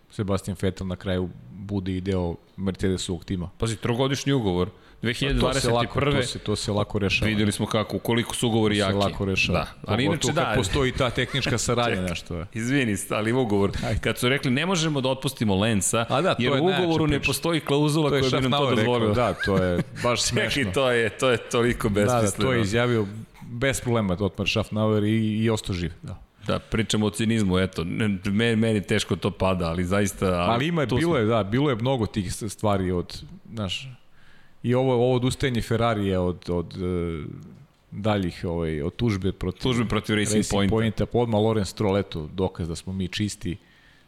[0.10, 3.50] Sebastian Vettel na kraju bude i deo Mercedesovog tima.
[3.58, 4.70] Pazi, trogodišnji ugovor.
[5.02, 5.40] 2021.
[5.40, 7.30] To se lako, to se, to se lako rešava.
[7.30, 8.94] Videli smo kako, koliko su ugovori jaki.
[8.94, 9.60] To se lako rešava.
[9.60, 9.92] Da.
[9.92, 10.54] Ali inače da.
[10.56, 12.36] postoji ta tehnička saradnja nešto.
[12.36, 12.46] Je.
[12.54, 13.72] Izvini, ali ugovor.
[14.02, 17.60] Kad su rekli ne možemo da otpustimo Lensa, a da, jer u ugovoru ne postoji
[17.60, 19.14] klauzula koja bi nam to dozvolila.
[19.14, 20.50] Da, to je baš smešno.
[20.50, 22.22] Čekaj, to je, to je toliko besmisleno.
[22.22, 23.08] Da, da, to je izjavio
[23.42, 25.92] bez problema Otmar Schaffnauer i, i ostao živ.
[26.02, 26.27] Da.
[26.48, 27.84] Da, pričamo o cinizmu, eto,
[28.26, 30.26] meni, meni teško to pada, ali zaista...
[30.26, 31.18] Ali, ima je, bilo smo...
[31.18, 33.24] je, da, bilo je mnogo tih stvari od,
[33.54, 33.90] znaš,
[34.64, 37.26] i ovo, ovo odustajanje Ferrarija od, od uh,
[37.92, 40.76] daljih ovaj, od tužbe protiv, tužbe protiv Racing, Racing Pointa.
[40.76, 41.06] Pointa.
[41.06, 43.58] Podma Lorenz Stroll, eto, dokaz da smo mi čisti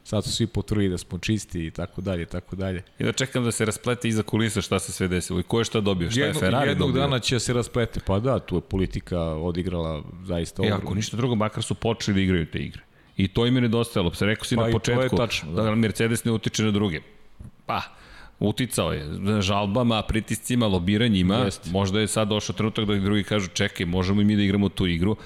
[0.10, 2.84] sad su svi potvrdili da smo čisti i tako dalje, tako dalje.
[3.00, 5.66] I da čekam da se rasplete iza kulisa šta se sve desilo i ko je
[5.66, 7.00] šta dobio, šta Jedno, je Ferrari jednog dobio.
[7.00, 10.78] Jednog dana će se rasplete, pa da, tu je politika odigrala zaista ogromno.
[10.78, 12.82] E, ako ništa drugo, makar su počeli da igraju te igre.
[13.18, 14.14] I to im je nedostajalo.
[14.14, 15.64] Se rekao si pa na početku to je tačno, da.
[15.64, 17.02] da Mercedes ne utiče na druge.
[17.66, 17.82] Pa,
[18.40, 19.06] uticao je
[19.42, 21.36] žalbama, pritiscima, lobiranjima.
[21.36, 21.72] Jest.
[21.72, 24.88] Možda je sad došao trenutak da drugi kažu čekaj, možemo i mi da igramo tu
[24.88, 25.18] igru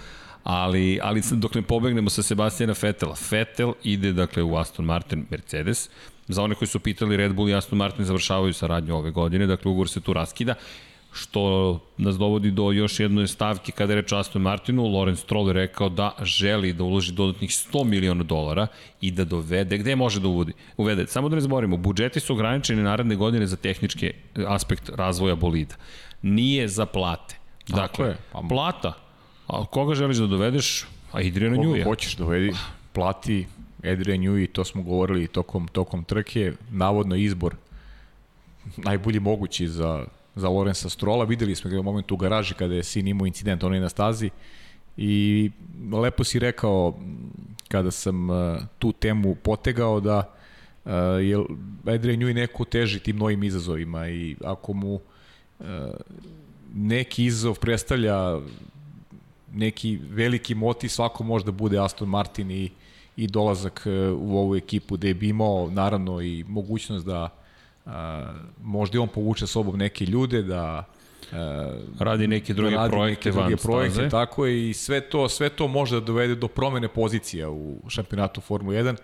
[0.44, 5.90] Ali, ali dok ne pobegnemo sa Sebastijana Fetela, Fetel ide dakle u Aston Martin Mercedes,
[6.28, 9.72] za one koji su pitali Red Bull i Aston Martin završavaju saradnju ove godine, dakle
[9.72, 10.56] ugovor se tu raskida
[11.14, 15.54] što nas dovodi do još jedne stavke kada je reč Aston Martinu, Lorenz Stroll je
[15.54, 18.68] rekao da želi da uloži dodatnih 100 miliona dolara
[19.02, 20.54] i da dovede, gde može da uvodi?
[20.78, 24.12] Uvede, samo da ne zaboravimo, budžeti su ograničeni naredne godine za tehnički
[24.48, 25.76] aspekt razvoja bolida.
[26.22, 27.36] Nije za plate.
[27.68, 28.18] Dakle, je.
[28.32, 28.42] Pa...
[28.50, 28.94] plata.
[29.48, 30.86] A koga želiš da dovedeš?
[31.12, 31.84] A Adriana Njuja.
[31.84, 32.54] Koga hoćeš dovedi,
[32.94, 33.48] plati
[33.84, 37.56] Adrian Njuj, to smo govorili tokom, tokom trke, navodno izbor
[38.78, 41.26] najbolji mogući za za Lorenza Strola.
[41.26, 43.90] Videli smo ga u momentu u garaži kada je sin imao incident, on je na
[43.90, 44.30] stazi.
[44.98, 45.52] I
[45.92, 47.00] lepo si rekao
[47.68, 50.34] kada sam uh, tu temu potegao da
[50.86, 50.92] uh,
[51.22, 51.46] je
[51.96, 55.66] Adrian Njuj neko teži tim novim izazovima i ako mu uh,
[56.74, 58.40] neki izazov predstavlja
[59.54, 62.70] neki veliki motiv, svako može da bude Aston Martin i,
[63.18, 63.84] i dolazak
[64.18, 67.30] u ovu ekipu, da je bi imao naravno i mogućnost da
[67.86, 70.86] a, možda i on povuče sobom neke ljude da
[71.32, 74.10] a, radi neke druge da projekte neke druge projekte, staze.
[74.10, 78.42] tako je i sve to sve to može da dovede do promene pozicija u šampionatu
[78.42, 78.96] Formule 1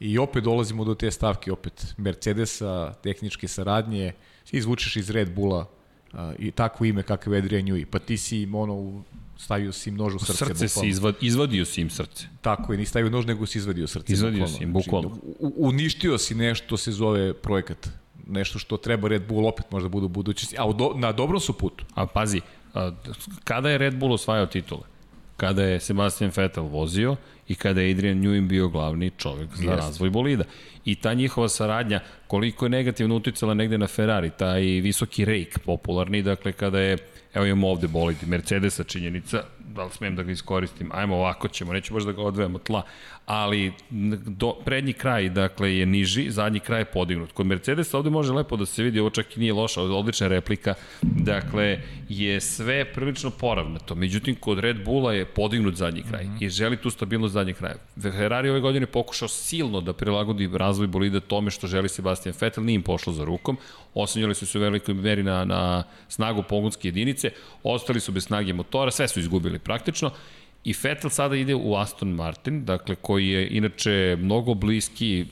[0.00, 4.12] i opet dolazimo do te stavke opet Mercedesa, tehničke saradnje,
[4.52, 5.66] izvučeš iz Red Bulla
[6.12, 9.02] a, i takvo ime kakav je Adrian Newey, pa ti si ono
[9.36, 10.44] stavio si im nož u srce.
[10.44, 12.26] Srce si izvad, izvadio si im srce.
[12.40, 14.12] Tako je, ni stavio nož, nego si izvadio srce.
[14.12, 14.58] Izvadio bukvalno.
[14.58, 15.08] si im, bukvalno.
[15.08, 17.88] Znači, uništio si nešto se zove projekat
[18.26, 21.52] nešto što treba Red Bull opet možda bude u budućnosti, a do, na dobrom su
[21.52, 21.84] putu.
[21.94, 22.40] A pazi,
[22.74, 22.92] a,
[23.44, 24.82] kada je Red Bull osvajao titule?
[25.36, 27.16] Kada je Sebastian Vettel vozio
[27.48, 29.82] i kada je Adrian Newey bio glavni čovjek za Jest.
[29.82, 30.44] razvoj bolida.
[30.84, 36.22] I ta njihova saradnja, koliko je negativno uticala negde na Ferrari, taj visoki rejk popularni,
[36.22, 36.98] dakle kada je,
[37.34, 39.42] evo imamo ovde bolid, Mercedesa činjenica,
[39.74, 42.82] da li smijem da ga iskoristim, ajmo ovako ćemo, neću baš da ga odvejemo tla,
[43.26, 43.72] ali
[44.26, 47.32] do, prednji kraj dakle je niži, zadnji kraj je podignut.
[47.32, 50.74] Kod Mercedesa ovde može lepo da se vidi, ovo čak i nije loša, odlična replika,
[51.02, 53.94] dakle je sve prilično poravnato.
[53.94, 56.44] Međutim, kod Red Bulla je podignut zadnji kraj mm -hmm.
[56.44, 57.74] i želi tu stabilnost zadnjeg kraja.
[58.02, 62.74] Ferrari ove godine pokušao silno da prilagodi razvoj bolida tome što želi Sebastian Vettel, nije
[62.74, 63.56] im pošlo za rukom,
[63.94, 67.30] osanjali su se u velikoj meri na, na snagu pogonske jedinice,
[67.62, 70.10] ostali su bez snage motora, sve su izgubili praktično
[70.64, 75.26] I Vettel sada ide u Aston Martin, dakle koji je inače mnogo bliski,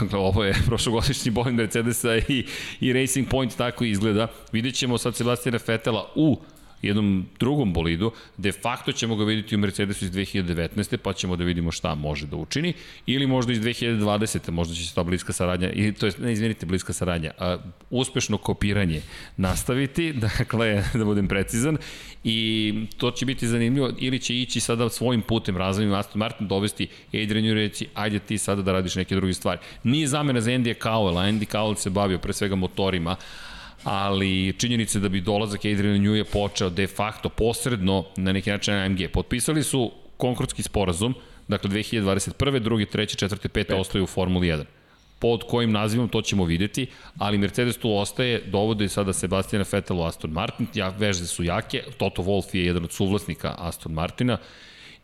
[0.00, 2.46] dakle ovo je prošlogodišnji bolid Mercedesa i,
[2.80, 4.28] i Racing Point tako izgleda.
[4.52, 6.38] Vidjet ćemo sad Sebastiana Vettela u
[6.82, 10.96] jednom drugom bolidu, de facto ćemo ga vidjeti u Mercedesu iz 2019.
[10.96, 12.72] pa ćemo da vidimo šta može da učini,
[13.06, 14.50] ili možda iz 2020.
[14.50, 17.58] možda će se ta bliska saradnja, i, to je, ne izvinite, bliska saradnja, a,
[17.90, 19.02] uspešno kopiranje
[19.36, 21.78] nastaviti, dakle, da budem precizan,
[22.24, 26.88] i to će biti zanimljivo, ili će ići sada svojim putem razvojim Aston Martin dovesti
[27.08, 29.60] Adrian i reći, ajde ti sada da radiš neke druge stvari.
[29.82, 33.16] Nije zamena za Andy Cowell, Andy Cowell se bavio pre svega motorima,
[33.84, 38.74] ali činjenice da bi dolazak Adriana Nju je počeo de facto posredno na neki način
[38.74, 38.98] AMG.
[39.12, 41.14] Potpisali su konkurski sporazum,
[41.48, 42.58] dakle 2021.
[42.58, 44.64] drugi, treći, četvrti, pete ostaju u Formuli 1
[45.22, 46.86] pod kojim nazivom to ćemo videti,
[47.18, 51.82] ali Mercedes tu ostaje, dovode sada Sebastiana Vettel u Aston Martin, ja, vežde su jake,
[51.98, 54.38] Toto Wolff je jedan od suvlasnika Aston Martina,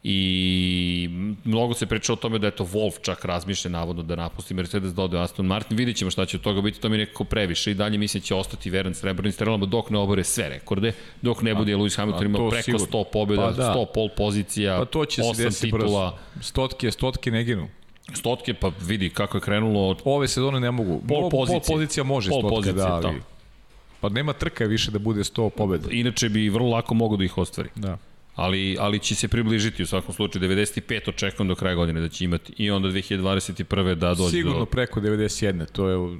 [0.03, 1.09] i
[1.44, 4.94] mnogo se priča o tome da je to Wolf čak razmišlja navodno da napusti Mercedes
[4.94, 7.24] da ode Aston Martin, vidit ćemo šta će od toga biti, to mi je nekako
[7.24, 10.92] previše i dalje mislim da će ostati veran srebrnim strelama dok ne obore sve rekorde,
[11.22, 12.80] dok ne bude Lewis Hamilton imao preko sigur.
[12.80, 13.74] 100 pobjeda, pa da.
[13.74, 16.18] 100 pol pozicija, pa to će 8 se titula.
[16.34, 16.49] Brzo.
[16.49, 17.68] Stotke, stotke ne ginu.
[18.14, 19.88] Stotke, pa vidi kako je krenulo.
[19.88, 20.03] Od...
[20.05, 21.03] Ove sezone ne mogu.
[21.09, 21.61] Pol pozicija.
[21.61, 23.03] Pol pozicija može pol stotke, pozicije, da, ali...
[23.03, 23.14] To.
[24.01, 25.88] Pa nema trka više da bude 100 pobjeda.
[25.90, 27.68] Inače bi vrlo lako mogo da ih ostvari.
[27.74, 27.99] Da
[28.39, 30.49] ali, ali će se približiti u svakom slučaju.
[30.49, 33.95] 95 očekujem do kraja godine da će imati i onda 2021.
[33.95, 34.66] da dođe Sigurno do...
[34.66, 35.66] preko 91.
[35.72, 36.16] To je u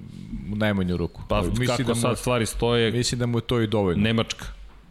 [0.57, 1.23] najmanju ruku.
[1.29, 2.93] Pa mislim kako da mu, sad stvari stoje...
[2.93, 4.03] Mislim da mu je to i dovoljno.
[4.03, 4.45] Nemačka.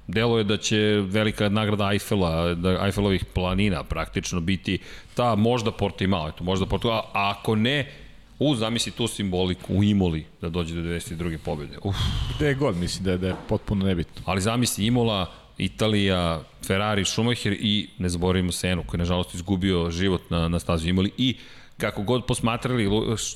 [0.08, 4.80] Delo je da će velika nagrada Eiffela, da Eiffelovih planina praktično biti
[5.14, 7.92] ta možda Portimao, eto, možda Portimao, a ako ne,
[8.40, 11.38] U, zamisli tu simboliku u Imoli da dođe do 92.
[11.38, 11.78] pobjede.
[11.84, 11.96] Uf.
[12.36, 14.22] Gde god, mislim da je, da je potpuno nebitno.
[14.26, 20.30] Ali zamisli Imola, Italija, Ferrari, Schumacher i ne zaboravimo Senu koji je nažalost izgubio život
[20.30, 21.36] na, na stazu imali i
[21.78, 22.90] kako god posmatrali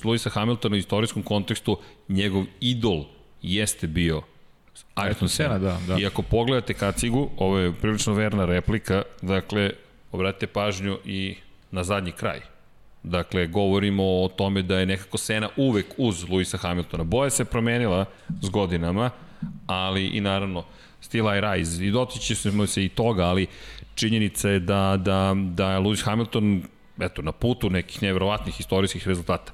[0.04, 3.04] Luisa Hamiltona u istorijskom kontekstu, njegov idol
[3.42, 4.22] jeste bio
[4.94, 5.58] Ayrton Senna.
[5.58, 5.98] Da, da.
[5.98, 9.70] I ako pogledate kacigu, ovo je prilično verna replika, dakle,
[10.12, 11.34] obratite pažnju i
[11.70, 12.40] na zadnji kraj.
[13.02, 17.04] Dakle, govorimo o tome da je nekako Sena uvek uz Luisa Hamiltona.
[17.04, 18.04] Boja se promenila
[18.42, 19.10] s godinama,
[19.66, 20.64] ali i naravno
[21.02, 23.46] Still I Rise i dotići smo se i toga, ali
[23.94, 26.62] činjenica je da, da, da je Lewis Hamilton
[27.00, 29.52] eto, na putu nekih nevjerovatnih istorijskih rezultata.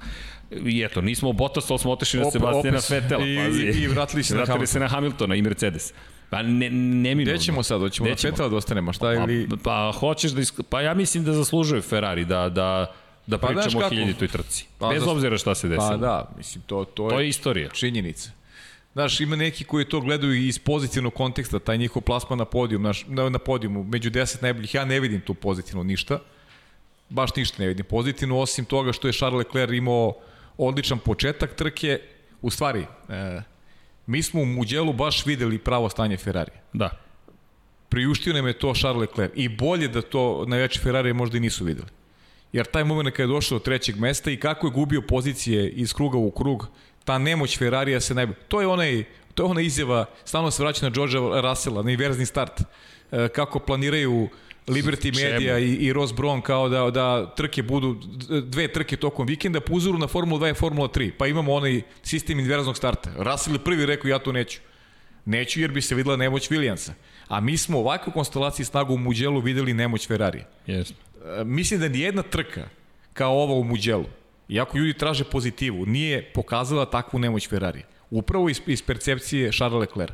[0.51, 3.25] I eto, nismo Bottas, ali smo otešli na Sebastijana Vetela.
[3.25, 5.93] I, i, i vratili se, vratili na, se na Hamiltona i Mercedes.
[6.29, 7.33] Pa ne, neminovno.
[7.33, 7.81] Gde ćemo sad?
[7.81, 9.47] Hoćemo na Vetela da ostanemo, šta pa, ili...
[9.49, 10.41] Pa, pa, hoćeš da...
[10.41, 10.59] Isk...
[10.69, 12.93] Pa ja mislim da zaslužuje Ferrari da, da,
[13.27, 14.65] da pa, pričamo o hiljaditoj trci.
[14.77, 15.89] Pa, Bez obzira šta se desilo.
[15.89, 17.69] Pa da, mislim, to, to, je, to je istorija.
[17.69, 18.31] Činjenica.
[18.93, 23.05] Znaš, ima neki koji to gledaju iz pozitivnog konteksta, taj njihov plasman na podijum, naš,
[23.07, 26.19] na, na podijumu, među deset najboljih, ja ne vidim tu pozitivno ništa,
[27.09, 30.13] baš ništa ne vidim pozitivno, osim toga što je Charles Leclerc imao
[30.57, 31.99] odličan početak trke,
[32.41, 33.41] u stvari, e,
[34.07, 36.51] mi smo u Muđelu baš videli pravo stanje Ferrari.
[36.73, 36.89] Da.
[37.89, 41.65] Priuštio nam je to Charles Leclerc i bolje da to najveće Ferrari možda i nisu
[41.65, 41.87] videli.
[42.53, 45.93] Jer taj moment kada je došao do trećeg mesta i kako je gubio pozicije iz
[45.93, 46.67] kruga u krug,
[47.09, 48.37] ta nemoć Ferrarija se najbolje...
[48.47, 49.03] To je onaj
[49.33, 52.61] to je ona izjava, stalno se vraća na Georgea Russella, na inverzni start,
[53.11, 54.29] e, kako planiraju
[54.67, 57.95] Liberty Media i, i Ross Brown kao da, da trke budu
[58.43, 61.11] dve trke tokom vikenda po uzoru na Formula 2 i Formula 3.
[61.17, 63.09] Pa imamo onaj sistem inverznog starta.
[63.17, 64.59] Russell je prvi rekao ja to neću.
[65.25, 66.91] Neću jer bi se videla nemoć Williamsa.
[67.27, 70.43] A mi smo u ovakvoj konstelaciji snagu u Muđelu videli nemoć Ferrari.
[70.67, 70.91] Yes.
[70.91, 72.67] E, mislim da nijedna trka
[73.13, 74.05] kao ova u Muđelu,
[74.49, 77.83] iako ljudi traže pozitivu, nije pokazala takvu nemoć Ferrari.
[78.09, 80.13] Upravo iz, iz percepcije Charles Leclerc.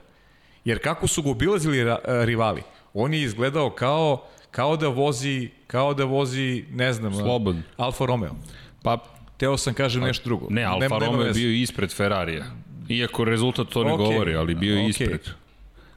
[0.66, 2.62] Jer kako su ga obilazili ra, rivali,
[2.94, 7.56] on je izgledao kao kao da vozi, kao da vozi, ne znam, Slobod.
[7.78, 8.36] Alfa Romeo.
[8.84, 8.98] Pa,
[9.38, 10.48] teo sam kažem nešto drugo.
[10.50, 12.46] Ne, Alfa nema, Romeo je bio ispred Ferrarija.
[12.90, 13.98] Iako rezultat to ne okay.
[13.98, 14.90] govori, ali bio je okay.
[14.90, 15.24] ispred.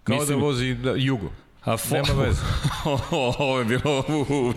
[0.05, 1.30] Kao da Mislim, da vozi da, Jugo.
[1.69, 1.95] A fo...
[1.95, 2.41] Nema veze.
[3.39, 4.05] ovo je bilo,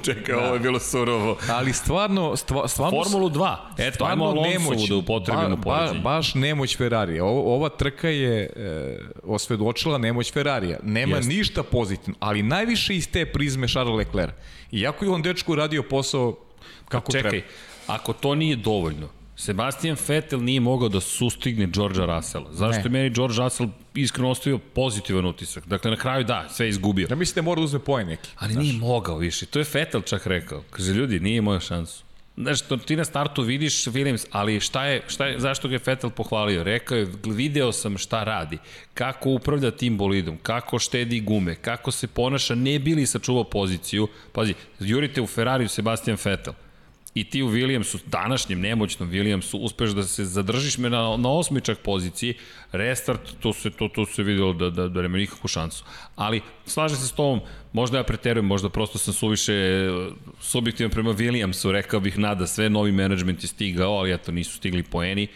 [0.03, 0.45] čekaj, da.
[0.45, 1.37] ovo je bilo surovo.
[1.49, 3.03] Ali stvarno, stva, stvarno...
[3.03, 3.55] Formulu 2.
[3.77, 7.25] Eto, stvarno nemoć, da upotrebimo ba, ba, Baš nemoć Ferrarija.
[7.25, 10.79] Ovo, ova trka je e, osvedočila nemoć Ferrarija.
[10.83, 11.29] Nema Jest.
[11.29, 14.33] ništa pozitivno, ali najviše iz te prizme Charles Leclerc.
[14.71, 16.35] Iako je on dečku radio posao
[16.87, 17.45] kako čekaj, treba.
[17.87, 22.53] ako to nije dovoljno, Sebastian Vettel nije mogao da sustigne Georgea Russella.
[22.53, 22.85] Zašto ne.
[22.85, 25.67] je meni George Russell iskreno ostavio pozitivan utisak?
[25.67, 27.07] Dakle, na kraju da, sve izgubio.
[27.09, 28.29] Ja mislim da mora da uzme poen neki.
[28.35, 28.63] Ali znaš.
[28.63, 29.45] nije mogao više.
[29.45, 30.63] To je Vettel čak rekao.
[30.69, 32.03] Kaže, ljudi, nije imao šansu.
[32.37, 35.81] Znaš, to ti na startu vidiš Williams, ali šta je, šta je, zašto ga je
[35.85, 36.63] Vettel pohvalio?
[36.63, 38.57] Rekao je, video sam šta radi,
[38.93, 44.07] kako upravlja tim bolidom, kako štedi gume, kako se ponaša, ne bili sačuvao poziciju.
[44.31, 46.53] Pazi, jurite u Ferrari Sebastian Vettel
[47.15, 51.79] i ti u Williamsu, današnjem nemoćnom Williamsu, uspeš da se zadržiš me na, na osmičak
[51.79, 52.33] poziciji,
[52.71, 55.83] restart, to se, to, to se videlo da, da, da nema nikakvu šansu.
[56.15, 57.41] Ali, slažem se s tobom,
[57.73, 59.53] možda ja preterujem, možda prosto sam suviše
[60.41, 64.83] subjektivan prema Williamsu, rekao bih nada, sve novi menadžment je stigao, ali eto, nisu stigli
[64.83, 65.27] poeni,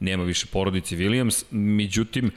[0.00, 2.30] nema više porodici Williams, međutim,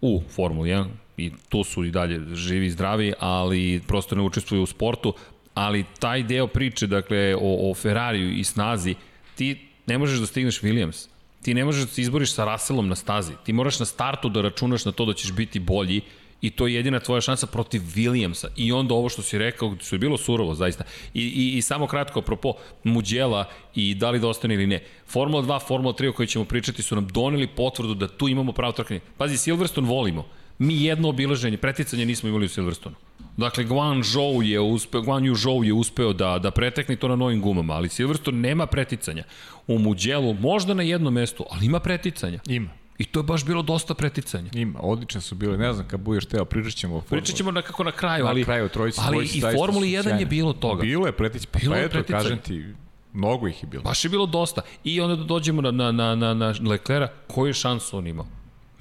[0.00, 4.62] u Formuli 1, i tu su i dalje živi i zdravi, ali prosto ne učestvuju
[4.62, 5.14] u sportu,
[5.54, 8.94] ali taj deo priče, dakle, o, o Ferrariju i snazi,
[9.34, 11.08] ti ne možeš da stigneš Williams.
[11.42, 13.32] Ti ne možeš da se izboriš sa Russellom na stazi.
[13.44, 16.00] Ti moraš na startu da računaš na to da ćeš biti bolji
[16.40, 18.46] i to je jedina tvoja šansa protiv Williamsa.
[18.56, 20.84] I onda ovo što si rekao, što je bilo surovo zaista.
[21.14, 22.52] I, i, i samo kratko, apropo
[22.84, 23.44] Muđela
[23.74, 24.82] i da li da ostane ili ne.
[25.06, 28.52] Formula 2, Formula 3 o kojoj ćemo pričati su nam doneli potvrdu da tu imamo
[28.52, 29.00] pravo trkanje.
[29.18, 30.26] Pazi, Silverstone volimo.
[30.62, 32.96] Mi jedno obilaženje, preticanje nismo imali u Silverstonu.
[33.36, 37.16] Dakle, Guan Zhou je uspeo, Guan Yu Zhou je uspeo da, da pretekne to na
[37.16, 39.24] novim gumama, ali Silverstone nema preticanja.
[39.66, 42.40] U Muđelu možda na jednom mestu, ali ima preticanja.
[42.46, 42.70] Ima.
[42.98, 44.50] I to je baš bilo dosta preticanja.
[44.54, 47.00] Ima, odlične su bile, ne znam kad budeš teo, pričat ćemo.
[47.00, 50.26] Pričat ćemo nekako na kraju, ali, na kraju, trojici, ali trojici, i Formuli 1 je
[50.26, 50.82] bilo toga.
[50.82, 52.64] Bilo je preticanja, pa, bilo pa eto, kažem ti,
[53.12, 53.82] mnogo ih je bilo.
[53.82, 54.62] Baš je bilo dosta.
[54.84, 58.26] I onda da dođemo na, na, na, na, na Leclera, koju šansu on imao?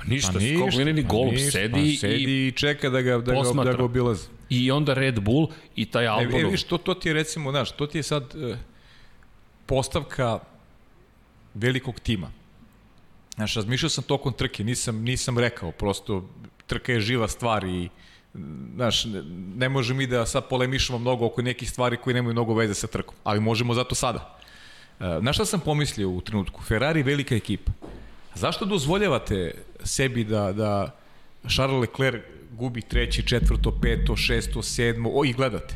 [0.02, 3.18] Pa ništa, pa ništa, skog pa golub ništa, sedi, pa sedi i čeka da ga,
[3.18, 4.28] da ga, da ga obilazi.
[4.50, 6.40] I onda Red Bull i taj Albonov.
[6.40, 8.58] E, e viš, to, to ti je recimo, znaš, to ti je sad e,
[9.66, 10.40] postavka
[11.54, 12.32] velikog tima.
[13.36, 16.30] Znaš, razmišljao sam tokom trke, nisam, nisam rekao, prosto
[16.68, 17.90] trka je živa stvar i
[18.76, 19.06] znaš,
[19.56, 22.88] ne možemo mi da sad polemišemo mnogo oko nekih stvari koji nemaju mnogo veze sa
[22.88, 24.38] trkom, ali možemo zato sada.
[25.00, 26.62] E, znaš šta sam pomislio u trenutku?
[26.64, 27.72] Ferrari velika ekipa.
[28.36, 29.54] Zašto dozvoljavate
[29.84, 30.96] sebi da, da
[31.50, 35.76] Charles Leclerc gubi treći, četvrto, peto, šesto, sedmo, o, i gledate.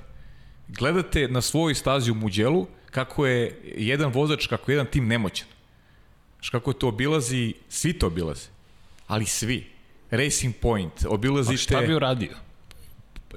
[0.68, 5.48] Gledate na svojoj stazi u Muđelu kako je jedan vozač, kako je jedan tim nemoćan.
[6.36, 8.48] Znaš kako to obilazi, svi to obilaze.
[9.08, 9.68] Ali svi.
[10.12, 11.58] Racing Point, obilazi te...
[11.58, 12.36] šta bi uradio?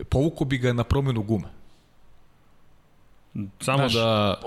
[0.09, 1.49] Povuko bi ga na promjenu guma.
[3.61, 4.41] Samo Znaš, da...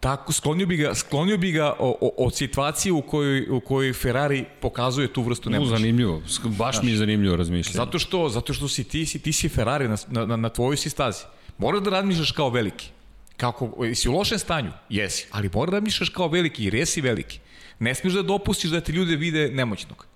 [0.00, 1.74] tako, sklonio bi ga, sklonio bi ga
[2.16, 5.70] od situacije u kojoj, u kojoj Ferrari pokazuje tu vrstu nemoći.
[5.70, 7.84] zanimljivo, baš Znaš, mi je zanimljivo razmišljanje.
[7.84, 10.90] Zato što, zato što si ti, si, ti si Ferrari na, na, na tvojoj si
[10.90, 11.24] stazi.
[11.58, 12.90] Moraš da razmišljaš kao veliki.
[13.36, 14.70] Kako, si u lošem stanju?
[14.88, 15.26] Jesi.
[15.30, 17.40] Ali moraš da razmišljaš kao veliki jer jesi veliki.
[17.78, 20.06] Ne smiješ da dopustiš da te ljude vide nemoćnog.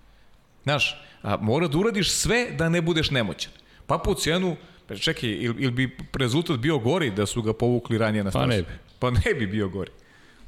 [0.63, 3.53] Znaš, a, mora da uradiš sve da ne budeš nemoćan.
[3.87, 4.57] Pa po cenu,
[5.01, 8.43] čekaj, ili il bi rezultat bio gori da su ga povukli ranije na stazu?
[8.43, 8.92] Pa ne bi.
[9.03, 9.91] Pa ne bi bio gori.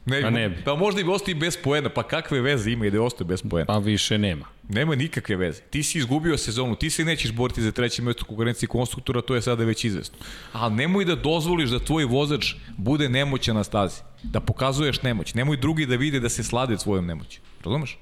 [0.06, 0.56] Ne, pa ne bi.
[0.64, 3.66] Pa možda i ostao bez poena, pa kakve veze ima i da ostaje bez poena?
[3.66, 4.46] Pa više nema.
[4.68, 5.60] Nema nikakve veze.
[5.60, 9.34] Ti si izgubio sezonu, ti se nećeš boriti za treće mesto u konkurenciji konstruktora, to
[9.34, 10.18] je sada već izvesno.
[10.52, 14.02] Ali nemoj da dozvoliš da tvoj vozač bude nemoćan na stazi.
[14.22, 15.34] Da pokazuješ nemoć.
[15.34, 17.40] Nemoj drugi da vide da se slade svojom nemoći.
[17.64, 17.98] Razumeš?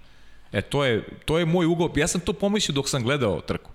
[0.52, 1.90] E, to je, to je moj ugao.
[1.96, 3.70] Ja sam to pomislio dok sam gledao trku.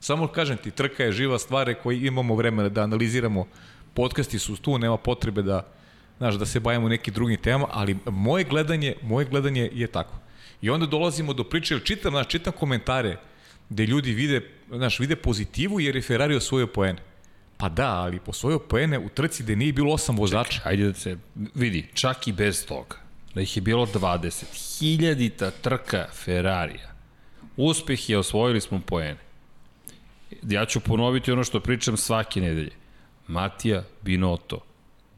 [0.00, 3.46] Samo kažem ti, trka je živa stvar koji imamo vremena da analiziramo.
[3.94, 5.77] Podcasti su tu, nema potrebe da,
[6.18, 10.14] znaš, da se bavimo nekim drugim temama, ali moje gledanje, moje gledanje je tako.
[10.60, 13.16] I onda dolazimo do priče, jer čitam, znaš, čitam komentare
[13.68, 16.98] gde ljudi vide, znaš, vide pozitivu jer je Ferrari osvojio poene.
[17.56, 20.50] Pa da, ali posvojio poene u trci gde nije bilo osam vozača.
[20.50, 21.16] Čekaj, ajde da se
[21.54, 22.96] vidi, čak i bez toga,
[23.34, 26.92] da ih je bilo 20, hiljadita trka Ferrarija.
[27.56, 29.18] Uspeh je osvojili smo poene.
[30.42, 32.72] Ja ću ponoviti ono što pričam svake nedelje.
[33.26, 34.64] Matija Binotto,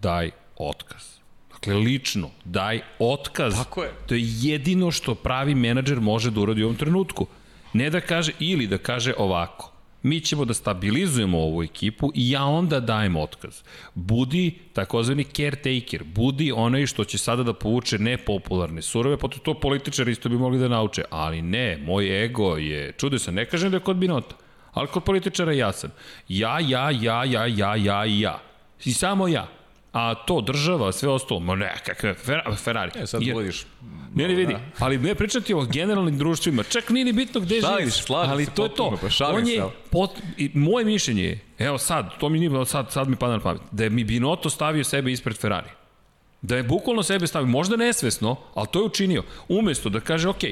[0.03, 0.31] daj
[0.69, 1.21] otkaz.
[1.53, 3.55] Dakle, lično, daj otkaz.
[3.55, 3.93] Tako je.
[4.07, 7.27] To je jedino što pravi menadžer može da uradi u ovom trenutku.
[7.73, 12.45] Ne da kaže, ili da kaže ovako, mi ćemo da stabilizujemo ovu ekipu i ja
[12.45, 13.63] onda dajem otkaz.
[13.95, 20.13] Budi takozvani caretaker, budi onaj što će sada da povuče nepopularne surove, pa to političari
[20.13, 23.81] isto bi mogli da nauče, ali ne, moj ego je čudesan, ne kažem da je
[23.81, 24.35] kod Binota,
[24.73, 25.91] ali kod političara jasan.
[26.29, 28.41] Ja, ja, ja, ja, ja, ja i ja.
[28.85, 29.60] I samo ja.
[29.93, 31.75] A to država, sve ostalo, ma ne,
[32.57, 32.91] Ferrari.
[32.95, 33.67] E, sad vodiš.
[34.15, 34.61] Ne, ne vidi, da.
[34.79, 38.65] ali ne pričati o generalnim društvima, čak nije ni bitno gde Šališ, živiš, ali to
[38.65, 38.99] je to.
[39.19, 43.09] Pa On je, pot, i moje mišljenje je, evo sad, to mi nije, sad, sad
[43.09, 45.69] mi pada na pamet, da je mi Binoto stavio sebe ispred Ferrari.
[46.43, 49.23] Da je bukvalno sebe stavio, možda nesvesno, ali to je učinio.
[49.49, 50.43] Umesto da kaže, ok,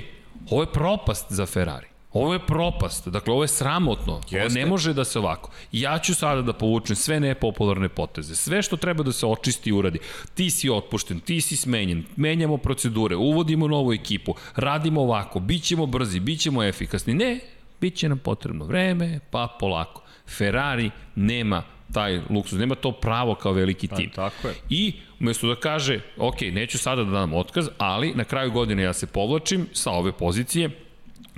[0.51, 1.87] ovo je propast za Ferrari.
[2.13, 4.41] Ovo je propast, dakle ovo je sramotno, Jeste.
[4.41, 5.51] ovo ne može da se ovako.
[5.73, 9.73] Ja ću sada da povučem sve nepopularne poteze, sve što treba da se očisti i
[9.73, 9.99] uradi.
[10.35, 15.87] Ti si otpušten, ti si smenjen, menjamo procedure, uvodimo novu ekipu, radimo ovako, bit ćemo
[15.87, 17.15] brzi, bit ćemo efikasni.
[17.15, 17.41] Ne,
[17.81, 20.03] bit će nam potrebno vreme, pa polako.
[20.37, 24.11] Ferrari nema taj luksuz, nema to pravo kao veliki pa, tim.
[24.17, 24.55] Pa, tako je.
[24.71, 28.93] I umesto da kaže, ok, neću sada da dam otkaz, ali na kraju godine ja
[28.93, 30.71] se povlačim sa ove pozicije,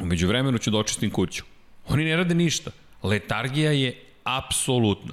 [0.01, 1.45] Umeđu vremenu ću da očistim kuću.
[1.89, 2.71] Oni ne rade ništa.
[3.03, 5.13] Letargija je apsolutna.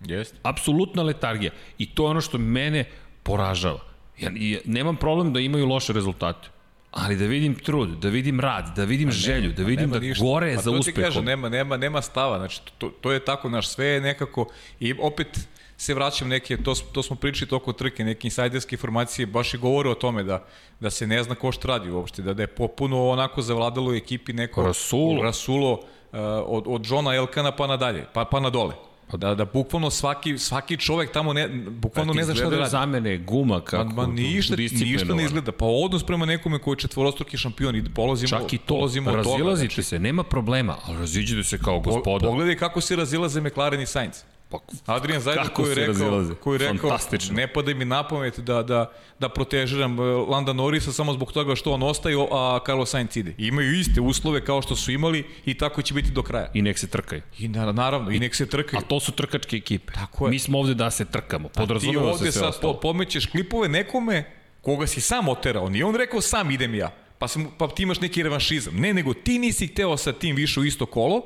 [0.00, 0.38] Jeste.
[0.42, 1.52] Apsolutna letargija.
[1.78, 2.84] I to je ono što mene
[3.22, 3.80] poražava.
[4.20, 6.48] Ja, ja nemam problem da imaju loše rezultate.
[6.90, 10.24] Ali da vidim trud, da vidim rad, da vidim pa želju, da vidim da ništa.
[10.24, 10.82] gore pa za uspehom.
[10.82, 12.38] Pa to ti kažem, nema, nema, nema stava.
[12.38, 14.46] Znači, to, to je tako, naš sve je nekako...
[14.80, 15.48] I opet,
[15.82, 19.90] se vraćam neke, to, to smo pričali toko trke, neke insajderske informacije, baš i govore
[19.90, 20.44] o tome da,
[20.80, 23.94] da se ne zna ko što radi uopšte, da, da je popuno onako zavladalo u
[23.94, 28.74] ekipi neko Rasulo, Rasulo uh, od, od Johna Elkana pa nadalje, pa, pa na dole.
[29.10, 32.70] Pa da, da bukvalno svaki, svaki čovek tamo ne, bukvalno ne zna šta da radi.
[32.70, 35.52] zamene guma kako ma, ma ništa, ništa ne izgleda.
[35.52, 39.74] Pa odnos prema nekome koji je četvorostruki šampion i polazimo, Čak i to, polazimo razilazite
[39.74, 42.26] znači, se, nema problema, ali raziđite se kao gospoda.
[42.26, 44.22] Pogledaj kako se razilaze McLaren i Sainz.
[44.52, 46.98] Pa, Adrian Zajda koji je rekao, koji je rekao
[47.30, 51.54] ne pada mi na pamet da, da, da protežiram e, Landa Norrisa samo zbog toga
[51.54, 53.34] što on ostaje, a Carlos Sainz ide.
[53.38, 56.50] I imaju iste uslove kao što su imali i tako će biti do kraja.
[56.54, 57.22] I nek se trkaju.
[57.38, 58.82] I na, naravno, i, i nek se trkaju.
[58.84, 59.92] A to su trkačke ekipe.
[59.92, 60.30] Tako je.
[60.30, 61.48] Mi smo ovde da se trkamo.
[61.48, 62.52] Podrazumeva se sve ostalo.
[62.52, 64.24] Ti ovde sad pomećeš klipove nekome
[64.62, 65.68] koga si sam oterao.
[65.68, 66.90] Nije on rekao sam idem ja.
[67.18, 68.74] Pa, sam, pa ti imaš neki revanšizam.
[68.74, 71.22] Ne, nego ti nisi hteo sa tim više u isto kolo,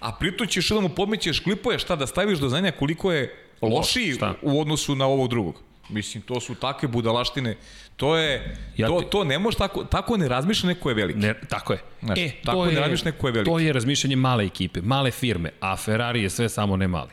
[0.00, 4.12] a pritom ćeš da mu podmećeš klipove šta da staviš do znanja koliko je lošiji
[4.12, 4.34] šta?
[4.42, 5.62] u odnosu na ovog drugog.
[5.88, 7.56] Mislim, to su takve budalaštine.
[7.96, 11.18] To je, ja to, to ne može tako, tako ne razmišlja neko je veliki.
[11.18, 11.78] Ne, tako je.
[12.02, 13.50] Znaš, e, tako ne razmišlja neko je veliki.
[13.50, 17.10] To je razmišljanje male ekipe, male firme, a Ferrari je sve samo ne mali.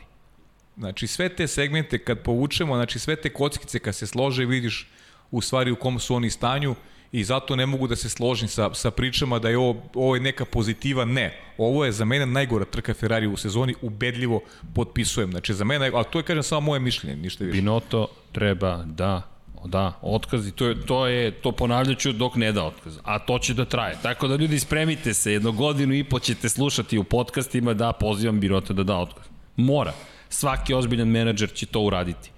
[0.76, 4.88] Znači, sve te segmente kad povučemo, znači sve te kockice kad se slože vidiš
[5.30, 6.74] u stvari u kom su oni stanju,
[7.12, 10.20] i zato ne mogu da se složim sa, sa pričama da je ovo, ovo je
[10.20, 11.40] neka pozitiva, ne.
[11.58, 14.40] Ovo je za mene najgora trka Ferrari u sezoni, ubedljivo
[14.74, 15.30] potpisujem.
[15.30, 17.56] Znači za mene, a to je kažem samo moje mišljenje, ništa više.
[17.56, 19.36] Binotto treba da
[19.66, 23.38] da, otkaz i to je, to je, to ponavljaću dok ne da otkaz, a to
[23.38, 23.96] će da traje.
[24.02, 28.40] Tako da ljudi spremite se, jedno godinu i po ćete slušati u podcastima da pozivam
[28.40, 29.24] Binotto da da otkaz.
[29.56, 29.92] Mora.
[30.28, 32.30] Svaki ozbiljan menadžer će to uraditi.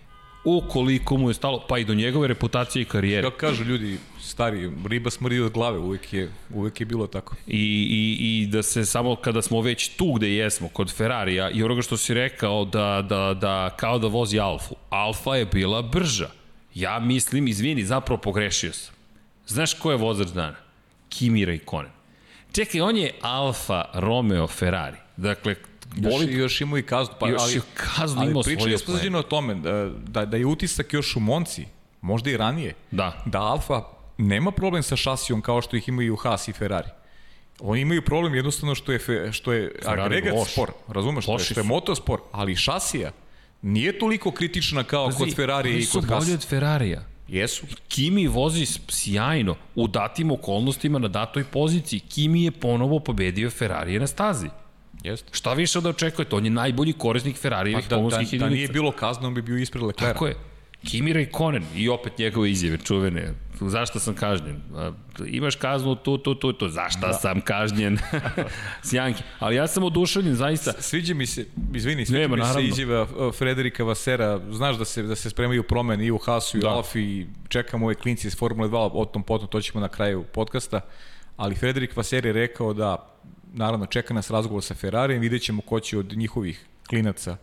[0.57, 3.23] Ukoliko mu je stalo, pa i do njegove reputacije i karijere.
[3.23, 7.35] Kako kažu ljudi, stari, riba smrdi od glave, uvek je, uvek je bilo tako.
[7.47, 7.57] I,
[7.91, 11.83] i, I da se samo kada smo već tu gde jesmo, kod Ferrarija, i onoga
[11.83, 16.31] što si rekao da, da, da kao da vozi Alfu, Alfa je bila brža.
[16.75, 18.95] Ja mislim, izvini, zapravo pogrešio sam.
[19.47, 20.57] Znaš ko je vozač dana?
[21.09, 21.91] Kimi Raikkonen.
[22.53, 24.97] Čekaj, on je Alfa Romeo Ferrari.
[25.17, 25.55] Dakle,
[25.97, 27.14] Još, još imao i kaznu.
[27.20, 30.47] Pa, još ali, kaznu imao svoju Ali pričali smo o tome da, da, da je
[30.47, 31.66] utisak još u Monci,
[32.01, 33.82] možda i ranije, da, da Alfa
[34.18, 36.89] nema problem sa šasijom kao što ih imaju Haas i Ferrari.
[37.61, 40.53] Oni imaju problem jednostavno što je, što je agregat loš.
[40.53, 43.11] spor, razumeš, što je, što je motospor, ali šasija
[43.62, 46.11] nije toliko kritična kao Pazi, kod Ferrari i kod Haas.
[46.11, 47.05] Oni su bolji od Ferrarija.
[47.28, 47.66] Jesu.
[47.89, 52.01] Kimi vozi sjajno u datim okolnostima na datoj poziciji.
[52.01, 54.49] Kimi je ponovo pobedio Ferrarije na stazi.
[55.03, 55.29] Jeste.
[55.33, 56.37] Šta više da očekujete?
[56.37, 58.49] On je najbolji korisnik Ferrarijevih pa, da, pomorskih da, jedinica.
[58.49, 60.13] Da nije bilo kazna, on bi bio ispred Leclerc.
[60.13, 60.37] Tako je.
[60.85, 63.35] Kimi Raikkonen i opet njegove izjave čuvene.
[63.61, 64.61] Zašto sam kažnjen?
[65.27, 66.69] Imaš kaznu tu, tu, tu, tu.
[66.69, 67.13] Zašto da.
[67.13, 67.99] sam kažnjen?
[68.91, 69.23] Sjanki.
[69.39, 70.73] Ali ja sam oduševljen, zaista.
[70.79, 72.61] Sviđa mi se, izvini, sviđa Nema, mi naravno.
[72.61, 74.41] se izjava Frederika Vasera.
[74.51, 76.69] Znaš da se, da se spremaju promene i u Hasu i da.
[76.69, 79.89] u Alfi i čekamo ove klinci iz Formule 2, o tom potom, to ćemo na
[79.89, 80.81] kraju podcasta.
[81.37, 83.19] Ali Frederik Vaser je rekao da
[83.53, 87.37] naravno čeka nas razgovor sa Ferrarijem, vidjet ćemo ko će od njihovih klinaca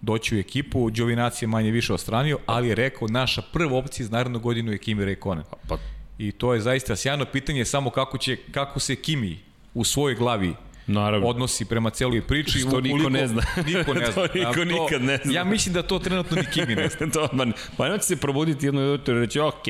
[0.00, 4.10] doći u ekipu, Đovinac je manje više ostranio, ali je rekao naša prva opcija iz
[4.10, 5.44] narednu godinu je Kimi Rekonen.
[5.50, 5.78] Pa, pa.
[6.18, 9.38] I to je zaista sjajno pitanje samo kako će kako se Kimi
[9.74, 10.54] u svojoj glavi
[10.86, 11.26] Naravno.
[11.26, 12.58] odnosi prema celoj priči.
[12.58, 13.42] Što ukoliko, niko ne zna.
[13.66, 14.28] Niko ne zna.
[14.28, 15.32] to niko to, nikad ne zna.
[15.32, 17.10] Ja mislim da to trenutno ni Kimi ne zna.
[17.10, 19.64] to, man, pa neće se probuditi jedno jutro i reći, ok,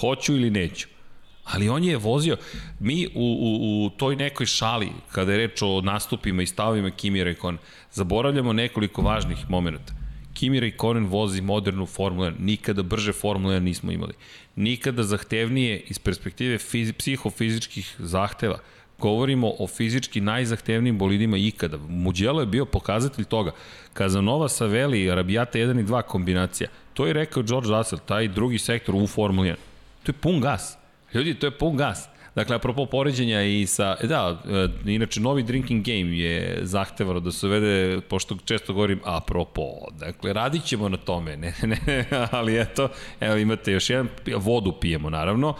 [0.00, 0.88] hoću ili neću.
[1.46, 2.36] Ali on je vozio,
[2.80, 7.24] mi u, u, u toj nekoj šali, kada je reč o nastupima i stavovima Kimi
[7.24, 7.58] Raikkonen,
[7.92, 9.92] zaboravljamo nekoliko važnih momenta.
[10.34, 14.12] Kimi Raikkonen vozi modernu Formulu 1, nikada brže Formulu 1 nismo imali.
[14.56, 18.58] Nikada zahtevnije iz perspektive fizi, psihofizičkih zahteva.
[18.98, 21.78] Govorimo o fizički najzahtevnijim bolidima ikada.
[21.88, 23.52] Mugello je bio pokazatelj toga.
[23.92, 26.68] Kazanova sa Veli, Arabijata 1 i 2 kombinacija.
[26.94, 29.54] To je rekao George Russell, taj drugi sektor u Formuli 1.
[30.02, 32.08] To je pun gas Ljudi, to je pun gas.
[32.34, 34.42] Dakle, apropo poređenja i sa, e, da,
[34.84, 39.62] e, inače, novi drinking game je zahtevano da se uvede, pošto često govorim apropo,
[39.98, 41.54] dakle, radit ćemo na tome, ne,
[41.86, 42.88] ne, ali eto,
[43.20, 45.54] evo imate još jedan, vodu pijemo, naravno,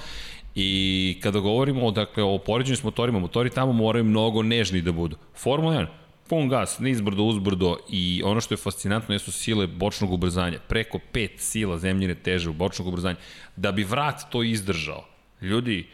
[0.59, 5.17] I kada govorimo dakle, o poređenju s motorima, motori tamo moraju mnogo nežni da budu.
[5.35, 5.87] Formula 1,
[6.29, 10.59] pun gas, nizbrdo, uzbrdo i ono što je fascinantno jesu sile bočnog ubrzanja.
[10.69, 13.17] Preko 5 sila zemljine teže u bočnog ubrzanja.
[13.57, 15.05] Da bi vrat to izdržao,
[15.43, 15.87] Ljudi,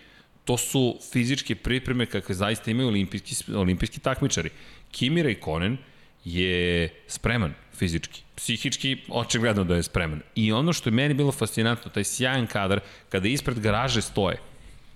[0.44, 4.50] to su fizičke pripreme kakve zaista imaju olimpijski, olimpijski takmičari.
[4.90, 5.76] Kimi Raikkonen
[6.24, 8.22] je spreman fizički.
[8.36, 10.20] Psihički, očigledno da je spreman.
[10.34, 14.38] I ono što je meni bilo fascinantno, taj sjajan kadar, kada ispred garaže stoje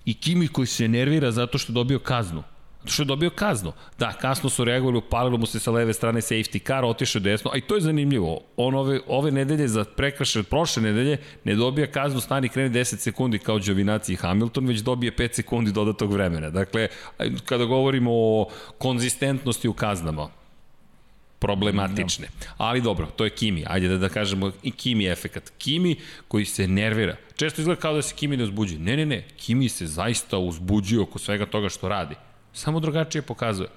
[0.04, 2.42] i Kimi koji se nervira zato što je dobio kaznu
[2.86, 3.72] što je dobio kaznu.
[3.98, 7.56] Da, kasno su reagovali, upalilo mu se sa leve strane safety car, otišao desno, a
[7.56, 8.40] i to je zanimljivo.
[8.56, 13.38] On ove, ove nedelje za prekraše prošle nedelje ne dobija kaznu stani krene 10 sekundi
[13.38, 16.50] kao Đovinaci i Hamilton, već dobije 5 sekundi dodatog vremena.
[16.50, 16.88] Dakle,
[17.44, 20.28] kada govorimo o konzistentnosti u kaznama,
[21.38, 22.28] problematične.
[22.56, 23.64] Ali dobro, to je Kimi.
[23.66, 25.52] Ajde da, da kažemo i Kimi efekat.
[25.58, 25.96] Kimi
[26.28, 27.16] koji se nervira.
[27.36, 28.80] Često izgleda kao da se Kimi ne uzbuđuje.
[28.80, 29.24] Ne, ne, ne.
[29.36, 32.14] Kimi se zaista uzbuđuje oko svega toga što radi.
[32.56, 33.68] Samo drugačije pokazuje.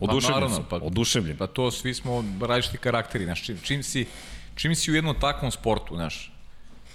[0.00, 1.36] Oduševljen pa, naravno, pa, oduševljen.
[1.36, 4.06] Pa to svi smo različiti karakteri, znaš, čim, čim, si,
[4.54, 6.32] čim si u jednom takvom sportu, znaš,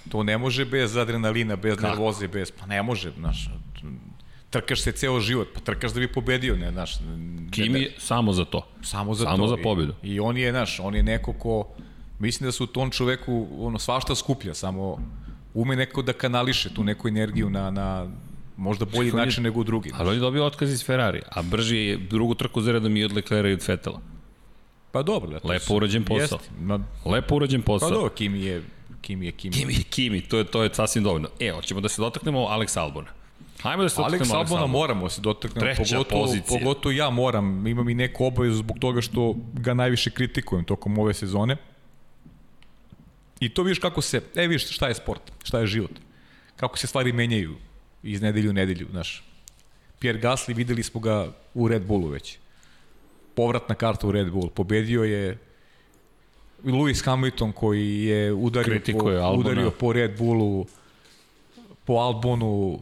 [0.08, 1.88] to ne može bez adrenalina, bez Kako?
[1.88, 3.48] nervoze, bez, pa ne može, znaš,
[4.50, 6.98] trkaš se ceo život, pa trkaš da bi pobedio, ne, znaš.
[7.50, 8.66] Kimi ne, samo za to.
[8.82, 9.48] Samo za samo to.
[9.48, 9.94] za pobedu.
[10.02, 11.68] I, I on je, znaš, on je neko ko,
[12.18, 14.98] mislim da su u tom čoveku, ono, svašta skuplja, samo
[15.54, 18.06] ume neko da kanališe tu neku energiju na, na
[18.58, 19.90] možda bolji Čekaj, način nego u drugi.
[19.94, 23.04] Ali on je dobio otkaz iz Ferrari, a brži je drugu trku za redom i
[23.04, 24.00] od Leclerca i od Fetela.
[24.92, 25.30] Pa dobro.
[25.30, 26.38] Lepo, Lepo urađen posao.
[26.38, 27.88] Jest, ma, Lepo urađen posao.
[27.88, 28.62] Pa dobro, Kimi je
[29.00, 29.54] Kimi je Kimi.
[29.54, 31.28] Kimi je Kimi, to je, to je sasvim dovoljno.
[31.40, 33.08] E, hoćemo da se dotaknemo Alex Albona.
[33.62, 34.62] Hajmo da se dotaknemo Alex Albona.
[34.62, 36.58] Alex moramo da se dotaknemo, Treća pogotovo, pozicija.
[36.58, 41.14] pogotovo ja moram, imam i neku obavezu zbog toga što ga najviše kritikujem tokom ove
[41.14, 41.56] sezone.
[43.40, 45.90] I to vidiš kako se, e vidiš šta je sport, šta je život,
[46.56, 47.56] kako se stvari menjaju
[48.02, 49.24] iz nedelju u nedelju, znaš.
[49.98, 52.38] Pierre Gasly, videli smo ga u Red Bullu već.
[53.34, 54.50] Povratna karta u Red Bull.
[54.50, 55.38] Pobedio je
[56.64, 60.66] Lewis Hamilton koji je udario, po, udario po Red Bullu,
[61.84, 62.80] po Albonu,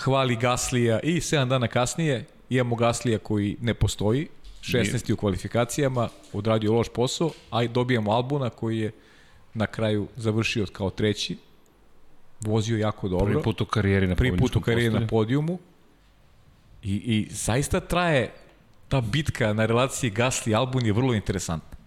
[0.00, 4.28] hvali Gaslija i 7 dana kasnije imamo Gaslija koji ne postoji,
[4.62, 5.12] 16.
[5.12, 8.92] u kvalifikacijama, odradio loš posao, a dobijamo Albona koji je
[9.54, 11.36] na kraju završio kao treći,
[12.46, 13.26] vozio jako dobro.
[13.26, 15.58] Prvi put u karijeri na, Prvi put u karijeri na podijumu.
[16.82, 18.32] I, I zaista traje
[18.88, 21.78] ta bitka na relaciji Gasly-Albon je vrlo interesantna.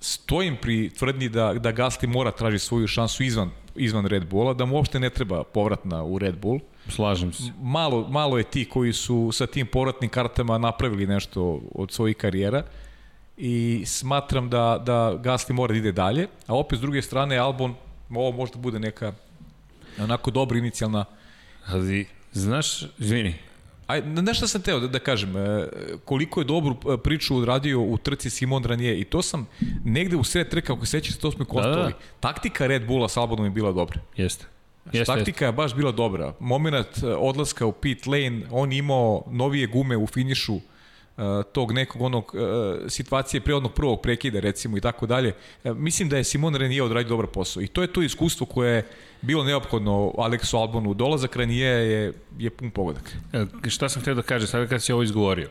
[0.00, 4.64] Stojim pri tvrdnji da, da Gasly mora traži svoju šansu izvan, izvan Red Bulla, da
[4.64, 6.60] mu uopšte ne treba povratna u Red Bull.
[6.88, 7.52] Slažem se.
[7.62, 12.64] Malo, malo je ti koji su sa tim povratnim kartama napravili nešto od svojih karijera
[13.36, 17.74] i smatram da, da Gasly mora da ide dalje, a opet s druge strane Albon,
[18.10, 19.12] ovo možda bude neka
[19.98, 21.04] onako dobra inicijalna
[21.66, 23.34] Ali, znaš, izvini,
[23.86, 25.68] Aj, nešto sam teo da, da kažem, e,
[26.04, 29.46] koliko je dobru e, priču odradio u trci Simon Ranije i to sam
[29.84, 31.44] negde u sred trka, ako sećaš, to smo.
[31.44, 31.90] Da, da.
[32.20, 34.00] Taktika Red Bulla s Albonom je bila dobra.
[34.16, 34.46] Jeste.
[34.92, 36.34] Jeste, taktika je baš bila dobra.
[36.40, 40.60] Moment e, odlaska u pit lane, on imao novije gume u finišu,
[41.52, 42.34] tog nekog onog
[42.88, 45.34] situacije pre onog prvog prekida recimo i tako dalje.
[45.64, 48.86] Mislim da je Simon Renier odradio dobar posao i to je to iskustvo koje je
[49.22, 50.94] bilo neophodno Aleksu Albonu.
[50.94, 53.16] Dolazak Ranije je, je pun pogodak.
[53.32, 55.48] E, šta sam htio da kažem, sada kad si ovo izgovorio,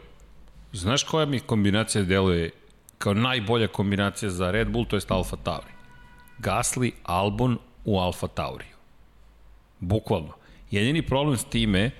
[0.73, 2.52] znaš koja mi kombinacija deluje
[2.98, 5.72] kao najbolja kombinacija za Red Bull, to je Alfa Tauri.
[6.39, 8.76] Gasly, Albon u Alfa Tauriju.
[9.80, 10.34] Bukvalno.
[10.72, 11.91] Jedini problem s time,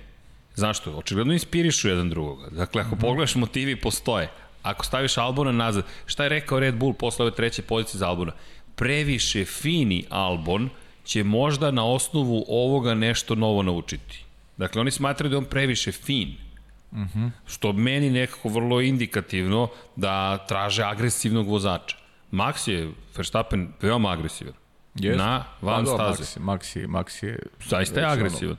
[0.54, 0.90] zašto?
[0.96, 2.50] Očigledno inspirišu jedan drugoga.
[2.50, 3.00] Dakle, ako -hmm.
[3.00, 4.30] pogledaš, motivi postoje.
[4.62, 8.32] Ako staviš Albona nazad, šta je rekao Red Bull posle ove treće pozicije za Albona?
[8.76, 10.70] Previše fini Albon,
[11.04, 14.24] će možda na osnovu ovoga nešto novo naučiti.
[14.56, 16.36] Dakle, oni smatraju da je on previše fin.
[16.90, 17.18] Uh mhm.
[17.18, 17.30] -huh.
[17.46, 21.96] Što meni nekako vrlo indikativno da traže agresivnog vozača.
[22.32, 24.54] Max je, Verstappen, veoma agresivan.
[24.94, 25.16] Yes.
[25.16, 26.40] Na van pa, staze.
[26.40, 27.38] Max, Max, Max je...
[27.68, 28.56] Zaista je agresivan.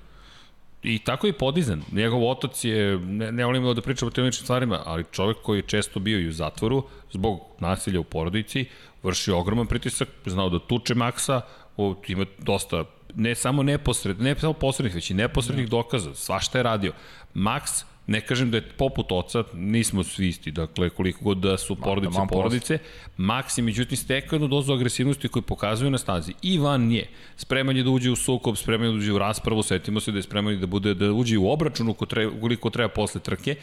[0.83, 1.81] I tako je podizan.
[1.91, 5.57] Njegov otac je, ne, ne volim da pričam o tim ličnim stvarima, ali čovek koji
[5.57, 8.65] je često bio i u zatvoru zbog nasilja u porodici,
[9.03, 11.41] vrši ogroman pritisak, znao da tuče Maksa,
[11.77, 12.85] o, ima dosta,
[13.15, 15.69] ne samo neposred, ne samo posrednih, već i neposrednih da.
[15.69, 16.93] dokaza, svašta je radio.
[17.35, 21.75] Max, ne kažem da je poput oca, nismo svi isti, dakle koliko god da su
[21.75, 22.77] porodice, da, porodice,
[23.17, 26.33] Max je međutim stekao jednu dozu agresivnosti koju pokazuju na stazi.
[26.41, 29.63] I van nje, spreman je da uđe u sukob, spreman je da uđe u raspravu,
[29.63, 31.93] setimo se da je spreman da bude da uđe u obračun
[32.41, 33.55] koliko treba posle trke,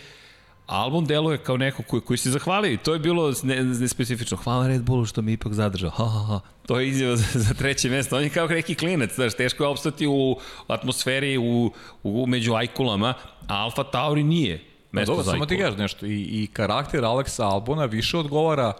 [0.70, 3.32] album deluje kao neko koji, koji se zahvalio i to je bilo
[3.80, 4.36] nespecifično.
[4.36, 5.90] Ne Hvala Red Bullu što mi ipak zadržao.
[5.90, 6.40] Ha, ha, ha.
[6.66, 8.16] To je izjava za, za treće mesto.
[8.16, 10.36] On je kao neki klinac, znaš, teško je opstati u
[10.66, 11.72] atmosferi, u,
[12.02, 13.14] u, među ajkulama,
[13.48, 16.06] a Alfa Tauri nije mesto Dobro, za samo ti gaš nešto.
[16.06, 18.72] I, I karakter Aleksa Albona više odgovara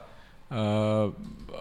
[0.51, 0.57] uh,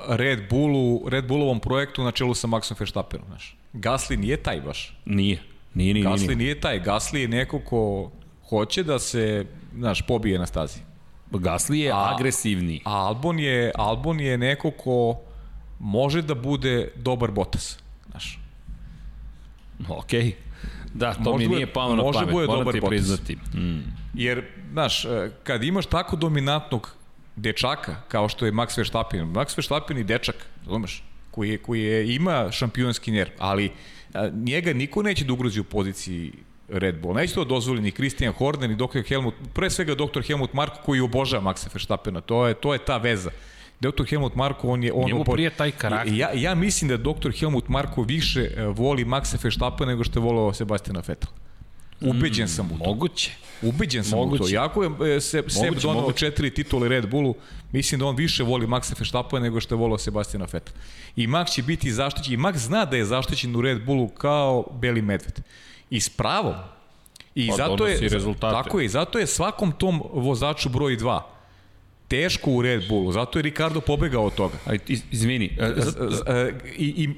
[0.07, 3.57] Red Bullu, Red Bullovom projektu na čelu sa Maxom Verstappenom, znaš.
[3.73, 4.97] Gasly nije taj baš.
[5.06, 5.41] Nije.
[5.73, 6.35] Nije, nije, Gasly nije.
[6.35, 6.80] nije taj.
[6.80, 8.11] Gasly je neko ko
[8.49, 10.79] hoće da se, znaš, pobije na stazi.
[11.31, 12.81] Gasly je a, agresivni.
[12.85, 15.19] A Albon je, Albon je neko ko
[15.79, 17.79] može da bude dobar Bottas,
[18.09, 18.39] znaš.
[19.89, 20.21] Okej.
[20.21, 20.33] Okay.
[20.93, 23.35] Da, to može mi nije palo na pamet, bude dobar ti priznati.
[23.35, 23.79] Mm.
[24.13, 26.95] Jer, znaš, e, kad imaš tako dominantnog
[27.35, 30.35] dečaka, kao što je Max Verstappen, Max Verstappen i dečak,
[30.65, 33.71] razumeš, koji, je, koji je, ima šampionski nerv, ali
[34.13, 36.33] a, njega niko neće da ugrozi u poziciji
[36.71, 37.15] Red Bull.
[37.15, 39.01] Neće to dozvoli ni Christian Horner ni Dr.
[39.07, 40.21] Helmut, pre svega Dr.
[40.27, 42.21] Helmut Marko koji obožava Maxa Verstappena.
[42.21, 43.29] To je, to je ta veza.
[43.79, 44.03] Dr.
[44.09, 44.93] Helmut Marko, on je...
[44.93, 46.13] On Njemu prije taj karakter.
[46.13, 47.31] Ja, ja mislim da Dr.
[47.39, 51.29] Helmut Marko više e, voli Maxa Verstappena nego što je volao Sebastiana Vettel.
[52.01, 52.85] Ubeđen mm, sam u to.
[52.85, 53.31] Moguće.
[53.61, 54.43] Ubeđen sam moguće.
[54.43, 54.53] u to.
[54.53, 56.17] Jako je e, se, Seb donao moguće.
[56.17, 57.35] četiri titule Red Bullu,
[57.71, 60.73] mislim da on više voli Maxa Verstappena nego što je volao Sebastiana Vettel.
[61.15, 62.33] I Max će biti zaštićen.
[62.33, 65.39] I Max zna da je zaštićen u Red Bullu kao beli medved.
[65.90, 66.56] I s pravom.
[67.36, 68.64] I pa zato je, rezultate.
[68.64, 71.22] tako je, i zato je svakom tom vozaču broj 2
[72.07, 74.57] teško u Red Bullu, zato je Ricardo pobegao od toga.
[74.66, 74.80] Aj,
[75.11, 77.10] izvini, a, a, i, i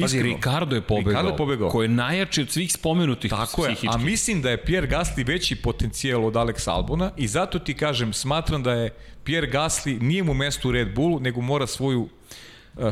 [0.00, 3.76] Pazi, Ricardo je pobegao, Ricardo je pobegao, koji je najjači od svih spomenutih Tako je,
[3.88, 8.12] a mislim da je Pierre Gasly veći potencijal od Alex Albona i zato ti kažem,
[8.12, 8.90] smatram da je
[9.24, 12.08] Pierre Gasly nije mu mesto u Red Bullu, nego mora svoju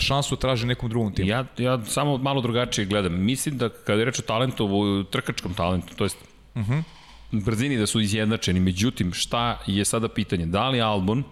[0.01, 1.29] šansu traži nekom drugom timu.
[1.29, 3.25] Ja, ja samo malo drugačije gledam.
[3.25, 6.17] Mislim da kada je reč o talentu, o trkačkom talentu, to jest
[6.55, 6.73] uh mhm.
[6.73, 7.45] -huh.
[7.45, 8.61] brzini da su izjednačeni.
[8.61, 10.47] Međutim, šta je sada pitanje?
[10.47, 11.25] Da li Albon,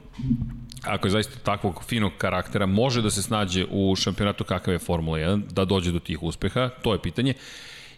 [0.82, 5.18] ako je zaista takvog finog karaktera, može da se snađe u šampionatu kakav je Formula
[5.18, 6.68] 1, da dođe do tih uspeha?
[6.82, 7.34] To je pitanje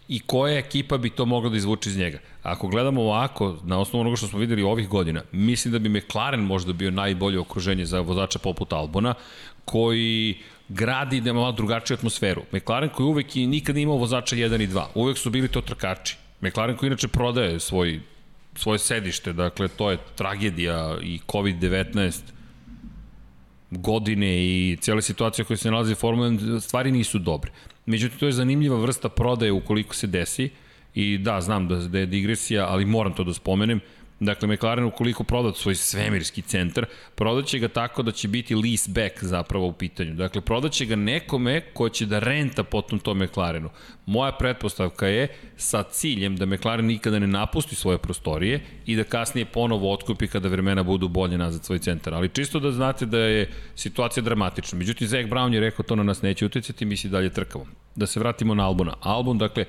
[0.08, 2.18] i koja ekipa bi to mogla da izvuče iz njega.
[2.42, 6.40] Ako gledamo ovako, na osnovu onoga što smo videli ovih godina, mislim da bi McLaren
[6.40, 9.14] možda bio najbolje okruženje za vozača poput Albona,
[9.64, 12.42] koji gradi da malo drugačiju atmosferu.
[12.52, 14.84] McLaren koji uvek i nikad imao vozača 1 i 2.
[14.94, 16.16] Uvek su bili to trkači.
[16.40, 18.00] McLaren koji inače prodaje svoj,
[18.54, 22.20] svoje sedište, dakle to je tragedija i COVID-19
[23.70, 27.50] godine i cijela situacija koja se nalazi u Formula stvari nisu dobre.
[27.86, 30.50] Međutim, to je zanimljiva vrsta prodaje ukoliko se desi
[30.94, 33.80] i da, znam da, da je digresija, ali moram to da spomenem,
[34.24, 39.24] Dakle, McLaren ukoliko prodat svoj svemirski centar, prodaće ga tako da će biti lease back
[39.24, 40.14] zapravo u pitanju.
[40.14, 43.70] Dakle, prodaće ga nekome ko će da renta potom to McLarenu.
[44.06, 49.44] Moja pretpostavka je sa ciljem da McLaren nikada ne napusti svoje prostorije i da kasnije
[49.44, 52.14] ponovo otkupi kada vremena budu bolje nazad svoj centar.
[52.14, 54.78] Ali čisto da znate da je situacija dramatična.
[54.78, 57.66] Međutim, Zach Brown je rekao to na nas neće uticati, mi si dalje trkamo.
[57.96, 58.94] Da se vratimo na Albona.
[59.00, 59.64] Albon, dakle,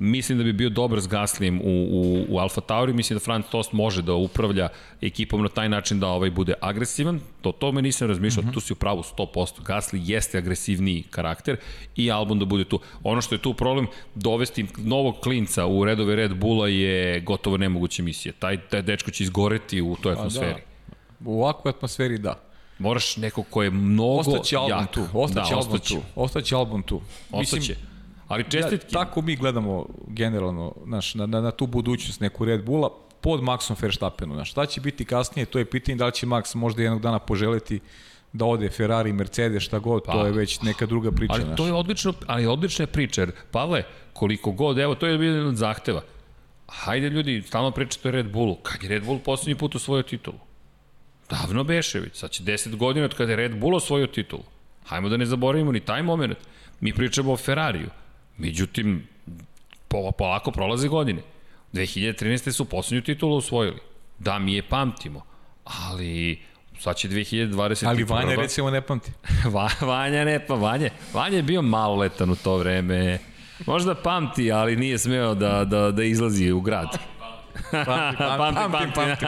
[0.00, 3.44] Mislim da bi bio dobar s Gaslijem u, u, u Alfa Tauri, mislim da Franz
[3.50, 4.68] Tost može da upravlja
[5.00, 8.54] ekipom na taj način da ovaj bude agresivan, to tome nisam razmišljao, mm -hmm.
[8.54, 11.56] tu si u pravu 100%, Gasly jeste agresivniji karakter
[11.96, 12.80] i Albon da bude tu.
[13.02, 18.02] Ono što je tu problem, dovesti novog klinca u redove Red Bulla je gotovo nemoguća
[18.02, 18.32] misija.
[18.38, 20.60] Taj, taj dečko će izgoreti u toj atmosferi.
[20.88, 21.00] Da.
[21.24, 22.40] U ovakvoj atmosferi da.
[22.78, 24.90] Moraš neko ko je mnogo ostaće album jak.
[24.90, 25.94] tu, ostaće da, album ostaće.
[25.94, 27.00] tu, ostaće album tu.
[27.30, 27.56] Ostaće.
[27.56, 27.89] Mislim,
[28.30, 28.94] Ali čestitki.
[28.94, 32.90] Ja, tako mi gledamo generalno naš, na, na, na tu budućnost neku Red Bulla
[33.20, 34.34] pod Maxom Verstappenu.
[34.34, 37.18] Znaš, šta će biti kasnije, to je pitanje da li će Max možda jednog dana
[37.18, 37.80] poželiti
[38.32, 41.32] da ode Ferrari, Mercedes, šta god, pa, to je već neka druga priča.
[41.32, 41.56] Ali naš.
[41.56, 43.82] to je odlično, ali odlična je priča, jer Pavle,
[44.12, 46.02] koliko god, evo, to je jedan od zahteva.
[46.68, 48.56] Hajde ljudi, stalno pričate o Red Bullu.
[48.62, 50.38] Kad je Red Bull poslednji put osvojio titulu?
[51.30, 54.42] Davno Bešević, sad će 10 godina od kada je Red Bull osvojio titulu.
[54.86, 56.38] Hajmo da ne zaboravimo ni taj moment.
[56.80, 57.90] Mi pričamo o Ferrariju.
[58.40, 59.08] Međutim,
[60.18, 61.22] polako prolaze godine.
[61.72, 62.52] 2013.
[62.52, 63.78] su poslednju titulu osvojili.
[64.18, 65.22] Da, mi je pamtimo,
[65.64, 66.42] ali
[66.78, 67.86] sad će 2020.
[67.86, 69.12] Ali Vanja recimo ne pamti.
[69.54, 70.90] Va, Vanja ne pa Vanja.
[71.12, 73.18] Vanja je bio maloletan u to vreme.
[73.66, 76.98] Možda pamti, ali nije smeo da, da, da izlazi u grad.
[77.70, 79.26] Pamti, pamti, pamti, pamti.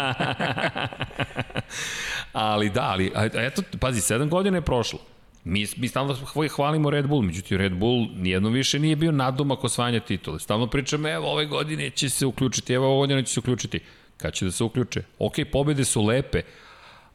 [2.32, 4.98] ali da, ali eto, pazi, 7 godina je prošlo.
[5.44, 6.16] Mi, mi stalno
[6.50, 10.40] hvalimo Red Bull, međutim Red Bull nijedno više nije bio nadomak osvajanja titule.
[10.40, 13.80] Stalno pričamo, evo ove godine će se uključiti, evo ove godine će se uključiti.
[14.16, 15.02] Kad će da se uključe?
[15.18, 16.42] Ok, pobede su lepe,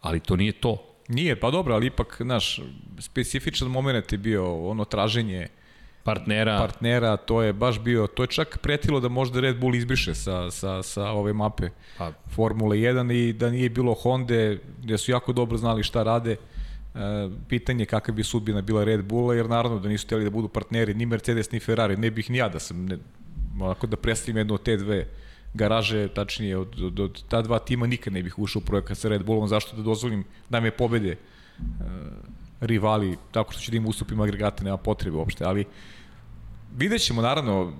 [0.02, 0.84] ali to nije to.
[1.08, 2.60] Nije, pa dobro, ali ipak, naš,
[3.00, 5.48] specifičan moment je bio ono traženje
[6.04, 6.58] partnera.
[6.58, 10.52] partnera, to je baš bio, to je čak pretilo da možda Red Bull izbriše sa,
[10.52, 12.12] sa, sa ove mape pa.
[12.36, 16.36] Formule 1 i da nije bilo Honda, gde su jako dobro znali šta rade,
[17.48, 20.94] pitanje kakva bi sudbina bila Red Bulla, jer naravno da nisu hteli da budu partneri
[20.94, 22.98] ni Mercedes ni Ferrari, ne bih ni ja da sam, ne,
[23.62, 25.08] onako da predstavim jednu od te dve
[25.54, 29.10] garaže, tačnije od, od, od ta dva tima nikad ne bih ušao u projekat sa
[29.10, 31.66] Red Bullom, zašto da dozvolim da me pobede uh,
[32.62, 35.66] rivali, tako što ću da im ustupim agregate, nema potrebe uopšte, ali
[36.78, 37.74] vidjet ćemo naravno,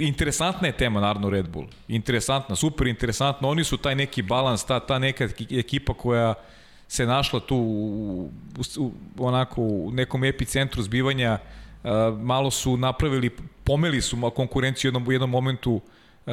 [0.00, 4.80] interesantna je tema naravno Red Bull, interesantna, super interesantna, oni su taj neki balans, ta,
[4.80, 6.57] ta neka ekipa koja uh,
[6.88, 8.30] se našla tu u,
[8.78, 11.38] u, onako u nekom epicentru zbivanja,
[12.22, 13.30] malo su napravili,
[13.64, 15.80] pomeli su konkurenciju u jednom, u jednom momentu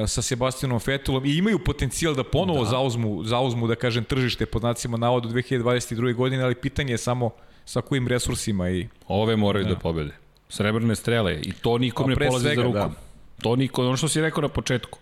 [0.08, 2.70] sa Sebastianom Vettelom i imaju potencijal da ponovo da.
[2.70, 6.14] zauzmu, zauzmu, da kažem, tržište pod znacima navodu 2022.
[6.14, 7.30] godine, ali pitanje je samo
[7.66, 8.88] sa kojim resursima i...
[9.08, 10.12] Ove moraju da, da pobede.
[10.50, 12.92] Srebrne strele i to nikom ne polazi svega, za rukom.
[12.92, 13.42] Da.
[13.42, 15.00] To niko, ono što si rekao na početku.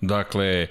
[0.00, 0.66] Dakle,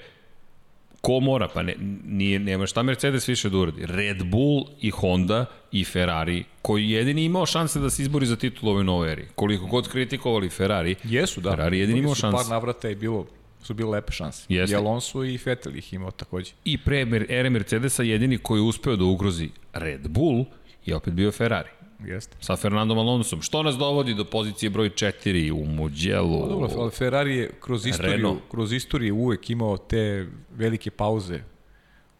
[1.02, 1.48] Ko mora?
[1.48, 1.74] Pa ne,
[2.06, 3.86] nije, nema šta Mercedes više da uradi.
[3.86, 8.68] Red Bull i Honda i Ferrari, koji jedini imao šanse da se izbori za titul
[8.68, 9.26] ove nove eri.
[9.34, 11.50] Koliko god kritikovali Ferrari, Jesu, da.
[11.50, 12.36] Ferrari jedini imao šanse.
[12.36, 13.26] Par navrata je bilo
[13.62, 14.44] su bile lepe šanse.
[14.48, 14.74] Jeste.
[14.74, 16.52] I Alonso i Vettel ih imao takođe.
[16.64, 20.44] I pre ere Mercedesa jedini koji je uspeo da ugrozi Red Bull
[20.86, 21.68] je opet bio Ferrari.
[22.04, 22.36] Jeste.
[22.40, 23.42] Sa Fernandom Alonsom.
[23.42, 26.40] Što nas dovodi do pozicije broj 4 u Mugello?
[26.42, 28.40] Pa dobro, ali Ferrari je kroz istoriju, Renault.
[28.50, 30.26] kroz istoriju uvek imao te
[30.56, 31.40] velike pauze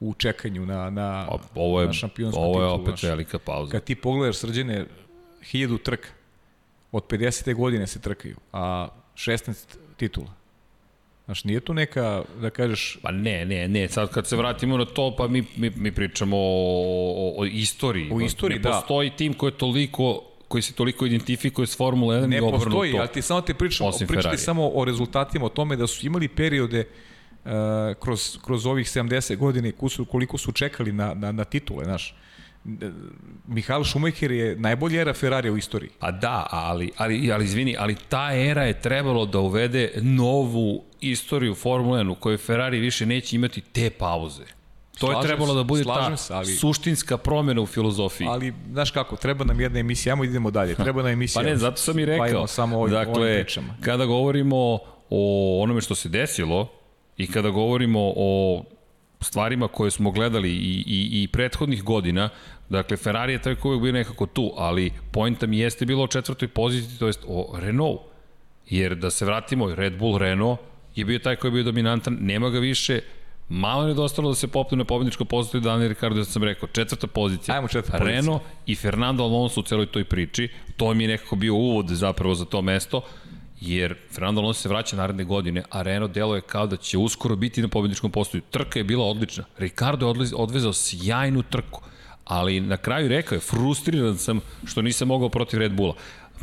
[0.00, 3.02] u čekanju na, na, ovo je, na šampionsku Ovo je opet naš.
[3.02, 3.72] velika pauza.
[3.72, 4.86] Kad ti pogledaš srđene,
[5.42, 6.08] hiljadu trka,
[6.92, 7.54] od 50.
[7.54, 10.32] godine se trkaju, a 16 titula.
[11.24, 12.98] Znaš, nije to neka, da kažeš...
[13.02, 16.36] Pa ne, ne, ne, sad kad se vratimo na to, pa mi, mi, mi pričamo
[16.36, 18.10] o, o, o istoriji.
[18.12, 18.70] O istoriji, ne da.
[18.70, 20.22] Postoji tim koji je toliko
[20.52, 22.58] koji se toliko identifikuje s Formula 1 ne i obrnuto.
[22.58, 26.06] Ne postoji, ali ti samo ti pričam, pričati samo o rezultatima, o tome da su
[26.06, 26.84] imali periode
[27.44, 27.50] uh,
[28.00, 29.72] kroz, kroz ovih 70 godine
[30.10, 32.14] koliko su čekali na, na, na titule, znaš.
[33.46, 35.90] Mihael Schumacher je najbolja era Ferrari u istoriji.
[35.98, 41.54] Pa da, ali, ali, ali izvini, ali ta era je trebalo da uvede novu istoriju
[41.54, 44.44] Formule 1 u kojoj Ferrari više neće imati te pauze.
[44.98, 48.26] To slažem je trebalo da bude ta se, ali, suštinska promjena u filozofiji.
[48.30, 51.42] Ali, znaš kako, treba nam jedna emisija, ajmo idemo dalje, treba nam emisija.
[51.42, 52.40] pa ne, zato sam i rekao.
[52.40, 54.78] Pa samo ovim, dakle, ovim kada govorimo
[55.10, 56.68] o onome što se desilo
[57.16, 58.64] i kada govorimo o
[59.22, 62.28] stvarima koje smo gledali i, i, i prethodnih godina,
[62.68, 66.48] dakle Ferrari je taj uvek bio nekako tu, ali pojnta mi jeste bilo o četvrtoj
[66.48, 68.00] poziciji, to jest o Renault.
[68.70, 70.60] Jer da se vratimo, Red Bull Renault
[70.94, 73.00] je bio taj koji je bio dominantan, nema ga više,
[73.48, 77.06] Malo je dostalo da se popne na pobedničko poziciju Daniel Ricardo, da sam rekao, četvrta
[77.06, 77.54] pozicija.
[77.54, 78.20] Ajmo četvrta pozicija.
[78.20, 80.48] Renault i Fernando Alonso u celoj toj priči.
[80.76, 83.02] To mi je nekako bio uvod zapravo za to mesto
[83.66, 87.36] jer Fernando Alonso se vraća naredne godine, a Renault delo je kao da će uskoro
[87.36, 88.42] biti na pobedničkom postoju.
[88.50, 89.44] Trka je bila odlična.
[89.58, 91.80] Ricardo je odvezao sjajnu trku,
[92.24, 95.94] ali na kraju rekao je, frustriran sam što nisam mogao protiv Red Bulla.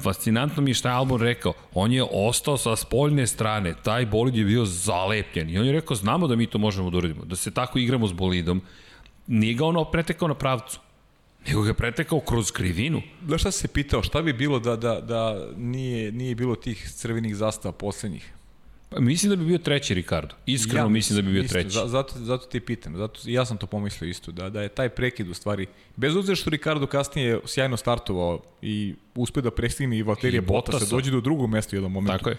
[0.02, 1.54] Fascinantno mi je šta je Albon rekao.
[1.74, 3.74] On je ostao sa spoljne strane.
[3.84, 5.50] Taj bolid je bio zalepljen.
[5.50, 7.26] I on je rekao, znamo da mi to možemo da uradimo.
[7.26, 8.62] Da se tako igramo s bolidom.
[9.28, 10.80] Nije ga ono pretekao na pravcu
[11.48, 13.02] nego ga pretekao kroz krivinu.
[13.22, 17.36] Da šta se pitao, šta bi bilo da, da, da nije, nije bilo tih crvenih
[17.36, 18.34] zastava poslednjih?
[18.90, 20.36] Pa, mislim da bi bio treći Ricardo.
[20.46, 21.70] Iskreno ja, mislim da bi bio isto, treći.
[21.70, 25.30] Zato, zato ti pitam, zato, ja sam to pomislio isto, da, da je taj prekid
[25.30, 30.42] u stvari, bez obzira što Ricardo kasnije sjajno startovao i uspe da prestigne i Valterija
[30.42, 32.18] Bottas, se dođe do drugog mesta u jednom momentu.
[32.18, 32.38] Tako je.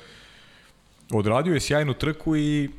[1.13, 2.71] Odradio je sjajnu trku i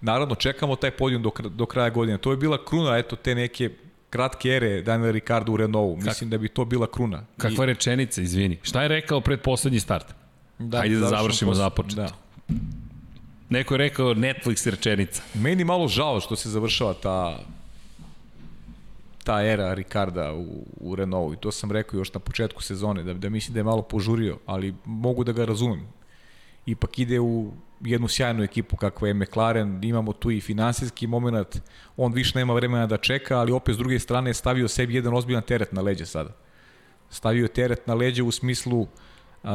[0.00, 2.18] naravno čekamo taj podijum do, do kraja godine.
[2.18, 3.70] To je bila kruna, eto, te neke
[4.14, 6.06] kratke ere Daniel Ricardo u Renaultu.
[6.06, 7.24] Mislim da bi to bila kruna.
[7.36, 7.66] Kakva I...
[7.66, 8.58] rečenica, izvini.
[8.62, 10.14] Šta je rekao pred poslednji start?
[10.58, 11.58] Da, Ajde da završimo pos...
[11.58, 11.96] započet.
[11.96, 12.08] Da.
[13.50, 15.22] Neko je rekao Netflix rečenica.
[15.34, 17.38] Meni malo žao što se završava ta
[19.24, 21.34] ta era Ricarda u, u Renaultu.
[21.34, 24.38] I to sam rekao još na početku sezone, da, da mislim da je malo požurio,
[24.46, 25.86] ali mogu da ga razumem.
[26.66, 31.60] Ipak ide u jednu sjajnu ekipu kakva je McLaren, imamo tu i finansijski moment,
[31.96, 35.14] on više nema vremena da čeka, ali opet s druge strane je stavio sebi jedan
[35.14, 36.30] ozbiljan teret na leđe sada.
[37.10, 38.86] Stavio teret na leđe u smislu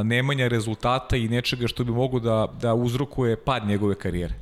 [0.03, 4.33] nemanja rezultata i nečega što bi mogo da, da uzrokuje pad njegove karijere.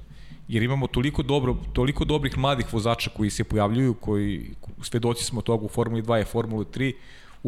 [0.48, 4.52] Jer imamo toliko, dobro, toliko dobrih mladih vozača koji se pojavljuju, koji
[4.82, 6.94] svedoci smo toga u Formuli 2 i Formuli 3,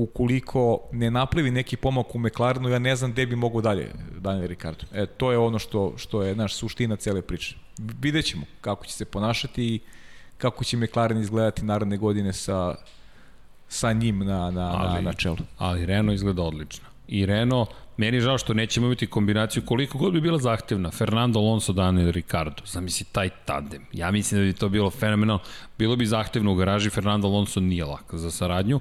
[0.04, 4.48] ukoliko ne napravi neki pomak u McLarenu, ja ne znam gde bi mogo dalje Daniel
[4.48, 4.86] Ricardo.
[4.94, 7.56] E, to je ono što, što je naš suština cele priče.
[8.02, 9.80] Vidjet ćemo kako će se ponašati i
[10.38, 12.76] kako će McLaren izgledati naredne godine sa,
[13.68, 15.38] sa njim na, na, ali, na, na čelu.
[15.58, 16.86] Ali Renault izgleda odlično.
[17.08, 20.92] I Renault, meni je žao što nećemo imati kombinaciju koliko god bi bila zahtevna.
[20.92, 22.64] Fernando Alonso, Daniel Ricardo.
[22.66, 23.86] Zamisli taj tandem.
[23.94, 25.44] Ja mislim da bi to bilo fenomenalno.
[25.78, 28.80] Bilo bi zahtevno u garaži, Fernando Alonso nije lak za saradnju,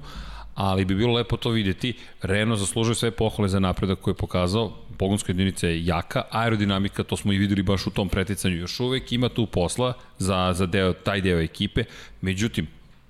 [0.59, 1.93] ali bi bilo lepo to videti.
[2.21, 7.17] Renault zaslužuje sve pohvale za napredak koje je pokazao, pogonska jedinica je jaka, aerodinamika, to
[7.17, 10.93] smo i videli baš u tom preticanju, još uvek ima tu posla za, za deo,
[10.93, 11.83] taj deo ekipe,
[12.21, 12.67] međutim,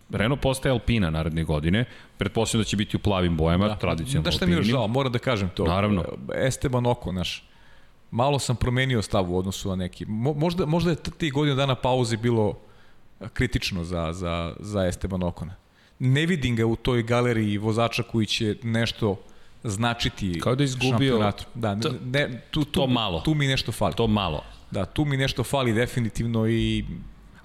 [0.10, 1.86] Renault postaje Alpina naredne godine,
[2.18, 3.76] pretpostavljam da će biti u plavim bojama, da.
[3.76, 5.66] tradicionalno Da šta mi je žao, moram da kažem to.
[5.66, 6.06] Naravno.
[6.36, 7.50] Esteban Oko, naš,
[8.12, 10.06] malo sam promenio stav u odnosu na neki.
[10.06, 12.60] Mo, možda, možda je ti godina dana pauze bilo
[13.34, 15.56] kritično za, za, za Esteban Okona
[16.00, 19.22] ne vidim ga u toj galeriji vozača koji će nešto
[19.64, 23.20] značiti Kao da izgubio Da, ne, ne, tu, tu, to malo.
[23.20, 23.94] Tu mi nešto fali.
[23.96, 24.44] To malo.
[24.72, 26.86] Da, tu mi nešto fali definitivno i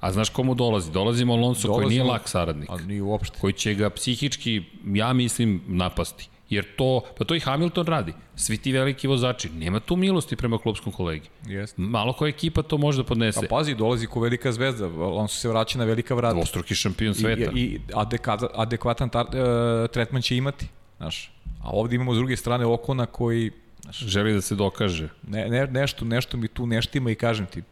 [0.05, 0.91] A znaš komu dolazi?
[0.93, 2.71] Dolazi Alonso Dolazimo, koji nije lak saradnik.
[2.71, 3.39] A nije uopšte.
[3.41, 6.29] Koji će ga psihički, ja mislim, napasti.
[6.55, 8.13] Jer to, pa to i Hamilton radi.
[8.37, 9.49] Svi ti veliki vozači.
[9.49, 11.29] Nema tu milosti prema klubskom kolegi.
[11.47, 11.79] Jest.
[11.79, 13.41] Malo koja ekipa to može da podnese.
[13.41, 14.87] Pa pazi, dolazi ko velika zvezda.
[14.99, 16.35] On se vraća na velika vrata.
[16.35, 17.51] Dvostruki šampion sveta.
[17.55, 20.67] I, i adekvatan, adekvatan tar, uh, tretman će imati.
[20.97, 21.33] Znaš.
[21.63, 23.51] A ovde imamo s druge strane Okona koji
[23.83, 25.09] znaš, želi da se dokaže.
[25.29, 27.63] Ne, ne, nešto, nešto mi tu neštima i kažem ti,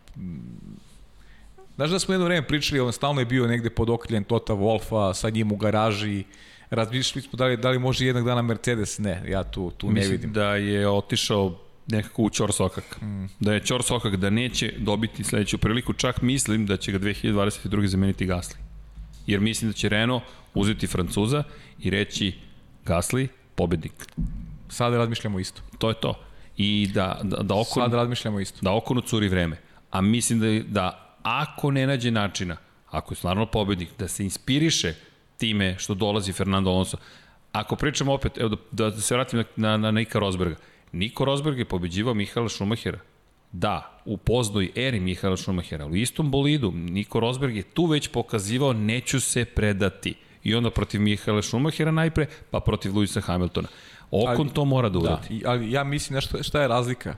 [1.77, 5.15] Znaš da smo jedno vreme pričali, on stalno je bio negde pod okriljem Tota Wolfa,
[5.15, 6.25] sa njim u garaži,
[6.73, 10.11] razmišljali smo da li, da li može jednog dana Mercedes, ne, ja tu, tu Mislim
[10.11, 10.33] ne vidim.
[10.33, 13.01] Da je otišao nekako u Ćor Sokak.
[13.03, 13.25] Mm.
[13.41, 17.87] Da je Ćor Sokak da neće dobiti sledeću priliku, čak mislim da će ga 2022.
[17.87, 18.57] zameniti Gasly.
[19.27, 20.23] Jer mislim da će Renault
[20.55, 21.43] uzeti Francuza
[21.79, 22.33] i reći
[22.87, 23.93] Gasly, pobednik.
[24.69, 25.63] Sada razmišljamo isto.
[25.79, 26.21] To je to.
[26.57, 27.83] I da, da, da Okon...
[27.83, 28.59] Sada razmišljamo isto.
[28.63, 29.57] Da Okonu curi vreme.
[29.91, 32.57] A mislim da, da ako ne nađe načina,
[32.91, 34.95] ako je stvarno pobednik, da se inspiriše
[35.43, 36.97] time što dolazi Fernando Alonso.
[37.53, 40.57] Ako pričamo opet, evo da, da se vratim na, na, na Nika Rosberga.
[40.93, 42.99] Niko Rosberg je pobeđivao Mihaela Šumahera.
[43.53, 48.73] Da, u poznoj eri Mihaela Šumahera, u istom bolidu Niko Rosberg je tu već pokazivao
[48.73, 50.15] neću se predati.
[50.45, 53.69] I onda protiv Mihaela Šumahera najpre, pa protiv Luisa Hamiltona.
[54.11, 55.39] Okon ali, to mora da, uradi.
[55.39, 57.17] Da, ali ja mislim nešto, šta je razlika?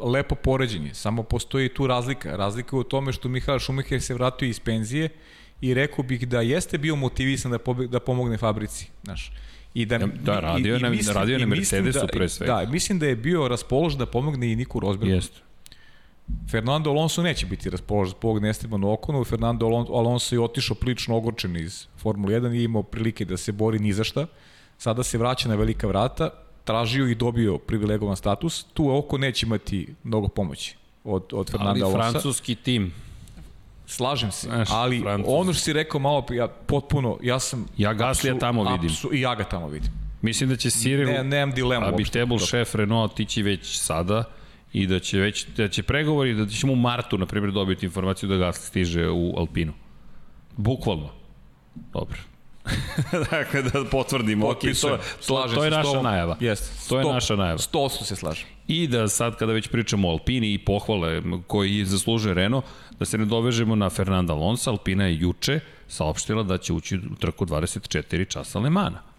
[0.00, 2.36] Lepo poređenje, samo postoji tu razlika.
[2.36, 5.08] Razlika je u tome što Mihael Šumacher se vratio iz penzije
[5.64, 9.32] i rekao bih da jeste bio motivisan da, pobe, da pomogne fabrici, znaš.
[9.74, 12.52] I da, da radio, i, i mislim, radio na Mercedesu da, pre svega.
[12.52, 15.14] Da, mislim da je bio raspoložen da pomogne i Niku Rosbergu.
[15.14, 15.40] Jeste.
[16.50, 19.24] Fernando Alonso neće biti raspoložen zbog Estebanu Okonu.
[19.24, 23.78] Fernando Alonso je otišao prilično ogorčen iz Formule 1 i imao prilike da se bori
[23.78, 24.26] ni za šta.
[24.78, 26.30] Sada se vraća na velika vrata,
[26.64, 28.64] tražio i dobio privilegovan status.
[28.64, 32.00] Tu Oko neće imati mnogo pomoći od, od Fernanda Alonso.
[32.00, 32.92] Ali francuski tim
[33.86, 35.32] Slažem se, Znaš, ali Francus.
[35.32, 37.66] ono što si rekao malo, ja potpuno, ja sam...
[37.76, 38.90] Ja Gaslija tamo vidim.
[38.90, 39.90] Apsu, I ja ga tamo vidim.
[40.22, 41.06] Mislim da će Cyril...
[41.06, 41.86] Ne, nemam dilemu.
[41.86, 44.24] A bi Tebul šef Renault otići već sada
[44.72, 48.28] i da će već da će pregovori da ćemo u martu na primjer dobiti informaciju
[48.28, 49.72] da Gasly stiže u Alpinu.
[50.56, 51.08] Bukvalno.
[51.92, 52.18] Dobro.
[53.30, 54.48] dakle, da potvrdimo.
[54.48, 56.36] Ok, to, to, to je naša najava.
[56.40, 56.88] Jest.
[56.88, 57.58] To je naša najava.
[57.58, 58.46] 100% se slažem.
[58.68, 62.64] I da sad kada već pričamo o Alpini i pohvale koji zaslužuje Renault,
[62.98, 67.14] da se ne dovežemo na Fernanda Alonso, Alpina je juče saopštila da će ući u
[67.20, 69.13] trku 24 časa Lemana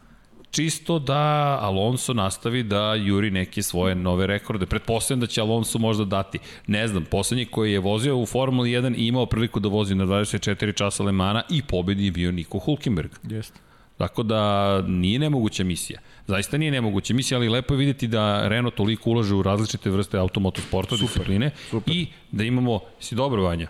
[0.56, 4.66] čisto da Alonso nastavi da juri neke svoje nove rekorde.
[4.66, 6.40] Pretpostavljam da će Alonso možda dati.
[6.68, 10.06] Ne znam, poslednji koji je vozio u Formuli 1 i imao priliku da vozi na
[10.06, 13.12] 24 časa Lemana i pobedi je bio Niko Hulkenberg.
[13.24, 13.60] Jeste.
[13.98, 16.00] Tako da nije nemoguća misija.
[16.28, 20.18] Zaista nije nemoguća misija, ali lepo je videti da Renault toliko ulaže u različite vrste
[20.18, 21.94] automotosporta, discipline super.
[21.94, 23.68] i da imamo, si dobro Vanja,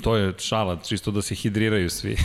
[0.00, 2.16] To je šala, čisto da se hidriraju svi.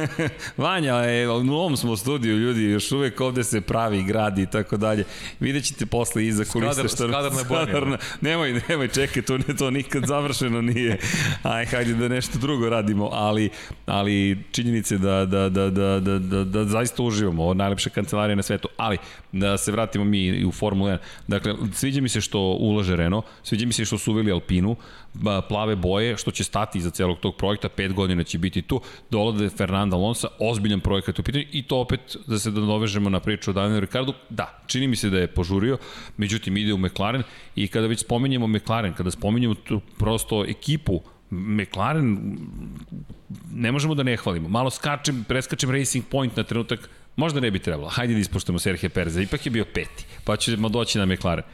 [0.56, 4.76] Vanja, je, u novom smo studiju, ljudi, još uvek ovde se pravi, gradi i tako
[4.76, 5.04] dalje.
[5.40, 7.08] Vidjet ćete posle iza kulise što...
[7.08, 10.98] Skadar na Skadarna, nemoj, nemoj, čekaj, to, ne, to nikad završeno nije.
[11.42, 13.50] Aj, hajde da nešto drugo radimo, ali,
[13.86, 18.42] ali činjenice da, da, da, da, da, da, da zaista uživamo, ovo najlepša kancelarija na
[18.42, 18.98] svetu, ali
[19.32, 20.98] da se vratimo mi u Formulu 1.
[21.28, 24.76] Dakle, sviđa mi se što ulaže Renault, sviđa mi se što su uveli Alpinu,
[25.48, 28.80] plave boje, što će stati iza celog tog projekta, pet godina će biti tu,
[29.10, 33.50] dolade Fernanda Alonso, ozbiljan projekat u pitanju i to opet da se dovežemo na priču
[33.50, 35.78] o Danielu Ricardu, da, čini mi se da je požurio,
[36.16, 37.22] međutim ide u McLaren
[37.56, 41.00] i kada već spomenjemo McLaren, kada spomenjemo tu prosto ekipu
[41.32, 42.36] McLaren
[43.52, 44.48] ne možemo da ne hvalimo.
[44.48, 47.88] Malo skačem, preskačem Racing Point na trenutak, možda ne bi trebalo.
[47.88, 51.44] Hajde da ispoštujemo Serhije Pereza, ipak je bio peti, pa ćemo doći na McLaren.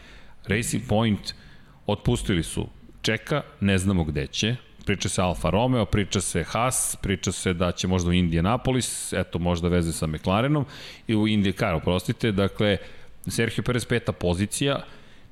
[0.47, 1.35] Racing Point
[1.87, 2.69] otpustili su
[3.03, 4.57] čeka, ne znamo gde će,
[4.87, 9.39] priča se Alfa Romeo, priča se Haas, priča se da će možda u Indianapolis, eto
[9.39, 10.67] možda veze sa McLarenom
[11.07, 12.77] i u IndyCar, oprostite, dakle
[13.27, 14.81] Sergio Perez peta pozicija,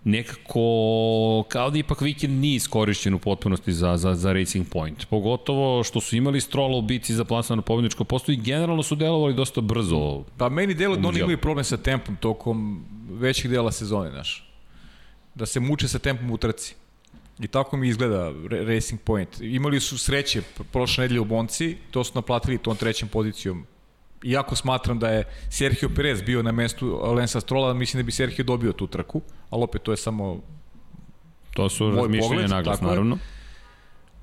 [0.06, 5.06] nekako kao da ipak vikend nije iskorišćen u potpunosti za, za, za Racing Point.
[5.06, 8.94] Pogotovo što su imali strola u bici za plasman na pobjedničko posto i generalno su
[8.94, 10.24] delovali dosta brzo.
[10.36, 14.50] Pa meni delo da oni imaju problem sa tempom tokom većih dela sezone, znaš.
[15.34, 16.74] Da se muče sa tempom u trci.
[17.40, 19.40] I tako mi izgleda Racing Point.
[19.40, 20.42] Imali su sreće
[20.72, 23.66] prošle nedelje u Bonci, to su naplatili tom trećom pozicijom.
[24.26, 28.44] Iako smatram da je Sergio Perez bio na mestu Lensa Strola, mislim da bi Sergio
[28.44, 29.20] dobio tu trku,
[29.50, 30.40] ali opet to je samo
[31.56, 33.18] To su razmišljenje naglas, naravno.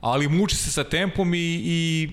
[0.02, 2.10] Ali muči se sa tempom i, i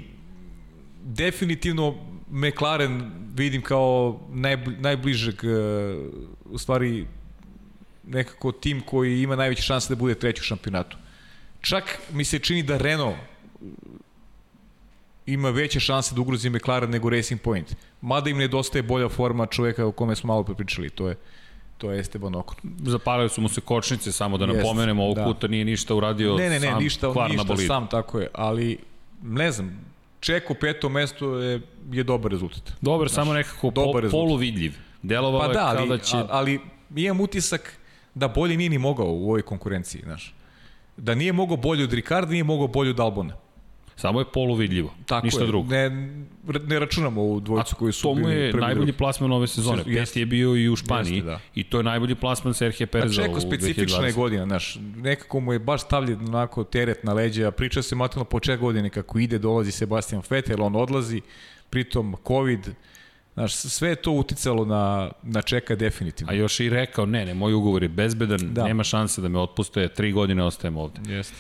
[1.03, 1.95] definitivno
[2.31, 5.49] McLaren vidim kao najbli, najbližeg, e,
[6.45, 7.07] u stvari
[8.07, 10.97] nekako tim koji ima najveće šanse da bude treći u šampionatu.
[11.61, 13.17] Čak mi se čini da Renault
[15.26, 17.76] ima veće šanse da ugrozi McLaren nego Racing Point.
[18.01, 21.16] Mada im nedostaje bolja forma čoveka o kome smo malo prepričali, to je
[21.78, 22.56] to je Esteban Ocon.
[22.78, 25.24] Zapalili su mu se kočnice, samo da napomenemo, ovog da.
[25.24, 28.78] puta nije ništa uradio ne, ne, ne, sam ništa, ništa sam, tako je, ali
[29.22, 29.90] ne znam,
[30.20, 31.60] Ček u petom mestu je,
[31.92, 32.72] je dobar rezultat.
[32.80, 34.74] Dobar, Znaš, samo nekako dobar po, poluvidljiv.
[35.02, 36.16] Delovalo pa da, ali, da će...
[36.28, 36.60] ali
[36.97, 37.78] imam utisak
[38.14, 40.34] da bolje nije ni mogao u ovoj konkurenciji, znaš.
[40.97, 43.36] Da nije mogao bolje od Ricarda, nije mogao bolje od Albona.
[44.01, 45.47] Samo je poluvidljivo, Tako ništa je.
[45.47, 45.70] drugo.
[45.70, 45.90] Ne,
[46.66, 48.22] ne računamo u dvojicu koji su bili.
[48.22, 49.85] To mu je najbolji plasman ove sezone.
[49.85, 51.40] Peti je bio i u Španiji jeste, da.
[51.55, 53.28] i to je najbolji plasman Serhije Pereza u 2020.
[53.28, 57.82] Čeko specifična je godina, znaš, nekako mu je baš stavljen onako teret na leđa, priča
[57.82, 61.20] se matano po ček godine kako ide, dolazi Sebastian Vettel, on odlazi,
[61.70, 62.70] pritom COVID,
[63.35, 66.32] Znaš, sve je to uticalo na, na čeka definitivno.
[66.32, 68.64] A još i rekao, ne, ne, moj ugovor je bezbedan, da.
[68.64, 71.14] nema šanse da me otpuste, tri godine ostajem ovde.
[71.14, 71.35] Jeste.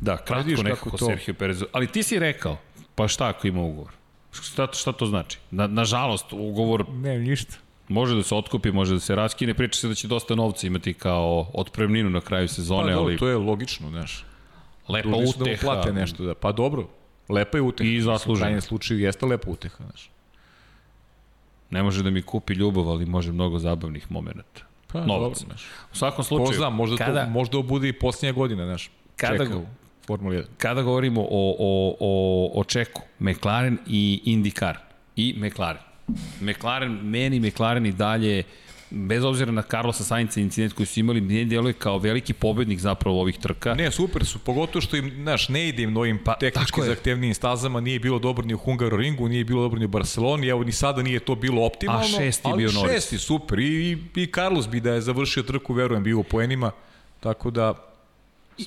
[0.00, 1.06] Da, kratko nekako to...
[1.06, 1.64] Sergio Perez.
[1.72, 2.56] Ali ti si rekao,
[2.94, 3.92] pa šta ako ima ugovor?
[4.32, 5.38] Šta, šta to znači?
[5.50, 6.88] Na, nažalost, ugovor...
[6.88, 7.56] Ne, ništa.
[7.88, 10.94] Može da se otkupi, može da se raskine, priča se da će dosta novca imati
[10.94, 13.18] kao otpremninu na kraju sezone, pa, ali...
[13.18, 14.24] to je logično, znaš.
[14.88, 15.66] Lepa logično uteha.
[15.66, 16.34] Da mu plate nešto, da.
[16.34, 16.88] Pa dobro,
[17.28, 17.90] lepa je uteha.
[17.90, 18.34] I zasluženo.
[18.34, 20.10] U krajnjem slučaju jeste lepa uteha, znaš.
[21.70, 24.62] Ne može da mi kupi ljubav, ali može mnogo zabavnih momenta.
[24.86, 25.38] Pa, Novac.
[25.38, 25.66] Dobro, znaš.
[25.92, 26.48] U svakom slučaju...
[26.48, 28.90] Ko zna, možda, kada, to, možda bude i posljednja godina, znaš.
[29.16, 29.60] Kada, čeka
[30.10, 30.44] Formula 1.
[30.58, 34.74] Kada govorimo o, o, o, o čeku, McLaren i IndyCar
[35.16, 35.82] i McLaren.
[36.40, 38.42] McLaren, meni McLaren i dalje
[38.90, 43.20] bez obzira na Carlosa Sainca incident koji su imali, ne djeluje kao veliki pobednik zapravo
[43.20, 43.74] ovih trka.
[43.74, 47.80] Ne, super su, pogotovo što im, znaš, ne ide im novim pa, tehnički zahtevnijim stazama,
[47.80, 51.02] nije bilo dobro ni u Hungaroringu, nije bilo dobro ni u Barceloni, evo ni sada
[51.02, 52.16] nije to bilo optimalno.
[52.16, 52.92] A šesti ali bio Norris.
[52.92, 56.70] šesti, super, i, i, i Carlos bi da je završio trku, verujem, bio u poenima,
[57.20, 57.89] tako da,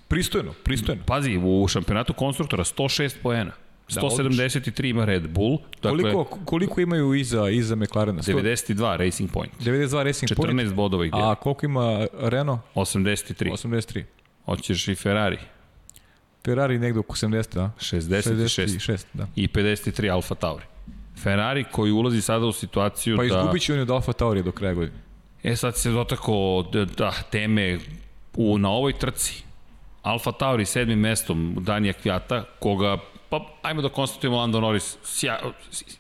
[0.08, 1.02] pristojno, pristojno.
[1.06, 3.52] Pazi, u šampionatu konstruktora 106 poena.
[3.90, 5.58] 173 da, ima Red Bull.
[5.82, 8.22] Dakle, koliko, koliko imaju iza, iza McLarena?
[8.22, 9.54] 92 Racing Point.
[9.60, 10.60] 92 Racing 14 Point.
[10.60, 12.62] 14 bodova ih A koliko ima Renault?
[12.76, 13.52] 83.
[13.52, 14.04] 83.
[14.46, 15.38] Hoćeš i Ferrari?
[16.46, 17.72] Ferrari negde oko 70, da?
[17.80, 18.46] 66.
[18.46, 19.28] 66 da.
[19.36, 20.66] I 53 Alfa Tauri.
[21.24, 23.30] Ferrari koji ulazi sada u situaciju pa da...
[23.30, 24.98] Pa izgubit će oni od Alfa Tauri do kraja godine.
[25.44, 27.80] E sad se dotakao da, da, teme
[28.34, 29.44] u, na ovoj trci.
[30.04, 32.98] Alfa Tauri sedmim mestom Danija Kvjata, koga
[33.30, 35.40] pa ajmo da konstatujemo Lando Norris sja,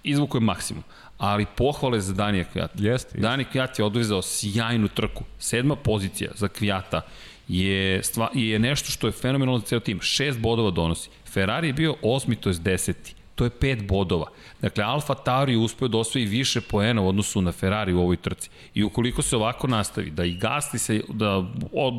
[0.04, 0.84] izvukuje maksimum.
[1.18, 2.74] Ali pohvale za Danija Kvijata.
[2.78, 3.18] Jeste.
[3.18, 5.24] Danija Kvijat je odvezao sjajnu trku.
[5.40, 7.02] Sedma pozicija za Kvijata
[7.48, 10.02] je, stva, je nešto što je fenomenalno za ceo tim.
[10.02, 11.10] Šest bodova donosi.
[11.34, 13.16] Ferrari je bio osmi, to je deseti.
[13.36, 14.26] To je pet bodova.
[14.62, 18.50] Dakle, Alfa Tauri uspeo da osvoji više poena u odnosu na Ferrari u ovoj trci.
[18.74, 21.46] I ukoliko se ovako nastavi, da i Gasli se, da,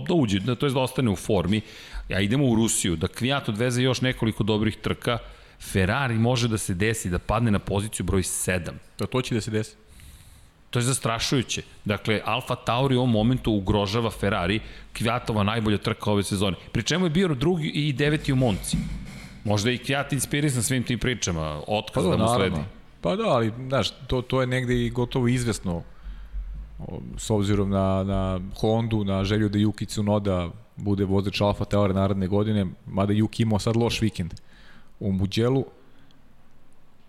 [0.08, 1.60] da uđe, da, to je da ostane u formi,
[2.08, 5.18] ja idemo u Rusiju, da Kvijat odveze još nekoliko dobrih trka,
[5.72, 8.70] Ferrari može da se desi da padne na poziciju broj 7.
[8.98, 9.76] Da to će da se desi.
[10.70, 11.62] To je zastrašujuće.
[11.84, 14.60] Dakle, Alfa Tauri u ovom momentu ugrožava Ferrari,
[14.92, 16.56] Kvjatova najbolja trka ove sezone.
[16.72, 18.76] Pri čemu je bio drugi i deveti u Monci.
[19.44, 22.60] Možda i Kvjat inspirisan svim tim pričama, otkaz pa da, da mu sledi.
[23.00, 25.82] Pa da, ali, znaš, to, to je negde i gotovo izvesno
[27.16, 32.26] s obzirom na, na Hondu, na želju da Yuki Tsunoda bude vozač Alfa Tauri naredne
[32.26, 34.34] godine, mada Yuki imao sad loš vikend
[35.00, 35.64] u Muđelu,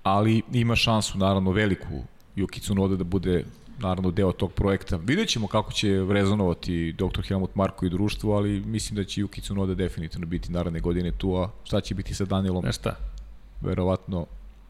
[0.04, 2.04] ali ima šansu, naravno, veliku
[2.36, 3.46] Yuki Tsunoda da bude
[3.80, 4.96] naravno deo tog projekta.
[4.98, 7.22] Vidjet ćemo kako će rezonovati dr.
[7.28, 11.36] Helmut Marko i društvo, ali mislim da će Yuki Tsunoda definitivno biti naredne godine tu,
[11.36, 12.66] a šta će biti sa Danielom?
[12.66, 12.96] Nešta.
[13.62, 14.26] Verovatno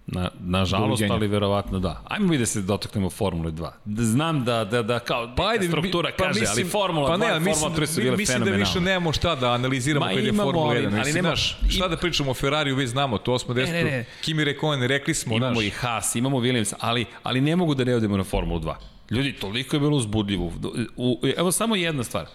[0.07, 2.01] Na, nažalost, ali verovatno da.
[2.07, 3.69] Ajmo mi da se dotaknemo Formule 2.
[3.85, 7.25] Znam da, da, da kao pa ajde, struktura pa kaže, mislim, ali Formula pa ne,
[7.25, 10.33] 2 i Formula 3 su bile mislim da više nemamo šta da analiziramo kad je
[10.33, 10.85] Formula 1.
[10.87, 13.73] Ali, ali nema, znaš, šta da pričamo o Ferrariju, već znamo, to smo desto.
[13.73, 14.05] Ne, ne, ne.
[14.21, 15.65] Kimi Rekonen, rekli smo, Imamo naš.
[15.65, 18.73] i Haas, imamo Williams, ali, ali ne mogu da ne odemo na Formulu 2.
[19.09, 20.53] Ljudi, toliko je bilo uzbudljivo.
[20.97, 22.25] U, evo samo jedna stvar.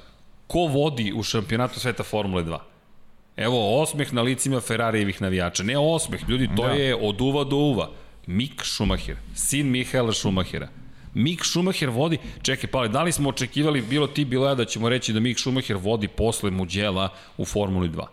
[0.46, 2.58] Ko vodi u šampionatu sveta Formule 2?
[3.40, 5.62] Evo, osmeh na licima Ferrarijevih navijača.
[5.62, 6.72] Ne osmeh, ljudi, to da.
[6.72, 7.90] je od uva do uva.
[8.26, 10.68] Mik Schumacher, sin Mihaela Schumachera.
[11.14, 14.88] Mik Schumacher vodi, čekaj, pa da li smo očekivali, bilo ti, bilo ja, da ćemo
[14.88, 18.04] reći da Mik Schumacher vodi posle Muđela u Formuli 2.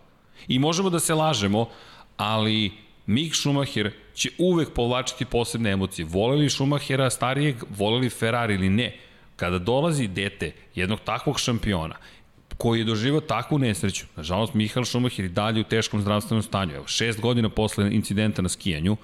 [0.48, 1.70] I možemo da se lažemo,
[2.18, 2.72] ali
[3.06, 6.06] Mik Schumacher će uvek povlačiti posebne emocije.
[6.06, 8.96] Voleli Schumachera starijeg, voleli Ferrari ili ne.
[9.36, 11.96] Kada dolazi dete jednog takvog šampiona
[12.58, 14.06] koji je doživao takvu nesreću.
[14.16, 16.76] Nažalost, Mihael Schumacher i dalje u teškom zdravstvenom stanju.
[16.76, 18.98] Evo, šest godina posle incidenta na skijanju,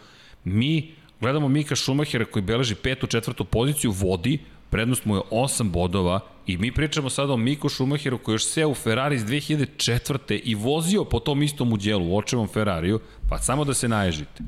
[0.44, 4.40] mi gledamo Mika Schumachera koji beleži petu, četvrtu poziciju, vodi,
[4.70, 8.70] prednost mu je 8 bodova i mi pričamo sada o Miku Schumacheru koji još seo
[8.70, 10.42] u Ferrari iz 2004.
[10.44, 13.00] i vozio po tom istom udjelu, u očevom Ferrariju,
[13.30, 14.44] pa samo da se naježite.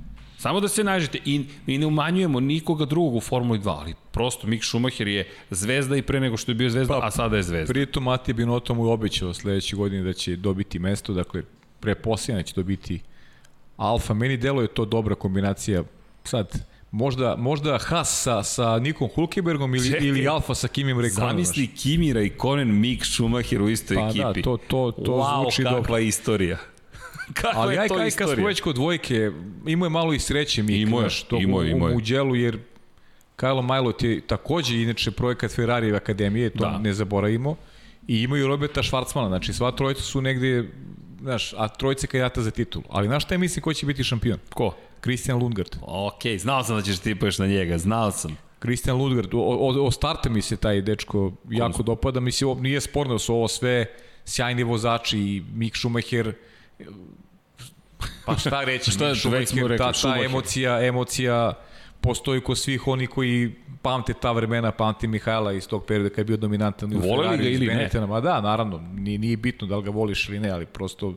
[0.45, 4.47] Samo da se nađete i, i ne umanjujemo nikoga drugog u Formuli 2, ali prosto
[4.47, 7.43] Mick Schumacher je zvezda i pre nego što je bio zvezda, pa, a sada je
[7.43, 7.73] zvezda.
[7.73, 11.43] Pritom Matija Binotto mu je obećao sledeće godine da će dobiti mesto, dakle
[11.79, 12.99] pre posljedna će dobiti
[13.77, 14.13] Alfa.
[14.13, 15.83] Meni deluje to dobra kombinacija.
[16.23, 21.29] Sad, možda, možda Haas sa, sa Nikom Hulkebergom ili, Čekaj, ili Alfa sa Kimim Rekonom.
[21.29, 24.23] Zamisli Kimi Raikkonen, Mick Schumacher u istoj pa, ekipi.
[24.23, 25.81] Pa da, to, to, to wow, zvuči dobro.
[25.81, 26.57] kakva istorija.
[27.41, 29.31] Kako Ali aj kaj kad smo već kod dvojke,
[29.67, 32.35] imao je malo i sreće mi imao je, to imao, u, imao u, u djelu,
[32.35, 32.59] jer
[33.35, 36.77] Kajlo Majlot je takođe inače projekat Ferrari Akademije, to da.
[36.77, 37.55] ne zaboravimo.
[38.07, 40.69] I imaju Roberta Švarcmana, znači sva trojica su negde,
[41.21, 42.81] znaš, a trojice kandidata za titul.
[42.89, 44.39] Ali znaš šta je mislim ko će biti šampion?
[44.53, 44.75] Ko?
[45.01, 45.75] Christian Lundgaard.
[45.81, 48.37] Ok, znao sam da ćeš ti poješ na njega, znao sam.
[48.61, 53.13] Christian Lundgaard, o, o, o starta mi se taj dečko jako dopada, mislim, nije sporno
[53.13, 53.85] da su ovo sve
[54.25, 56.33] sjajni vozači i Mick Schumacher,
[58.25, 61.53] Pa šta reći, šta je čovek smo rekli, ta, ta emocija, emocija
[62.01, 66.23] postoji kod svih oni koji pamte ta vremena, pamte Mihajla iz tog perioda kad je
[66.23, 67.89] bio dominantan u Ferrari, ga ili ne?
[68.07, 71.13] Ma da, naravno, nije, nije bitno da li ga voliš ili ne, ali prosto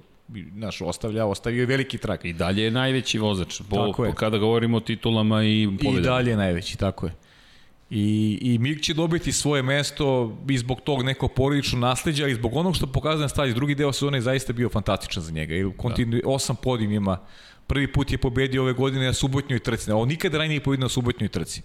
[0.54, 2.24] naš ostavlja, ostavio je veliki trak.
[2.24, 5.98] I dalje je najveći vozač, po, po kada govorimo o titulama i pobedama.
[5.98, 7.12] I dalje je najveći, tako je.
[7.90, 12.56] I, i Mik će dobiti svoje mesto i zbog tog nekog porodičnog nasledđa i zbog
[12.56, 13.54] onog što pokazuje na stazi.
[13.54, 15.54] Drugi deo sezone je zaista bio fantastičan za njega.
[15.54, 16.28] Jer kontinu, da.
[16.28, 17.18] osam podim ima.
[17.66, 19.90] Prvi put je pobedio ove godine na subotnjoj trci.
[19.90, 21.62] On nikada ranije nije pobedio na subotnjoj trci.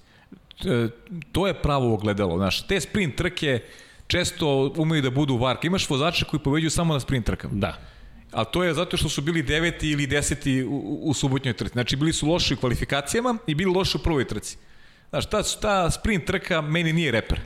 [1.32, 2.38] to je pravo ogledalo.
[2.38, 3.60] Znaš, te sprint trke
[4.08, 5.68] često umeju da budu varke.
[5.68, 7.54] Imaš vozače koji pobeđuju samo na sprint trkama.
[7.56, 7.80] Da.
[8.32, 11.74] A to je zato što su bili deveti ili deseti u, u subotnjoj trci.
[11.74, 14.58] Znači, bili su loši u kvalifikacijama i bili loši u prvoj trci.
[15.14, 17.40] Znaš, ta, ta sprint trka meni nije reper.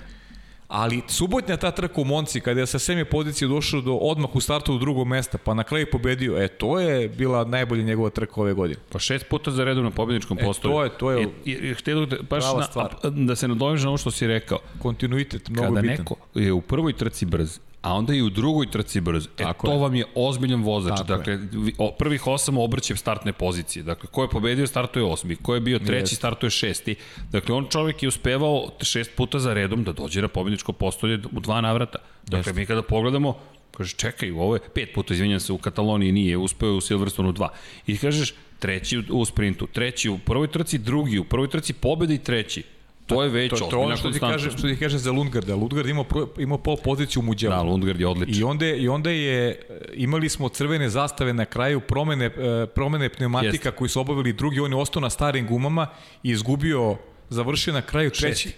[0.67, 4.41] Ali subotnja ta trka u Monci, kada je sa seme pozicije došao do odmah u
[4.41, 8.41] startu do drugog mesta, pa na kraju pobedio, e, to je bila najbolja njegova trka
[8.41, 8.79] ove godine.
[8.89, 10.71] Pa šest puta za redom na pobedničkom postoju.
[10.71, 12.95] E, to je, to je I, i, htjelo da, baš na, stvar.
[13.03, 14.59] da se nadoveže na ovo što si rekao.
[14.79, 15.97] Kontinuitet, mnogo kada bitan.
[15.97, 19.29] Kada neko je u prvoj trci brz a onda i u drugoj trci brzo.
[19.37, 19.79] E, Tako to je.
[19.79, 20.97] vam je ozbiljan vozač.
[20.97, 21.39] Tako dakle, je.
[21.99, 23.83] prvih osam obrće startne pozicije.
[23.83, 25.35] Dakle, ko je pobedio, startuje osmi.
[25.35, 26.17] Ko je bio treći, yes.
[26.17, 26.95] startuje šesti.
[27.31, 31.39] Dakle, on čovjek je uspevao šest puta za redom da dođe na pobedničko postolje u
[31.39, 31.99] dva navrata.
[32.23, 32.53] Dakle, Jeste.
[32.53, 33.37] mi kada pogledamo,
[33.77, 37.49] kaže, čekaj, ovo je pet puta, izvinjam se, u Kataloniji nije, uspeo u Silverstonu dva.
[37.87, 42.17] I kažeš, treći u sprintu, treći u prvoj trci, drugi u prvoj trci, pobeda i
[42.17, 42.63] treći.
[43.07, 45.55] To je već to, to ono što ti kaže, što ti kaže za Lundgarda.
[45.55, 46.05] Lundgard imao
[46.37, 47.55] imao pol poziciju u Mugello.
[47.55, 48.41] Da, Lundgard je odličan.
[48.41, 49.61] I onda i onda je
[49.93, 53.77] imali smo crvene zastave na kraju promene e, promene pneumatika Jest.
[53.77, 55.87] koji su obavili drugi, on je ostao na starim gumama
[56.23, 56.97] i izgubio
[57.29, 58.49] završio na kraju treći.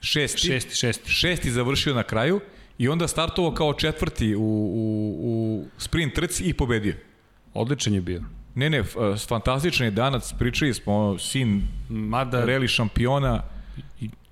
[0.00, 0.38] Šesti.
[0.38, 1.10] Šesti, šesti.
[1.10, 2.40] Šesti završio na kraju
[2.78, 6.94] i onda startovao kao četvrti u, u, u sprint trci i pobedio.
[7.54, 8.22] Odličan je bio.
[8.54, 8.82] Ne, ne,
[9.28, 13.42] fantastičan je danac, pričali smo, sin Mada, reli šampiona,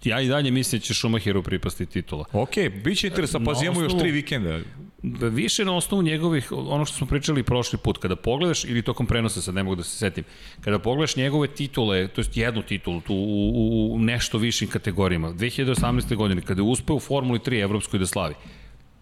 [0.05, 2.24] ja i dalje mislim da će Schumacheru pripasti titula.
[2.32, 2.55] Ok,
[2.85, 4.60] bit će interesant, pa imamo još tri vikenda.
[5.02, 9.06] Da, više na osnovu njegovih, ono što smo pričali prošli put, kada pogledaš, ili tokom
[9.06, 10.24] prenosa, sad ne mogu da se setim,
[10.60, 15.32] kada pogledaš njegove titule, to jest jednu titulu tu, u, u, u nešto višim kategorijama,
[15.32, 16.16] 2018.
[16.16, 18.35] godine, kada je uspeo u Formuli 3 Evropskoj da slavi,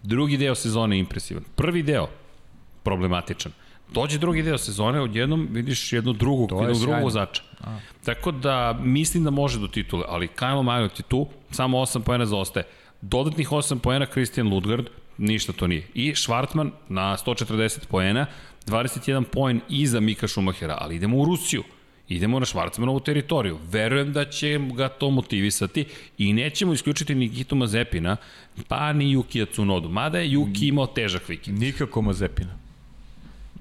[0.03, 1.45] drugi deo sezone je impresivan.
[1.57, 2.09] Prvi deo,
[2.83, 3.53] problematičan.
[3.93, 7.43] Dođe drugi deo sezone, odjednom vidiš jednu drugu, jednu drugu vozača.
[7.61, 7.79] A.
[8.05, 12.27] Tako da mislim da može do titule, ali Kyle Majot je tu, samo 8 poena
[12.27, 12.67] zaostaje.
[13.01, 14.87] Dodatnih 8 poena Christian Ludgard,
[15.19, 15.87] ništa to nije.
[15.95, 18.27] I Schwartman na 140 poena,
[18.67, 21.63] 21 poen iza Mika Schumachera, ali idemo u Rusiju.
[22.09, 23.59] Idemo na Švarcmanovu teritoriju.
[23.71, 25.85] Verujem da će ga to motivisati
[26.19, 28.17] i nećemo isključiti ni Gitu Mazepina,
[28.69, 29.89] pa ni Yukija Tsunodu.
[29.89, 31.59] Mada je Yuki imao težak vikend.
[31.59, 32.60] Nikako Mazepina.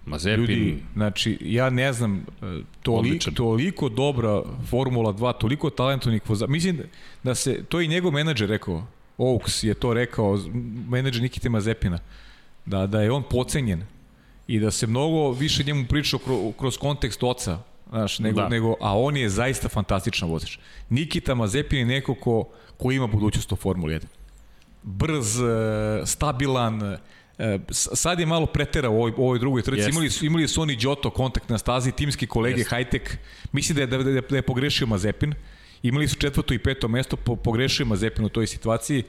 [0.09, 0.39] Mazepin...
[0.39, 6.51] Ljudi, znači, ja ne znam, e, toliko, toliko dobra Formula 2, toliko talentovnih vozača.
[6.51, 6.81] Mislim
[7.23, 8.83] da se, to i njegov menadžer rekao,
[9.17, 10.39] Oaks je to rekao,
[10.89, 11.99] menadžer Nikite Mazepina,
[12.65, 13.83] da, da je on pocenjen
[14.47, 17.59] i da se mnogo više njemu priča kroz, kroz kontekst oca,
[17.89, 18.49] znaš, nego, da.
[18.49, 20.57] nego, a on je zaista fantastičan vozač.
[20.89, 22.43] Nikita Mazepin je neko ko,
[22.77, 24.05] ko ima budućnost u Formuli 1.
[24.83, 25.45] Brz, e,
[26.05, 26.97] stabilan,
[27.71, 29.89] sad je malo pretera u ovoj, u ovoj drugoj trci.
[29.89, 32.69] Imali su, imali su oni Đoto kontakt na stazi, timski kolege Jest.
[32.69, 33.17] Hajtek.
[33.51, 35.33] Mislim da je, da, da, da je pogrešio Mazepin.
[35.83, 39.03] Imali su četvrto i peto mesto, po, pogrešio Mazepin u toj situaciji.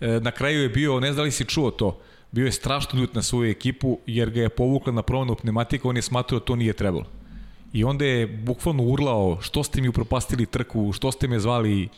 [0.00, 2.00] E, na kraju je bio, ne znam li si čuo to,
[2.32, 5.96] bio je strašno ljut na svoju ekipu jer ga je povukla na promenu pneumatika, on
[5.96, 7.04] je smatrao da to nije trebalo.
[7.72, 11.88] I onda je bukvalno urlao što ste mi upropastili trku, što ste me zvali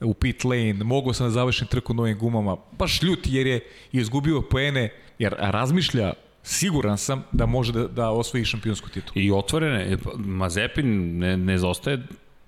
[0.00, 2.56] u pit lane, mogo sam da završim trku novim gumama.
[2.78, 3.60] Baš ljut jer je
[3.92, 6.12] izgubio poene, jer razmišlja
[6.42, 9.12] siguran sam da može da, da osvoji šampionsku titulu.
[9.14, 12.02] I otvorene, Mazepin ne, ne zostaje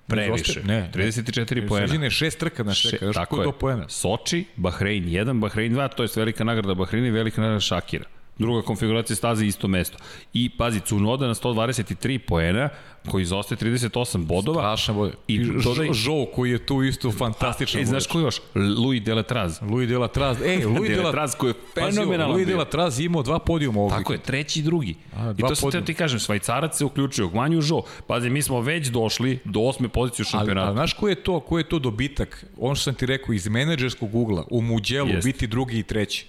[0.06, 0.62] previše.
[0.62, 1.86] Ne, 34 poena.
[1.86, 3.88] Sveđene šest trka na čeka, još tako do poena.
[3.88, 8.04] Soči, Bahrein 1, Bahrein 2, to je velika nagrada Bahreina i velika nagrada Šakira.
[8.38, 9.98] Druga konfiguracija staze isto mesto.
[10.32, 12.68] I pazi, Cunoda na 123 poena,
[13.10, 14.60] koji izostaje 38 bodova.
[14.60, 15.12] Strašan bod.
[15.28, 15.88] I dodaj...
[15.92, 17.80] Žo, koji je tu isto fantastičan.
[17.80, 18.40] E, znaš ko još?
[18.54, 19.62] Louis Delatraz.
[19.62, 20.42] Louis Delatraz.
[20.42, 22.30] E, Louis Delatraz koji je fenomenalan.
[22.30, 23.92] Louis Delatraz imao dva podijuma ovog.
[23.92, 24.94] Tako je, treći i drugi.
[25.16, 27.82] A, I to sam te ti kažem, Švajcarac se uključio, Gvanju Žo.
[28.06, 30.60] Pazi, mi smo već došli do osme pozicije u šampionatu.
[30.60, 32.44] Ali, ali znaš ko je to, ko je to dobitak?
[32.58, 35.26] On što sam ti rekao, iz menadžerskog ugla, u Muđelu Jest.
[35.26, 36.26] biti drugi i treći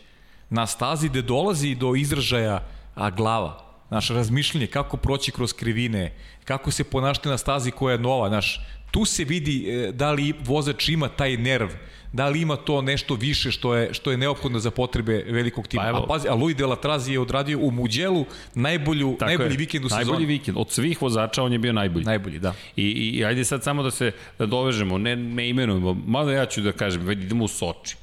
[0.49, 2.63] na stazi gde dolazi do izražaja
[2.95, 6.13] a glava, naš razmišljanje kako proći kroz krivine,
[6.45, 8.61] kako se ponašati na stazi koja je nova, naš
[8.91, 11.69] tu se vidi e, da li vozač ima taj nerv,
[12.13, 15.83] da li ima to nešto više što je što je neophodno za potrebe velikog tima.
[15.83, 19.53] Pa evo, a pazi, a Louis de la Trazi je odradio u Muđelu najbolju najbolji
[19.53, 20.05] je, vikend u sezoni.
[20.05, 22.05] Najbolji vikend od svih vozača on je bio najbolji.
[22.05, 22.53] Najbolji, da.
[22.75, 26.61] I, i, ajde sad samo da se da dovežemo, ne ne imenujemo, malo ja ću
[26.61, 27.95] da kažem, idemo u Soči.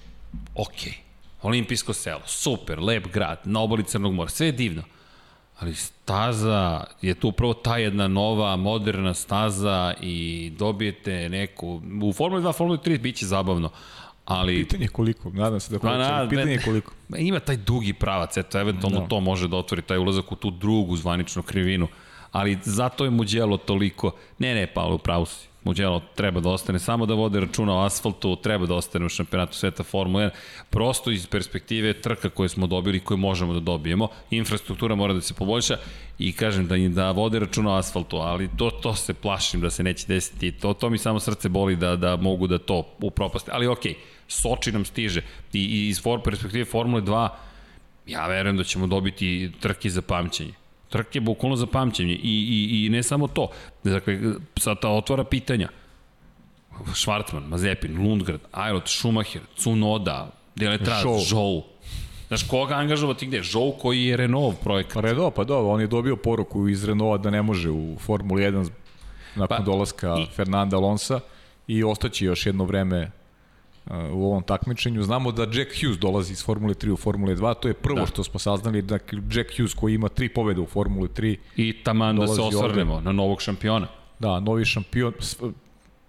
[0.54, 0.92] Okej.
[0.92, 1.05] Okay
[1.42, 4.82] olimpijsko selo, super, lep grad, na obali Crnog mora, sve je divno.
[5.58, 11.82] Ali staza je tu upravo ta jedna nova, moderna staza i dobijete neku...
[12.02, 13.70] U Formuli 2, Formuli 3 biće zabavno,
[14.24, 14.64] ali...
[14.64, 16.92] Pitanje koliko, nadam se da hoće, na, pitanje koliko.
[17.18, 19.06] Ima taj dugi pravac, eto, eventualno da.
[19.06, 21.88] to može da otvori taj ulazak u tu drugu zvaničnu krivinu,
[22.32, 24.12] ali zato je Muđelo toliko...
[24.38, 28.36] Ne, ne, Paolo, pravo si Mugello treba da ostane samo da vode računa o asfaltu,
[28.36, 30.30] treba da ostane u šampionatu sveta Formula 1,
[30.70, 35.34] prosto iz perspektive trka koje smo dobili, koje možemo da dobijemo, infrastruktura mora da se
[35.34, 35.76] poboljša
[36.18, 39.82] i kažem da, da vode računa o asfaltu, ali to, to se plašim da se
[39.82, 43.66] neće desiti, to, to mi samo srce boli da, da mogu da to upropaste, ali
[43.66, 43.96] okej, okay,
[44.28, 45.22] Soči nam stiže
[45.52, 47.28] i, i iz for, perspektive Formule 2
[48.06, 50.65] ja verujem da ćemo dobiti trke za pamćenje.
[50.88, 53.50] Trke bukvalno za pamćenje i, i, i ne samo to.
[53.84, 54.18] Dakle,
[54.56, 55.68] sad ta otvara pitanja.
[56.84, 61.62] Schwartzman, Mazepin, Lundgren, Ayrot, Schumacher, Cunoda, Deletraz, Zhou.
[62.28, 63.42] Znaš, koga angažovati gde?
[63.42, 64.94] Zhou koji je Renault projekat.
[64.94, 68.42] Pa Renault, pa dobro, on je dobio poruku iz Renaulta da ne može u Formuli
[68.42, 68.68] 1
[69.34, 70.26] nakon pa, dolaska i...
[70.34, 71.20] Fernanda Alonsa
[71.66, 73.10] i ostaće još jedno vreme
[73.90, 75.02] u ovom takmičenju.
[75.02, 78.06] Znamo da Jack Hughes dolazi iz Formule 3 u Formule 2, to je prvo da.
[78.06, 78.98] što smo saznali, da
[79.32, 81.36] Jack Hughes koji ima tri pobede u Formuli 3.
[81.56, 83.04] I taman da se osvrnemo ovde.
[83.04, 83.86] na novog šampiona.
[84.18, 85.12] Da, novi šampion.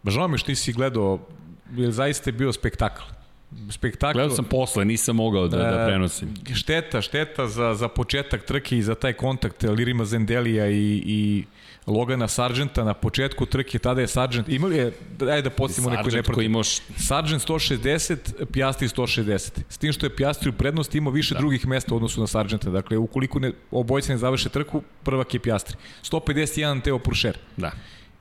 [0.07, 1.19] Žao mi što nisi gledao,
[1.75, 3.01] je zaista je bio spektakl.
[3.69, 4.17] Spektakl.
[4.17, 6.33] Gledao sam posle, nisam mogao da, da prenosim.
[6.53, 11.45] Šteta, šteta za, za početak trke i za taj kontakt Lirima Zendelija i, i
[11.87, 14.91] Logana Sargenta na početku trke, tada je Sargent, imali je,
[15.21, 16.33] ajde da podsjetimo neko neprotiv.
[16.33, 16.79] Koji imaš...
[16.97, 19.61] Sargent 160, Piastri 160.
[19.69, 21.39] S tim što je Piastri u prednosti imao više da.
[21.39, 22.69] drugih mesta u odnosu na Sargenta.
[22.69, 25.77] Dakle, ukoliko ne, obojci ne završe trku, prvak je Piastri.
[26.03, 27.37] 151 Teo Puršer.
[27.57, 27.71] Da.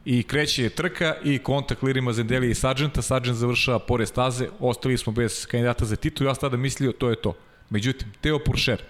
[0.05, 3.03] I kreće je trka i kontakt Lirima Zendelija i Sargenta.
[3.03, 6.27] Sargent završava pored staze, ostali smo bez kandidata za titul.
[6.27, 7.35] Ja sam tada mislio, to je to.
[7.71, 8.83] Međutim, Teo Puršer,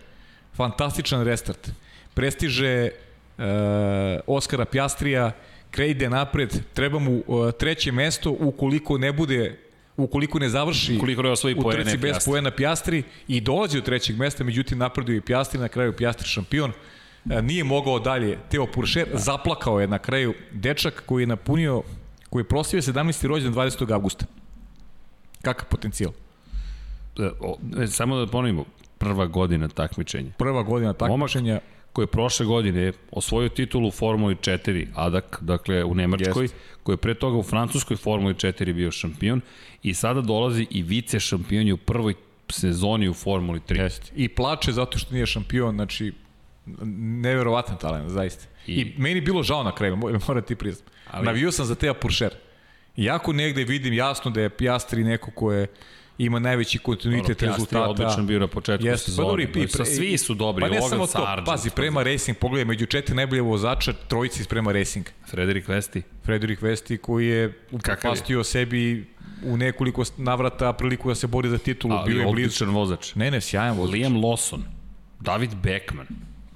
[0.57, 1.71] fantastičan restart.
[2.15, 2.91] Prestiže
[3.39, 5.33] e, Oskara Pjastrija,
[5.79, 11.31] ide napred, treba mu e, treće mesto ukoliko ne bude ukoliko ne završi ukoliko ne
[11.31, 15.61] osvoji u trci bez poena Pjastri i dolazi do trećeg mesta, međutim napreduje i Pjastri,
[15.61, 16.73] na kraju Pjastri šampion.
[17.31, 19.19] E, nije mogao dalje Teo Puršer, da.
[19.19, 21.83] zaplakao je na kraju dečak koji je napunio,
[22.31, 23.27] koji je proslavio 17.
[23.27, 23.93] rođendan 20.
[23.93, 24.27] augusta.
[25.43, 26.13] Kakav potencijal?
[27.83, 28.65] E, samo da ponovimo,
[28.99, 30.31] prva godina takmičenja.
[30.39, 31.53] Prva godina takmičenja.
[31.53, 31.63] Momak
[31.97, 36.55] koji je prošle godine osvojio titulu u Formuli 4 ADAC, dakle u Nemačkoj, Jest.
[36.83, 39.41] koji je pre toga u francuskoj Formuli 4 bio šampion
[39.83, 42.15] i sada dolazi i vice šampion u prvoj
[42.49, 43.81] sezoni u Formuli 3.
[43.81, 44.13] Jest.
[44.17, 46.13] I plače zato što nije šampion, znači
[47.23, 48.45] neverovatan talent, zaista.
[48.67, 50.89] I, I meni bilo žao na kraju, moram ti priznam.
[51.11, 51.27] Ali...
[51.27, 52.35] Navio sam za Teja Puršer.
[52.97, 55.67] Iako negde vidim jasno da je Pjastri neko ko je
[56.19, 57.87] ima najveći kontinuitet Dobro, rezultata.
[57.87, 59.27] Dobro, odličan bio na početku Jeste, sezone.
[59.27, 60.61] Pa, dobri, i pre, svi su dobri.
[60.61, 64.73] Pa ne samo to, pazi, prema Racing, pogledaj, među četiri najbolje vozača, trojici iz prema
[64.73, 65.07] Racing.
[65.31, 66.03] Frederik Vesti.
[66.25, 69.07] Frederik Vesti koji je upropastio sebi
[69.45, 71.95] u nekoliko navrata priliku da se bori za titulu.
[71.95, 73.15] A, bio je odličan vozač.
[73.15, 73.95] Ne, ne, sjajan vozač.
[73.95, 74.61] Liam Lawson,
[75.21, 76.07] David Beckman.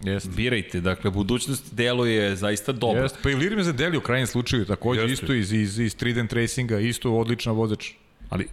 [0.04, 0.30] Jeste.
[0.36, 3.02] Birajte, dakle, budućnost deluje zaista dobro.
[3.02, 5.12] Jeste, pa i Lirim za Deli u krajnjem slučaju, takođe Jeste.
[5.12, 7.90] isto iz, iz, iz Trident Racinga, isto odličan vozač.
[8.28, 8.48] Ali,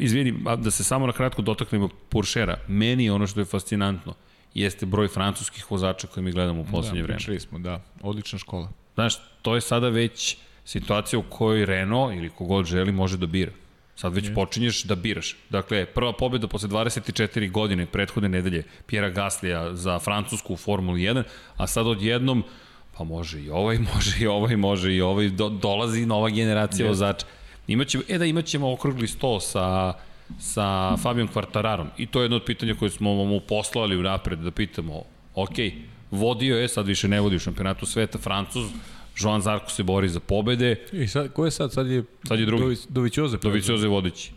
[0.00, 4.14] izvini, da se samo na kratko dotaknemo Puršera, meni ono što je fascinantno
[4.54, 7.34] jeste broj francuskih vozača koje mi gledamo u poslednje da, vreme.
[7.34, 8.68] Da, smo, da, odlična škola.
[8.94, 13.52] Znaš, to je sada već situacija u kojoj Renault ili kogod želi može da bira.
[13.96, 14.34] Sad već je.
[14.34, 15.36] počinješ da biraš.
[15.50, 21.22] Dakle, prva pobjeda posle 24 godine prethodne nedelje Pjera Gaslija za Francusku u Formuli 1,
[21.56, 22.44] a sad odjednom
[22.96, 27.26] pa može i ovaj, može i ovaj, može i ovaj, do, dolazi nova generacija vozača.
[27.66, 29.94] Imaćemo, e da imaćemo okrugli sto sa
[30.38, 34.38] sa Fabijom Kvartararom i to je jedno od pitanja koje smo mu poslali u napred
[34.38, 35.02] da pitamo,
[35.34, 35.56] ok,
[36.10, 38.70] vodio je, sad više ne vodi u šampionatu sveta, Francuz,
[39.20, 40.86] Joan Zarko se bori za pobede.
[40.92, 41.72] I sad, ko je sad?
[41.72, 42.76] Sad je, sad je drugi.
[42.88, 43.38] Dovicioze.
[43.42, 44.32] Dovicioze vodići.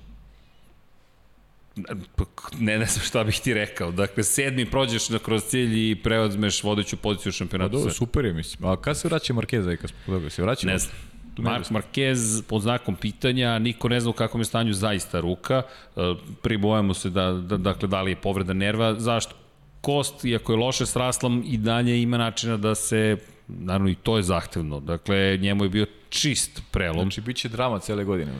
[2.59, 3.91] Ne, ne znam šta bih ti rekao.
[3.91, 7.71] Dakle, sedmi prođeš na kroz cilj i preozmeš vodeću poziciju u šampionatu.
[7.71, 8.69] Pa dobro, super je, mislim.
[8.69, 10.31] A kad se vraća Markeza i kad smo podobili?
[10.31, 10.67] Se vraća?
[10.67, 10.95] Ne znam.
[11.37, 15.61] Mark Marquez pod znakom pitanja, niko ne zna u kakvom je stanju zaista ruka,
[15.95, 19.35] e, pribojamo se da, da, dakle, da li je povreda nerva, zašto?
[19.81, 24.17] Kost, iako je loše s raslom, i dalje ima načina da se, naravno i to
[24.17, 27.01] je zahtevno, dakle, njemu je bio čist prelom.
[27.01, 28.31] Znači, bit će drama cele godine.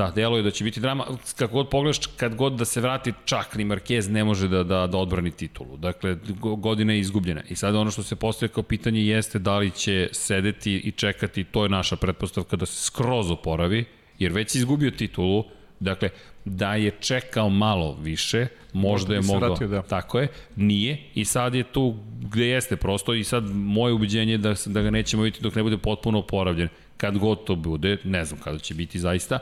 [0.00, 1.06] Da, deluje da će biti drama.
[1.36, 4.86] Kako god pogledaš, kad god da se vrati, čak ni Marquez ne može da, da,
[4.86, 5.76] da odbrani titulu.
[5.76, 7.42] Dakle, godina je izgubljena.
[7.48, 11.44] I sada ono što se postoje kao pitanje jeste da li će sedeti i čekati,
[11.44, 13.84] to je naša pretpostavka, da se skroz oporavi,
[14.18, 15.44] jer već izgubio titulu,
[15.80, 16.08] Dakle,
[16.44, 19.82] da je čekao malo više, možda je mogao, vratio, da.
[19.82, 24.38] tako je, nije i sad je tu gde jeste prosto i sad moje ubeđenje je
[24.38, 26.68] da, da ga nećemo vidjeti dok ne bude potpuno oporavljen.
[26.96, 29.38] Kad god to bude, ne znam kada će biti zaista,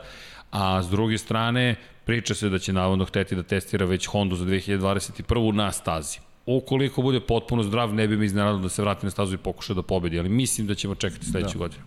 [0.51, 4.45] a s druge strane priča se da će navodno hteti da testira već Honda za
[4.45, 5.51] 2021.
[5.51, 6.19] na stazi.
[6.45, 9.73] Ukoliko bude potpuno zdrav, ne bi mi iznenadilo da se vrati na stazu i pokuša
[9.73, 11.59] da pobedi, ali mislim da ćemo čekati sledeću da.
[11.59, 11.83] godinu.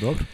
[0.00, 0.24] Dobro.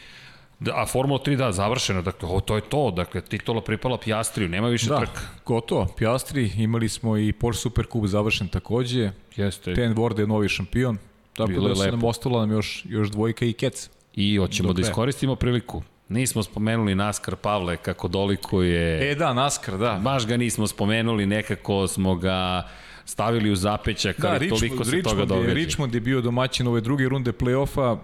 [0.61, 4.49] Da, a Formula 3 da, završena, dakle, o, to je to, dakle, titula pripala Piastriju,
[4.49, 5.21] nema više da, trka.
[5.47, 9.75] gotovo, Piastri, imali smo i Porsche Supercup završen takođe, Jeste.
[9.75, 10.99] Ten Ward je novi šampion,
[11.37, 13.91] tako Bilo da se nam ostalo nam još, još dvojka i kec.
[14.15, 15.83] I hoćemo da iskoristimo priliku.
[16.09, 19.11] Nismo spomenuli Naskar Pavle kako dolikuje...
[19.11, 20.01] E da, Naskar, da.
[20.05, 22.69] Baš ga nismo spomenuli, nekako smo ga
[23.05, 25.49] stavili u zapećak, da, ali Richmond, toliko se Richmond toga događa.
[25.49, 27.99] Je, Richmond je bio domaćin ove druge runde play-offa,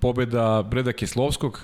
[0.00, 1.60] pobeda Breda Kislovskog,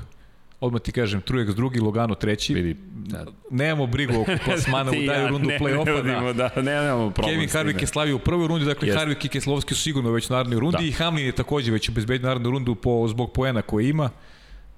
[0.60, 2.54] odmah ti kažem, Trujex drugi, Logano treći.
[2.54, 3.24] Vidi, da.
[3.50, 6.04] Nemamo brigu oko plasmana u daju rundu ne, play-offa.
[6.04, 8.98] Ne, da, da, nemamo problem Kevin Harvick je slavio u prvoj rundi, dakle Jest.
[8.98, 10.84] Harvick i Keslovski su sigurno već u narodnoj rundi da.
[10.84, 14.10] i Hamlin je takođe već obezbedio narodnu rundu po, zbog poena koje ima.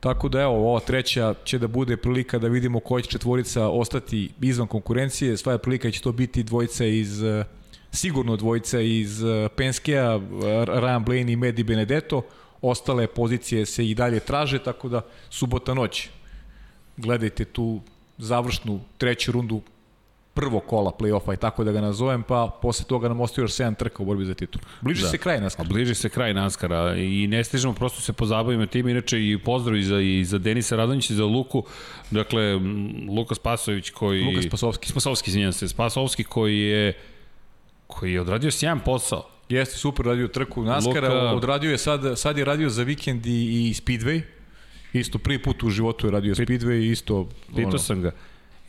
[0.01, 4.31] Tako da evo, ova treća će da bude prilika da vidimo koja će četvorica ostati
[4.41, 5.37] izvan konkurencije.
[5.37, 7.23] Sva prilika će to biti dvojica iz
[7.93, 9.23] sigurno dvojica iz
[9.57, 10.19] Penskeja,
[10.67, 12.23] Ryan Blaney i Medi Benedetto
[12.63, 15.01] ostale pozicije se i dalje traže, tako da
[15.31, 16.09] subota noć
[16.97, 17.81] gledajte tu
[18.19, 19.61] završnu treću rundu
[20.39, 23.77] prvo kola play-offa i tako da ga nazovem, pa posle toga nam ostaje još 7
[23.77, 24.63] trka u borbi za titul.
[24.81, 25.09] Bliži da.
[25.09, 25.69] se kraj Naskara.
[25.69, 29.83] Bliži se kraj Naskara i ne stižemo, prosto se pozabavimo tim, inače i pozdrav i
[29.83, 31.65] za, i za Denisa Radonjića i za Luku,
[32.11, 32.55] dakle,
[33.09, 34.23] Luka Spasović koji...
[34.25, 34.89] Luka Spasovski.
[34.89, 36.93] Spasovski, izvinjam se, Spasovski koji je
[37.87, 41.37] koji je odradio sjajan posao Jeste, super radio trku Naskara, Luka...
[41.37, 44.21] odradio je sad, sad je radio za vikend i, i Speedway,
[44.93, 47.29] isto prvi put u životu je radio Speedway, isto...
[47.47, 47.79] Pitao ono...
[47.79, 48.13] sam ga.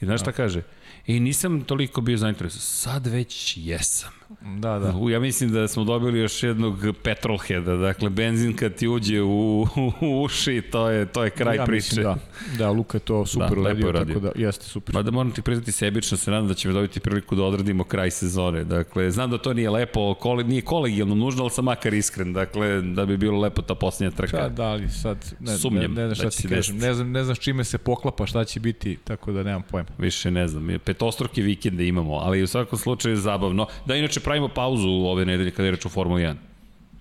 [0.02, 0.62] I znaš šta kaže?
[1.10, 2.62] I nisam toliko bio zainteresovan.
[2.62, 4.19] Sad već jesam.
[4.60, 5.12] Da, da.
[5.12, 9.68] Ja mislim da smo dobili još jednog petrolheada, dakle benzin kad ti uđe u,
[10.02, 11.96] u uši, to je, to je kraj ja priče.
[11.96, 12.18] Mislim, da.
[12.58, 14.16] da, Luka je to super da, uradio, radio.
[14.16, 14.94] tako da jeste super.
[14.94, 18.12] Pa da moram ti priznati sebično, se nadam da ćemo dobiti priliku da odradimo kraj
[18.12, 18.64] sezone.
[18.64, 22.82] Dakle, znam da to nije lepo, kole, nije kolegijalno nužno, ali sam makar iskren, dakle,
[22.82, 24.38] da bi bilo lepo ta posljednja trka.
[24.38, 26.94] Da, da, ali sad ne, Sumnjam ne, ne, ne znam šta da ti kažem, ne
[26.94, 29.90] znam, ne znam s čime se poklapa, šta će biti, tako da nemam pojma.
[29.98, 33.68] Više ne znam, petostruke vikende imamo, ali u svakom slučaju je zabavno.
[33.86, 36.36] Da, inače pravimo pauzu ove nedelje kada je reč o Formuli 1.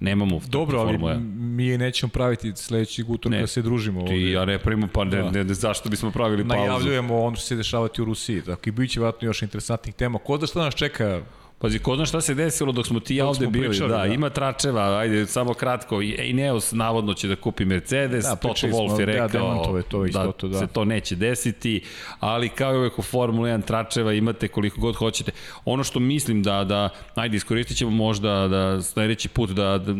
[0.00, 0.98] Nemamo Dobro, ali
[1.36, 4.02] mi je nećemo praviti sledeći utorak ne, da se družimo.
[4.02, 5.30] Ti i ja ne primamo, pa ne, da.
[5.30, 6.62] ne, ne, zašto bismo pravili pauzu?
[6.62, 8.42] Najavljujemo ono što se dešavati u Rusiji.
[8.42, 10.18] Dakle, bit će vratno još interesantnih tema.
[10.18, 11.20] Ko da što nas čeka
[11.58, 13.68] Pazi, ko zna šta se desilo dok smo ti ja ovde bili.
[13.68, 16.02] Pričali, da, da, ima tračeva, ajde, samo kratko.
[16.02, 20.26] Ineos navodno će da kupi Mercedes, da, Toto Wolff je da, rekao da, to isto,
[20.26, 21.84] da, to, da se to neće desiti,
[22.20, 25.32] ali kao i uvek u Formula 1 tračeva imate koliko god hoćete.
[25.64, 29.94] Ono što mislim da, da ajde, iskoristit ćemo možda da sledeći put da, da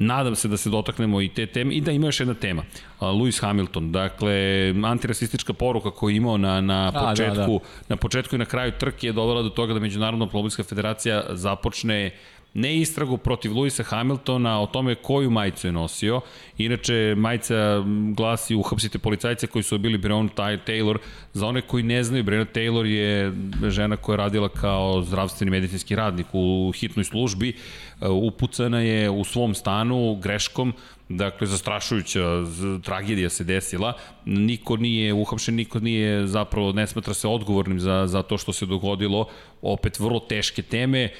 [0.00, 2.62] Nadam se da se dotaknemo i te teme i da ima još jedna tema.
[3.00, 4.34] Uh, Lewis Hamilton, dakle,
[4.84, 7.58] antirasistička poruka koju je imao na, na početku, A, da, da.
[7.88, 12.10] na početku i na kraju trke je dovela do toga da Međunarodna automobilska federacija započne
[12.54, 16.20] ne istragu protiv Luisa Hamiltona o tome koju majicu je nosio.
[16.58, 17.84] Inače, majica
[18.16, 20.98] glasi uhapsite policajce koji su bili Breon Taylor.
[21.32, 23.32] Za one koji ne znaju, Breon Taylor je
[23.70, 27.56] žena koja je radila kao zdravstveni medicinski radnik u hitnoj službi.
[28.00, 30.72] Upucana je u svom stanu greškom
[31.08, 32.22] Dakle, zastrašujuća
[32.82, 33.92] tragedija se desila.
[34.24, 38.66] Niko nije uhapšen, niko nije zapravo, ne smatra se odgovornim za, za to što se
[38.66, 39.26] dogodilo.
[39.62, 41.02] Opet vrlo teške teme.
[41.02, 41.10] E,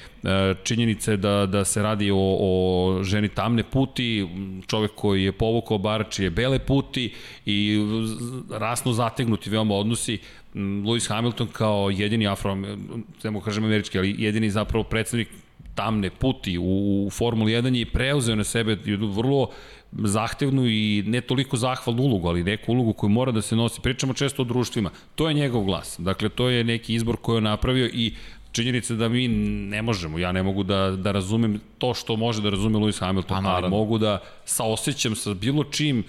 [0.63, 4.27] činjenica je da, da se radi o, o ženi tamne puti,
[4.67, 7.13] čovek koji je povukao barač bele puti
[7.45, 7.79] i
[8.51, 10.19] rasno zategnuti veoma odnosi.
[10.55, 15.27] Lewis Hamilton kao jedini afro, ne kažem američki, ali jedini zapravo predstavnik
[15.79, 16.63] tamne puti u,
[17.07, 18.77] u Formuli 1 je preuzeo na sebe
[19.15, 19.49] vrlo
[19.91, 23.81] zahtevnu i ne toliko zahvalnu ulogu, ali neku ulogu koju mora da se nosi.
[23.81, 24.89] Pričamo često o društvima.
[25.15, 25.95] To je njegov glas.
[25.99, 28.13] Dakle, to je neki izbor koji je napravio i
[28.51, 32.49] činjenica da mi ne možemo, ja ne mogu da, da razumem to što može da
[32.49, 36.03] razume Lewis Hamilton, pa, ali mogu da saosećam sa bilo čim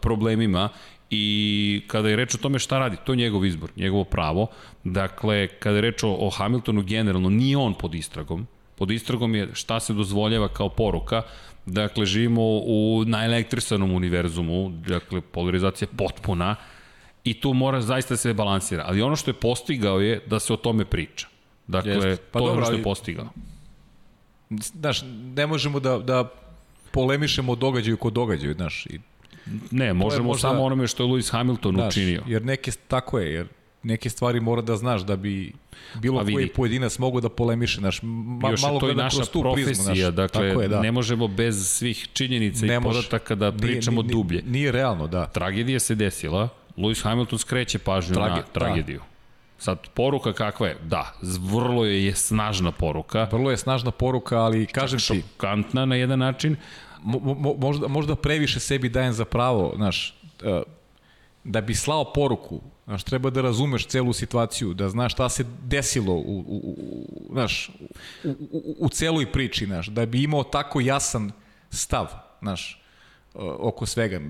[0.00, 0.68] problemima
[1.10, 4.46] i kada je reč o tome šta radi, to je njegov izbor, njegovo pravo.
[4.84, 8.46] Dakle, kada je reč o, o Hamiltonu generalno, nije on pod istragom,
[8.76, 11.22] pod istragom je šta se dozvoljava kao poruka,
[11.66, 16.56] Dakle, živimo u najelektrisanom univerzumu, dakle, polarizacija potpuna
[17.24, 18.84] i tu mora zaista da se balansira.
[18.86, 21.26] Ali ono što je postigao je da se o tome priča.
[21.66, 22.24] Dakle, Jeste.
[22.32, 23.28] pa to je ono što je postigao.
[24.50, 25.02] Znaš,
[25.36, 26.30] ne možemo da, da
[26.90, 28.86] polemišemo o događaju kod događaju, znaš.
[28.86, 29.00] I
[29.70, 32.22] ne, možemo možda, samo onome što je Lewis Hamilton znaš, učinio.
[32.26, 33.46] Jer neke, tako je, jer
[33.84, 35.52] neke stvari mora da znaš da bi
[35.94, 39.64] bilo pa koji pojedinac mogu da polemiše, naš, ma, Još malo to i naša profesija,
[39.64, 40.80] prizmu, naš, dakle, je, da.
[40.80, 44.42] ne možemo bez svih činjenica ne i podataka da pričamo nije, dublje.
[44.46, 45.26] Nije realno, da.
[45.26, 48.98] Tragedija se desila, Lewis Hamilton skreće pažnju Trage, na tragediju.
[48.98, 49.04] Da.
[49.58, 50.76] Sad, poruka kakva je?
[50.82, 53.28] Da, vrlo je snažna poruka.
[53.32, 55.04] Vrlo je snažna poruka, ali kažem ti...
[55.04, 56.56] Šokantna na jedan način.
[57.02, 60.62] Mo, mo, možda, možda previše sebi dajem za pravo, znaš, uh,
[61.44, 66.14] da bi slao poruku, znaš, treba da razumeš celu situaciju, da znaš šta se desilo
[66.14, 67.70] u, u, u, znaš,
[68.24, 71.32] u, u, u celoj priči, znaš, da bi imao tako jasan
[71.70, 72.06] stav,
[72.40, 72.82] znaš,
[73.58, 74.20] oko svega.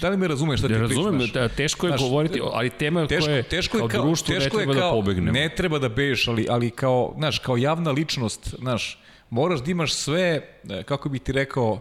[0.00, 0.96] Da li me razumeš šta ti pričaš?
[0.96, 4.04] Razumem, da, teško je znaš, govoriti, ali tema je teško, koje teško je kao, kao
[4.04, 5.32] društvo teško ne treba da kao, da pobegnemo.
[5.32, 9.94] Ne treba da bežeš, ali, ali kao, znaš, kao javna ličnost, znaš, moraš da imaš
[9.94, 11.72] sve, e, kako bih ti rekao,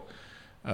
[0.63, 0.69] uh,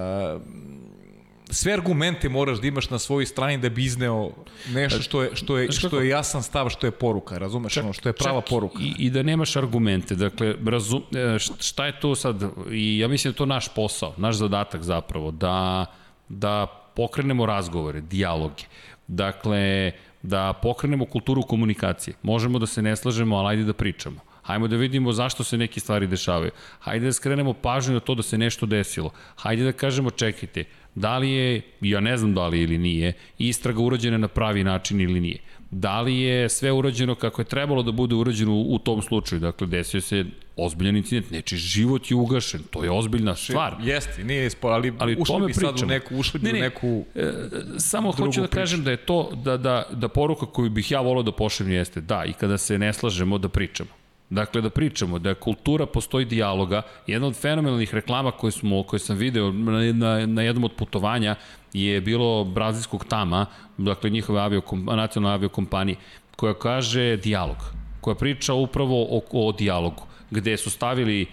[1.52, 4.30] sve argumente moraš da imaš na svojoj strani da bi izneo
[4.68, 7.92] nešto što je, što je, što je jasan stav, što je poruka, razumeš, čak, ono,
[7.92, 8.78] što je prava poruka.
[8.80, 13.30] I, I da nemaš argumente, dakle, razum, e, šta je to sad, i ja mislim
[13.30, 15.86] da je to naš posao, naš zadatak zapravo, da,
[16.28, 16.66] da
[16.96, 18.64] pokrenemo razgovore, dijaloge,
[19.06, 19.92] dakle,
[20.22, 22.14] da pokrenemo kulturu komunikacije.
[22.22, 24.20] Možemo da se ne slažemo, ali ajde da pričamo.
[24.42, 26.50] Hajmo da vidimo zašto se neke stvari dešavaju.
[26.80, 29.10] Hajde da skrenemo pažnju na to da se nešto desilo.
[29.36, 30.64] Hajde da kažemo čekajte,
[30.94, 35.00] Da li je, ja ne znam da li ili nije, istraga urađena na pravi način
[35.00, 35.38] ili nije.
[35.70, 39.40] Da li je sve urađeno kako je trebalo da bude urađeno u, tom slučaju?
[39.40, 40.24] Dakle, desio se
[40.56, 43.76] ozbiljan incident, neči život je ugašen, to je ozbiljna stvar.
[43.82, 46.62] Jeste, nije spor, ali, ali ušli bi sad u neku, ušli bi ne, ne, u
[46.62, 47.32] neku e,
[47.78, 48.60] Samo hoću da priču.
[48.60, 52.00] kažem da je to, da, da, da poruka koju bih ja volao da pošaljem jeste,
[52.00, 53.90] da, i kada se ne slažemo, da pričamo.
[54.32, 56.82] Dakle, da pričamo, da kultura postoji dijaloga.
[57.06, 61.34] Jedna od fenomenalnih reklama koje, smo, koje sam video na, na, na jednom od putovanja
[61.72, 63.46] je bilo brazilskog tama,
[63.78, 65.96] dakle njihove aviokom, nacionalne aviokompanije,
[66.36, 67.56] koja kaže dijalog,
[68.00, 71.26] koja priča upravo o, o dijalogu gde su stavili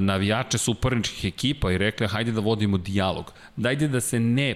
[0.00, 3.32] navijače suparničkih ekipa i rekli hajde da vodimo dijalog.
[3.56, 4.54] Dajde da se ne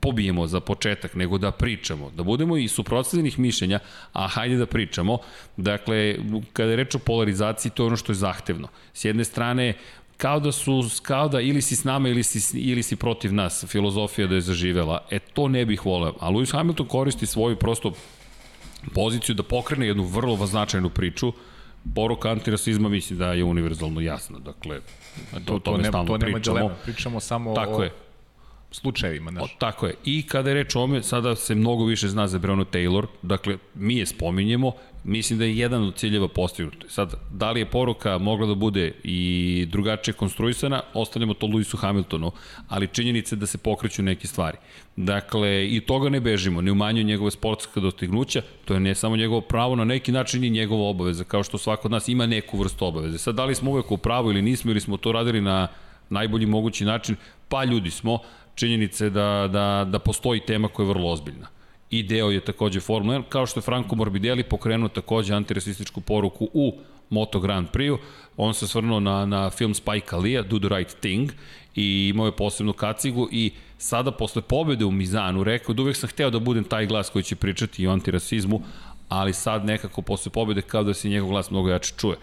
[0.00, 3.78] pobijemo za početak, nego da pričamo, da budemo i suprotstavljenih mišljenja,
[4.12, 5.18] a hajde da pričamo.
[5.56, 6.16] Dakle,
[6.52, 8.68] kada je reč o polarizaciji, to je ono što je zahtevno.
[8.92, 9.74] S jedne strane,
[10.16, 13.64] kao da su, kao da ili si s nama ili si, ili si protiv nas,
[13.68, 15.04] filozofija da je zaživela.
[15.10, 16.14] E, to ne bih voleo.
[16.20, 17.92] A Lewis Hamilton koristi svoju prosto
[18.94, 21.32] poziciju da pokrene jednu vrlo značajnu priču,
[21.94, 24.38] poruka antirasizma mislim da je univerzalno jasna.
[24.38, 24.80] Dakle,
[25.32, 26.74] to, to, to, ne, to nema dilema.
[26.84, 27.82] Pričamo samo Tako o...
[27.82, 27.90] je
[28.70, 29.30] slučajevima.
[29.30, 29.42] Znaš.
[29.42, 29.94] O, tako je.
[30.04, 33.58] I kada je reč o ome, sada se mnogo više zna za Breonna Taylor, dakle,
[33.74, 34.72] mi je spominjemo,
[35.04, 36.84] mislim da je jedan od ciljeva postignut.
[36.88, 42.32] Sad, da li je poruka mogla da bude i drugačije konstruisana, ostavljamo to Lewisu Hamiltonu,
[42.68, 44.58] ali činjenica je da se pokreću neke stvari.
[44.96, 49.40] Dakle, i toga ne bežimo, ne umanjuju njegove sportske dostignuća, to je ne samo njegovo
[49.40, 52.86] pravo, na neki način i njegova obaveza, kao što svako od nas ima neku vrstu
[52.86, 53.18] obaveze.
[53.18, 55.68] Sad, da li smo uvek u pravu ili nismo, ili smo to radili na
[56.10, 57.16] najbolji mogući način,
[57.48, 58.18] pa ljudi smo,
[58.60, 61.48] činjenice da, da, da postoji tema koja je vrlo ozbiljna.
[61.90, 66.48] I deo je takođe Formula 1, kao što je Franco Morbidelli pokrenuo takođe antirasističku poruku
[66.52, 66.72] u
[67.10, 67.98] Moto Grand Prix-u.
[68.36, 71.32] On se svrnuo na, na film Spike Lee, Do the Right Thing,
[71.74, 76.08] i imao je posebnu kacigu i sada posle pobede u Mizanu rekao da uvek sam
[76.08, 78.62] hteo da budem taj glas koji će pričati o antirasizmu,
[79.08, 82.16] ali sad nekako posle pobede kao da se njegov glas mnogo jače čuje.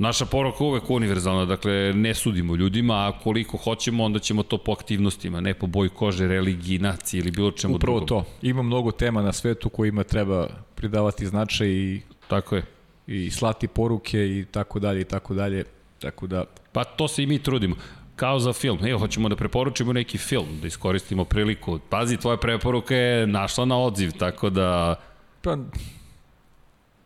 [0.00, 4.72] Naša poruka uvek univerzalna, dakle ne sudimo ljudima, a koliko hoćemo onda ćemo to po
[4.72, 8.24] aktivnostima, ne po boji kože, religiji, naciji ili bilo čemu Upravo drugom.
[8.24, 8.30] to.
[8.42, 12.62] Ima mnogo tema na svetu kojima treba pridavati značaj i Tako je.
[13.06, 15.64] i slati poruke i tako dalje i tako dalje.
[15.98, 17.76] Tako da Pa to se i mi trudimo
[18.16, 18.78] kao za film.
[18.86, 21.78] Evo, hoćemo da preporučimo neki film, da iskoristimo priliku.
[21.88, 25.00] Pazi, tvoja preporuka je našla na odziv, tako da...
[25.42, 25.56] Pa,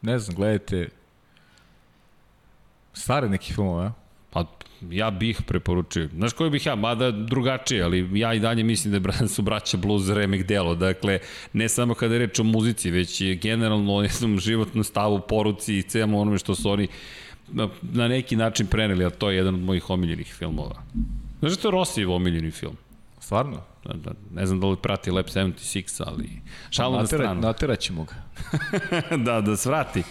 [0.03, 0.89] ne znam, gledajte,
[2.95, 3.93] Stare neki filmove, a?
[4.31, 4.45] Pa
[4.91, 6.09] ja bih preporučio.
[6.17, 10.09] Znaš koji bih ja, mada drugačije, ali ja i dalje mislim da su braća Blues
[10.09, 10.75] remek delo.
[10.75, 11.19] Dakle,
[11.53, 15.79] ne samo kada je reč o muzici, već je generalno ne znam, životno stavu, poruci
[15.79, 16.89] i cijelom onome što su oni
[17.83, 20.83] na neki način preneli, a to je jedan od mojih omiljenih filmova.
[21.41, 22.77] Znaš što je Rosijev omiljeni film?
[23.21, 23.61] Stvarno?
[23.85, 26.29] Da, da, ne znam da li prati Lab 76, ali
[26.71, 27.41] šalno na stranu.
[27.41, 28.15] Nateraćemo ga.
[29.27, 30.03] da, da svrati.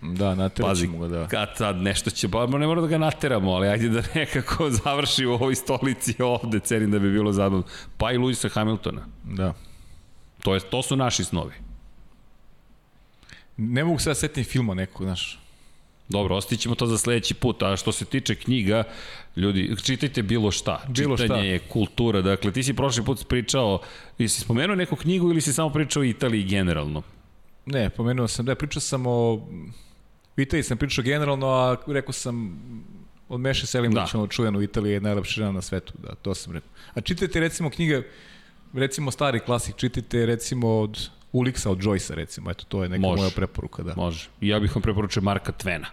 [0.00, 1.28] Da, nateraćemo ga, da.
[1.28, 5.26] Kad sad nešto će, pa ne mora da ga nateramo, ali ajde da nekako završi
[5.26, 7.64] u ovoj stolici ovde, cenim da bi bilo zabavno.
[7.96, 9.06] Pa i Luisa Hamiltona.
[9.24, 9.54] Da.
[10.42, 11.54] To, je, to su naši snovi.
[13.56, 15.38] Ne mogu sad setim filma nekog, znaš.
[16.08, 18.84] Dobro, ostićemo to za sledeći put, a što se tiče knjiga,
[19.36, 20.82] ljudi, čitajte bilo šta.
[20.88, 21.52] Bilo Čitanje šta.
[21.52, 23.80] je kultura, dakle, ti si prošli put pričao,
[24.18, 27.02] jesi spomenuo neku knjigu ili si samo pričao o Italiji generalno?
[27.66, 29.48] Ne, pomenuo sam, da, pričao sam o
[30.42, 32.60] Italiji sam pričao generalno, a rekao sam
[33.28, 34.26] od Meše Selimovića, da.
[34.26, 36.70] čuven u Italiji je najlepša žena na svetu, da, to sam rekao.
[36.94, 38.02] A čitajte recimo knjige,
[38.74, 43.20] recimo stari klasik, čitajte recimo od Uliksa od Joyce-a recimo, eto to je neka Može.
[43.20, 43.94] moja preporuka, da.
[43.96, 44.28] Može.
[44.40, 45.86] Ja bih vam preporučio Marka Tvena.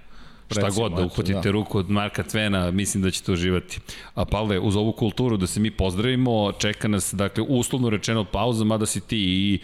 [0.52, 1.52] Šta god, da uhvatite da.
[1.52, 3.80] ruku od Marka Tvena, mislim da ćete uživati.
[4.16, 8.64] A Pavle, uz ovu kulturu da se mi pozdravimo, čeka nas, dakle, uslovno rečeno pauza,
[8.64, 9.60] mada si ti i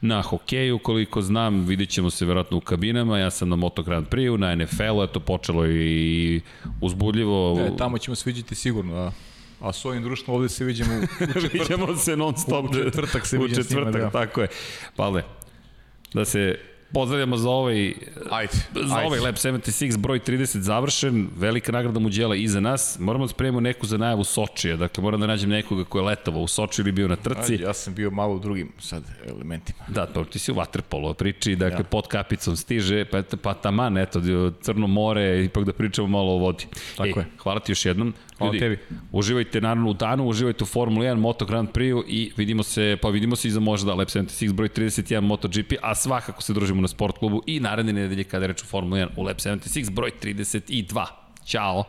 [0.00, 4.06] na hokeju, koliko znam, vidit ćemo se verovatno u kabinama, ja sam na Moto Grand
[4.08, 6.40] Prix, na NFL-u, eto, počelo i
[6.80, 7.60] uzbudljivo.
[7.60, 9.12] E, tamo ćemo se vidjeti sigurno, da.
[9.60, 11.52] A s ovim društvom ovde se vidimo u, u četvrtak.
[11.52, 12.70] Vidimo se non stop.
[12.70, 14.10] U četvrtak se u četvrtak, da.
[14.10, 14.48] tako je.
[14.96, 15.22] Pavle,
[16.14, 16.58] da se
[16.92, 17.94] pozdravljamo za ovaj,
[18.30, 19.06] ajde, za ajde.
[19.06, 22.98] ovaj Lab 76, broj 30 završen, velika nagrada Muđela iza nas.
[23.00, 26.42] Moramo da spremimo neku za najavu Sočija, dakle moram da nađem nekoga ko je letovao
[26.42, 27.52] u Soči ili bio na trci.
[27.52, 29.78] Ajde, ja sam bio malo u drugim sad elementima.
[29.88, 31.84] Da, to ti si u Waterpolo priči, dakle ja.
[31.84, 34.20] pod kapicom stiže, pa, pa taman, eto,
[34.60, 36.66] Crno more, ipak da pričamo malo o vodi.
[36.96, 37.26] Tako Ej, je.
[37.38, 38.14] Hvala ti još jednom.
[38.38, 38.78] Hvala Ljudi, tebi.
[39.12, 43.08] Uživajte naravno u danu, uživajte u Formula 1, Moto Grand Prix i vidimo se, pa
[43.08, 46.88] vidimo se i za možda Lab 76 broj 31 MotoGP, a svakako se družimo na
[46.88, 50.10] sport klubu i naredne nedelje kada je reč o Formula 1 u Lab 76 broj
[50.22, 51.06] 32.
[51.44, 51.84] Ćao!